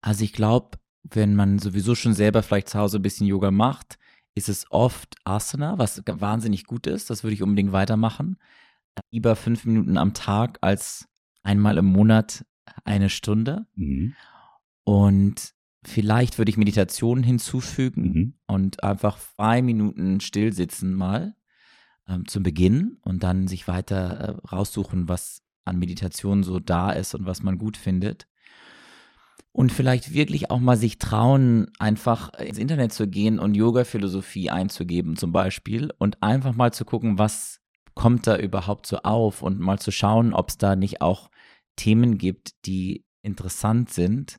also 0.00 0.24
ich 0.24 0.32
glaube, 0.32 0.78
wenn 1.02 1.36
man 1.36 1.58
sowieso 1.58 1.94
schon 1.94 2.14
selber 2.14 2.42
vielleicht 2.42 2.70
zu 2.70 2.78
Hause 2.78 2.98
ein 2.98 3.02
bisschen 3.02 3.26
Yoga 3.26 3.50
macht, 3.50 3.98
ist 4.34 4.48
es 4.48 4.64
oft 4.70 5.16
Asana, 5.24 5.78
was 5.78 6.02
wahnsinnig 6.06 6.64
gut 6.64 6.86
ist. 6.86 7.10
Das 7.10 7.22
würde 7.22 7.34
ich 7.34 7.42
unbedingt 7.42 7.72
weitermachen. 7.72 8.38
Lieber 9.10 9.36
fünf 9.36 9.66
Minuten 9.66 9.98
am 9.98 10.14
Tag 10.14 10.58
als 10.62 11.06
einmal 11.42 11.76
im 11.76 11.86
Monat 11.86 12.46
eine 12.84 13.10
Stunde. 13.10 13.66
Mhm. 13.74 14.14
Und 14.84 15.52
vielleicht 15.84 16.38
würde 16.38 16.50
ich 16.50 16.56
Meditation 16.56 17.22
hinzufügen 17.22 18.02
mhm. 18.02 18.34
und 18.46 18.84
einfach 18.84 19.18
zwei 19.18 19.62
Minuten 19.62 20.20
still 20.20 20.52
sitzen 20.52 20.94
mal 20.94 21.34
ähm, 22.08 22.26
zum 22.26 22.42
Beginn 22.42 22.98
und 23.02 23.22
dann 23.22 23.48
sich 23.48 23.68
weiter 23.68 24.38
äh, 24.42 24.46
raussuchen, 24.46 25.08
was 25.08 25.42
an 25.64 25.78
Meditation 25.78 26.42
so 26.42 26.58
da 26.58 26.90
ist 26.90 27.14
und 27.14 27.26
was 27.26 27.42
man 27.42 27.58
gut 27.58 27.76
findet. 27.76 28.26
Und 29.54 29.70
vielleicht 29.70 30.14
wirklich 30.14 30.50
auch 30.50 30.60
mal 30.60 30.78
sich 30.78 30.98
trauen, 30.98 31.70
einfach 31.78 32.32
ins 32.34 32.56
Internet 32.56 32.92
zu 32.92 33.06
gehen 33.06 33.38
und 33.38 33.54
Yoga-Philosophie 33.54 34.48
einzugeben 34.48 35.16
zum 35.16 35.30
Beispiel 35.30 35.92
und 35.98 36.22
einfach 36.22 36.54
mal 36.54 36.72
zu 36.72 36.86
gucken, 36.86 37.18
was 37.18 37.60
kommt 37.94 38.26
da 38.26 38.38
überhaupt 38.38 38.86
so 38.86 38.98
auf 38.98 39.42
und 39.42 39.60
mal 39.60 39.78
zu 39.78 39.90
schauen, 39.90 40.32
ob 40.32 40.48
es 40.48 40.56
da 40.56 40.74
nicht 40.74 41.02
auch 41.02 41.30
Themen 41.76 42.16
gibt, 42.16 42.64
die 42.64 43.04
interessant 43.22 43.90
sind 43.90 44.38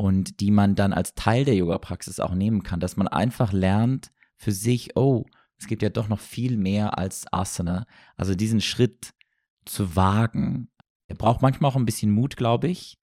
und 0.00 0.40
die 0.40 0.50
man 0.50 0.76
dann 0.76 0.94
als 0.94 1.14
Teil 1.14 1.44
der 1.44 1.54
Yoga-Praxis 1.56 2.20
auch 2.20 2.32
nehmen 2.32 2.62
kann, 2.62 2.80
dass 2.80 2.96
man 2.96 3.06
einfach 3.06 3.52
lernt 3.52 4.12
für 4.38 4.50
sich, 4.50 4.96
oh, 4.96 5.26
es 5.58 5.66
gibt 5.66 5.82
ja 5.82 5.90
doch 5.90 6.08
noch 6.08 6.20
viel 6.20 6.56
mehr 6.56 6.96
als 6.96 7.30
Asana. 7.30 7.84
Also 8.16 8.34
diesen 8.34 8.62
Schritt 8.62 9.12
zu 9.66 9.96
wagen. 9.96 10.70
Er 11.06 11.16
braucht 11.16 11.42
manchmal 11.42 11.70
auch 11.70 11.76
ein 11.76 11.84
bisschen 11.84 12.12
Mut, 12.12 12.38
glaube 12.38 12.68
ich. 12.68 12.98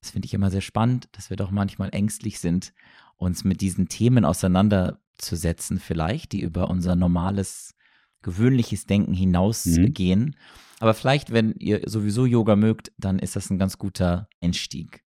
Das 0.00 0.12
finde 0.12 0.24
ich 0.24 0.32
immer 0.32 0.50
sehr 0.50 0.62
spannend, 0.62 1.10
dass 1.12 1.28
wir 1.28 1.36
doch 1.36 1.50
manchmal 1.50 1.90
ängstlich 1.92 2.40
sind, 2.40 2.72
uns 3.16 3.44
mit 3.44 3.60
diesen 3.60 3.88
Themen 3.88 4.24
auseinanderzusetzen, 4.24 5.78
vielleicht, 5.78 6.32
die 6.32 6.40
über 6.40 6.70
unser 6.70 6.96
normales, 6.96 7.74
gewöhnliches 8.22 8.86
Denken 8.86 9.12
hinausgehen. 9.12 10.20
Mhm. 10.20 10.34
Aber 10.80 10.94
vielleicht, 10.94 11.30
wenn 11.30 11.52
ihr 11.58 11.82
sowieso 11.84 12.24
Yoga 12.24 12.56
mögt, 12.56 12.90
dann 12.96 13.18
ist 13.18 13.36
das 13.36 13.50
ein 13.50 13.58
ganz 13.58 13.76
guter 13.76 14.30
Einstieg. 14.40 15.05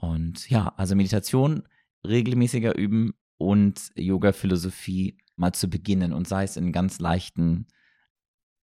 Und 0.00 0.48
ja, 0.48 0.72
also 0.76 0.96
Meditation 0.96 1.68
regelmäßiger 2.06 2.76
üben 2.76 3.12
und 3.36 3.90
Yoga-Philosophie 3.96 5.18
mal 5.36 5.52
zu 5.52 5.68
beginnen 5.68 6.14
und 6.14 6.26
sei 6.26 6.44
es 6.44 6.56
in 6.56 6.72
ganz 6.72 7.00
leichten 7.00 7.66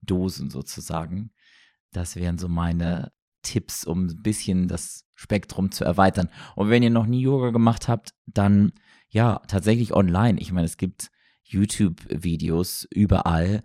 Dosen 0.00 0.48
sozusagen. 0.48 1.30
Das 1.92 2.16
wären 2.16 2.38
so 2.38 2.48
meine 2.48 3.12
Tipps, 3.42 3.84
um 3.84 4.06
ein 4.06 4.22
bisschen 4.22 4.68
das 4.68 5.04
Spektrum 5.14 5.70
zu 5.70 5.84
erweitern. 5.84 6.30
Und 6.56 6.70
wenn 6.70 6.82
ihr 6.82 6.90
noch 6.90 7.06
nie 7.06 7.20
Yoga 7.20 7.50
gemacht 7.50 7.88
habt, 7.88 8.14
dann 8.26 8.72
ja, 9.10 9.40
tatsächlich 9.48 9.92
online. 9.92 10.40
Ich 10.40 10.50
meine, 10.52 10.66
es 10.66 10.78
gibt 10.78 11.10
YouTube-Videos 11.44 12.86
überall. 12.90 13.62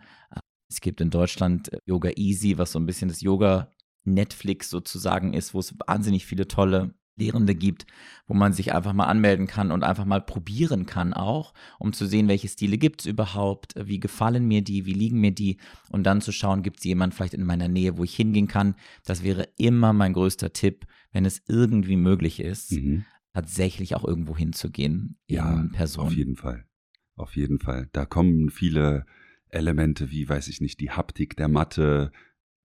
Es 0.69 0.81
gibt 0.81 0.99
in 0.99 1.09
Deutschland 1.09 1.69
Yoga 1.85 2.11
Easy, 2.15 2.57
was 2.57 2.73
so 2.73 2.79
ein 2.79 2.85
bisschen 2.85 3.07
das 3.07 3.21
Yoga 3.21 3.71
Netflix 4.03 4.69
sozusagen 4.69 5.33
ist, 5.33 5.53
wo 5.53 5.59
es 5.59 5.75
wahnsinnig 5.87 6.25
viele 6.25 6.47
tolle 6.47 6.93
Lehrende 7.15 7.55
gibt, 7.55 7.85
wo 8.25 8.33
man 8.33 8.53
sich 8.53 8.73
einfach 8.73 8.93
mal 8.93 9.05
anmelden 9.05 9.47
kann 9.47 9.71
und 9.71 9.83
einfach 9.83 10.05
mal 10.05 10.21
probieren 10.21 10.85
kann 10.85 11.13
auch, 11.13 11.53
um 11.79 11.93
zu 11.93 12.05
sehen, 12.07 12.27
welche 12.27 12.47
Stile 12.47 12.77
gibt 12.77 13.01
es 13.01 13.05
überhaupt, 13.05 13.75
wie 13.77 13.99
gefallen 13.99 14.47
mir 14.47 14.63
die, 14.63 14.85
wie 14.85 14.93
liegen 14.93 15.19
mir 15.19 15.31
die 15.31 15.57
und 15.89 16.03
dann 16.03 16.21
zu 16.21 16.31
schauen, 16.31 16.63
gibt 16.63 16.79
es 16.79 16.85
jemanden 16.85 17.15
vielleicht 17.15 17.35
in 17.35 17.45
meiner 17.45 17.67
Nähe, 17.67 17.97
wo 17.97 18.03
ich 18.03 18.15
hingehen 18.15 18.47
kann. 18.47 18.75
Das 19.05 19.23
wäre 19.23 19.47
immer 19.57 19.93
mein 19.93 20.13
größter 20.13 20.53
Tipp, 20.53 20.85
wenn 21.11 21.25
es 21.25 21.41
irgendwie 21.47 21.97
möglich 21.97 22.39
ist, 22.39 22.71
mhm. 22.71 23.05
tatsächlich 23.33 23.95
auch 23.95 24.03
irgendwo 24.03 24.35
hinzugehen 24.35 25.17
ja, 25.27 25.53
in 25.53 25.71
Person. 25.71 26.07
Auf 26.07 26.15
jeden 26.15 26.35
Fall. 26.35 26.65
Auf 27.15 27.35
jeden 27.35 27.59
Fall. 27.59 27.89
Da 27.91 28.05
kommen 28.05 28.49
viele 28.49 29.05
Elemente 29.49 30.09
wie, 30.09 30.27
weiß 30.27 30.47
ich 30.47 30.61
nicht, 30.61 30.79
die 30.79 30.89
Haptik 30.89 31.37
der 31.37 31.47
Matte, 31.47 32.11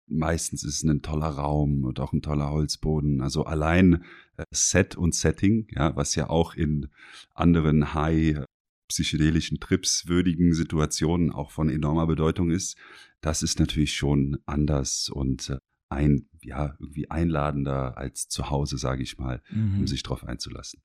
Meistens 0.08 0.62
ist 0.62 0.76
es 0.76 0.82
ein 0.84 1.02
toller 1.02 1.28
Raum 1.28 1.84
und 1.84 2.00
auch 2.00 2.12
ein 2.12 2.22
toller 2.22 2.50
Holzboden. 2.50 3.20
Also 3.20 3.44
allein 3.44 4.04
äh, 4.36 4.44
Set 4.52 4.96
und 4.96 5.14
Setting, 5.14 5.66
ja, 5.70 5.96
was 5.96 6.14
ja 6.14 6.30
auch 6.30 6.54
in 6.54 6.88
anderen 7.34 7.94
high 7.94 8.44
psychedelischen 8.88 9.58
Trips 9.58 10.06
würdigen 10.06 10.54
Situationen 10.54 11.32
auch 11.32 11.50
von 11.50 11.68
enormer 11.68 12.06
Bedeutung 12.06 12.50
ist, 12.50 12.76
das 13.20 13.42
ist 13.42 13.58
natürlich 13.58 13.94
schon 13.94 14.38
anders 14.46 15.08
und 15.08 15.50
äh, 15.50 15.58
ein, 15.88 16.28
ja, 16.42 16.74
irgendwie 16.78 17.10
einladender 17.10 17.96
als 17.96 18.28
zu 18.28 18.50
Hause, 18.50 18.78
sage 18.78 19.02
ich 19.02 19.18
mal, 19.18 19.42
mhm. 19.50 19.80
um 19.80 19.86
sich 19.86 20.02
darauf 20.02 20.24
einzulassen. 20.24 20.82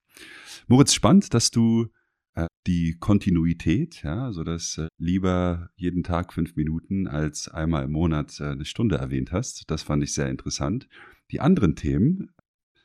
Moritz, 0.68 0.94
spannend, 0.94 1.34
dass 1.34 1.52
du 1.52 1.86
äh, 1.86 1.88
die 2.68 2.98
Kontinuität, 3.00 4.04
ja, 4.04 4.32
so 4.32 4.44
dass 4.44 4.78
äh, 4.78 4.88
lieber 4.98 5.70
jeden 5.76 6.04
Tag 6.04 6.34
fünf 6.34 6.56
Minuten 6.56 7.08
als 7.08 7.48
einmal 7.48 7.86
im 7.86 7.92
Monat 7.92 8.40
äh, 8.40 8.46
eine 8.46 8.66
Stunde 8.66 8.98
erwähnt 8.98 9.32
hast. 9.32 9.70
Das 9.70 9.84
fand 9.84 10.04
ich 10.04 10.14
sehr 10.14 10.30
interessant. 10.30 10.88
Die 11.32 11.40
anderen 11.40 11.76
Themen, 11.76 12.32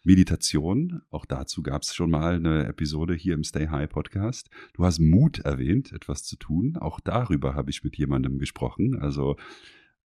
Meditation, 0.02 1.02
auch 1.10 1.26
dazu 1.26 1.62
gab 1.62 1.82
es 1.82 1.94
schon 1.94 2.10
mal 2.10 2.36
eine 2.36 2.66
Episode 2.66 3.14
hier 3.14 3.34
im 3.34 3.44
Stay 3.44 3.68
High 3.68 3.88
Podcast. 3.88 4.48
Du 4.74 4.84
hast 4.84 5.00
Mut 5.00 5.40
erwähnt, 5.40 5.92
etwas 5.92 6.22
zu 6.22 6.36
tun. 6.36 6.76
Auch 6.76 7.00
darüber 7.00 7.54
habe 7.54 7.70
ich 7.70 7.82
mit 7.82 7.96
jemandem 7.96 8.38
gesprochen. 8.38 8.96
Also 8.96 9.36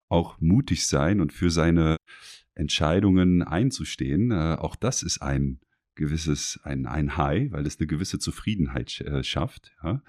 auch 0.08 0.40
mutig 0.40 0.86
sein 0.86 1.20
und 1.20 1.32
für 1.32 1.50
seine 1.50 1.96
Entscheidungen 2.54 3.42
einzustehen. 3.42 4.32
Auch 4.32 4.74
das 4.74 5.02
ist 5.02 5.20
ein 5.20 5.60
gewisses, 5.94 6.60
ein, 6.62 6.86
ein 6.86 7.16
High, 7.16 7.52
weil 7.52 7.66
es 7.66 7.78
eine 7.78 7.86
gewisse 7.86 8.18
Zufriedenheit 8.18 9.00
äh, 9.00 9.22
schafft. 9.22 9.72
Ja? 9.82 10.02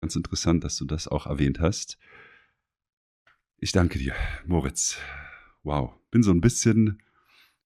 Ganz 0.00 0.16
interessant, 0.16 0.64
dass 0.64 0.76
du 0.76 0.84
das 0.84 1.08
auch 1.08 1.26
erwähnt 1.26 1.60
hast. 1.60 1.98
Ich 3.58 3.72
danke 3.72 3.98
dir, 3.98 4.14
Moritz. 4.46 4.98
Wow, 5.62 5.94
bin 6.10 6.22
so 6.22 6.30
ein 6.30 6.40
bisschen, 6.40 7.02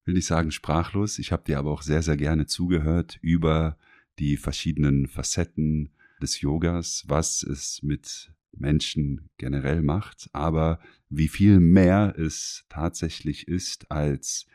will 0.05 0.15
nicht 0.15 0.27
sagen 0.27 0.53
sprachlos. 0.53 1.19
Ich 1.19 1.33
habe 1.33 1.45
dir 1.45 1.59
aber 1.59 1.71
auch 1.71 1.83
sehr, 1.83 2.03
sehr 2.03 2.17
gerne 2.17 2.47
zugehört 2.47 3.19
über 3.21 3.77
die 4.19 4.37
verschiedenen 4.37 5.07
Facetten 5.07 5.91
des 6.23 6.41
Yogas, 6.41 7.05
was 7.09 7.43
es 7.43 7.83
mit 7.83 8.33
Menschen 8.53 9.29
generell 9.39 9.83
macht, 9.83 10.29
aber 10.33 10.81
wie 11.09 11.29
viel 11.29 11.61
mehr 11.61 12.15
es 12.19 12.65
tatsächlich 12.69 13.49
ist 13.49 13.91
als 13.91 14.47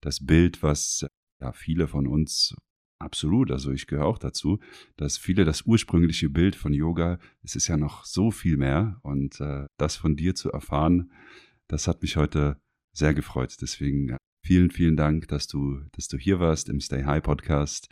das 0.00 0.24
Bild, 0.24 0.62
was 0.62 1.06
ja, 1.40 1.52
viele 1.52 1.88
von 1.88 2.06
uns 2.06 2.54
absolut, 2.98 3.50
also 3.50 3.72
ich 3.72 3.86
gehöre 3.86 4.06
auch 4.06 4.18
dazu, 4.18 4.60
dass 4.96 5.16
viele 5.16 5.44
das 5.44 5.62
ursprüngliche 5.62 6.28
Bild 6.28 6.54
von 6.54 6.72
Yoga, 6.72 7.18
es 7.42 7.56
ist 7.56 7.66
ja 7.66 7.76
noch 7.76 8.04
so 8.04 8.30
viel 8.30 8.56
mehr 8.56 9.00
und 9.02 9.40
äh, 9.40 9.66
das 9.78 9.96
von 9.96 10.16
dir 10.16 10.34
zu 10.34 10.52
erfahren, 10.52 11.10
das 11.66 11.88
hat 11.88 12.02
mich 12.02 12.16
heute 12.16 12.60
sehr 12.92 13.14
gefreut. 13.14 13.56
Deswegen 13.60 14.16
vielen, 14.44 14.70
vielen 14.70 14.96
Dank, 14.96 15.28
dass 15.28 15.46
du, 15.46 15.80
dass 15.92 16.08
du 16.08 16.18
hier 16.18 16.40
warst 16.40 16.68
im 16.68 16.80
Stay 16.80 17.04
High 17.04 17.22
Podcast 17.22 17.88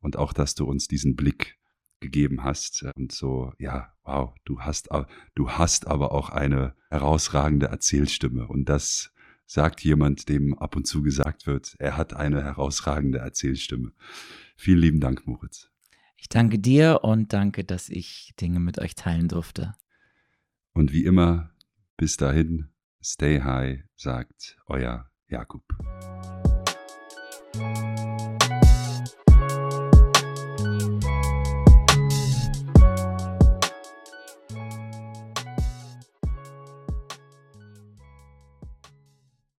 und 0.00 0.16
auch, 0.16 0.32
dass 0.32 0.54
du 0.54 0.64
uns 0.64 0.86
diesen 0.86 1.16
Blick 1.16 1.58
gegeben 2.00 2.42
hast 2.42 2.84
und 2.96 3.12
so, 3.12 3.52
ja, 3.58 3.92
wow, 4.04 4.34
du 4.44 4.60
hast, 4.60 4.90
du 5.34 5.50
hast 5.50 5.86
aber 5.86 6.12
auch 6.12 6.30
eine 6.30 6.74
herausragende 6.90 7.66
Erzählstimme 7.66 8.48
und 8.48 8.68
das 8.68 9.11
sagt 9.52 9.84
jemand, 9.84 10.30
dem 10.30 10.58
ab 10.58 10.76
und 10.76 10.86
zu 10.86 11.02
gesagt 11.02 11.46
wird, 11.46 11.76
er 11.78 11.98
hat 11.98 12.14
eine 12.14 12.42
herausragende 12.42 13.18
Erzählstimme. 13.18 13.92
Vielen 14.56 14.78
lieben 14.78 15.00
Dank, 15.00 15.26
Moritz. 15.26 15.70
Ich 16.16 16.30
danke 16.30 16.58
dir 16.58 17.00
und 17.02 17.34
danke, 17.34 17.62
dass 17.62 17.90
ich 17.90 18.32
Dinge 18.40 18.60
mit 18.60 18.78
euch 18.78 18.94
teilen 18.94 19.28
durfte. 19.28 19.74
Und 20.72 20.94
wie 20.94 21.04
immer, 21.04 21.50
bis 21.98 22.16
dahin, 22.16 22.70
stay 23.04 23.42
high, 23.42 23.82
sagt 23.94 24.56
euer 24.68 25.10
Jakub. 25.28 25.64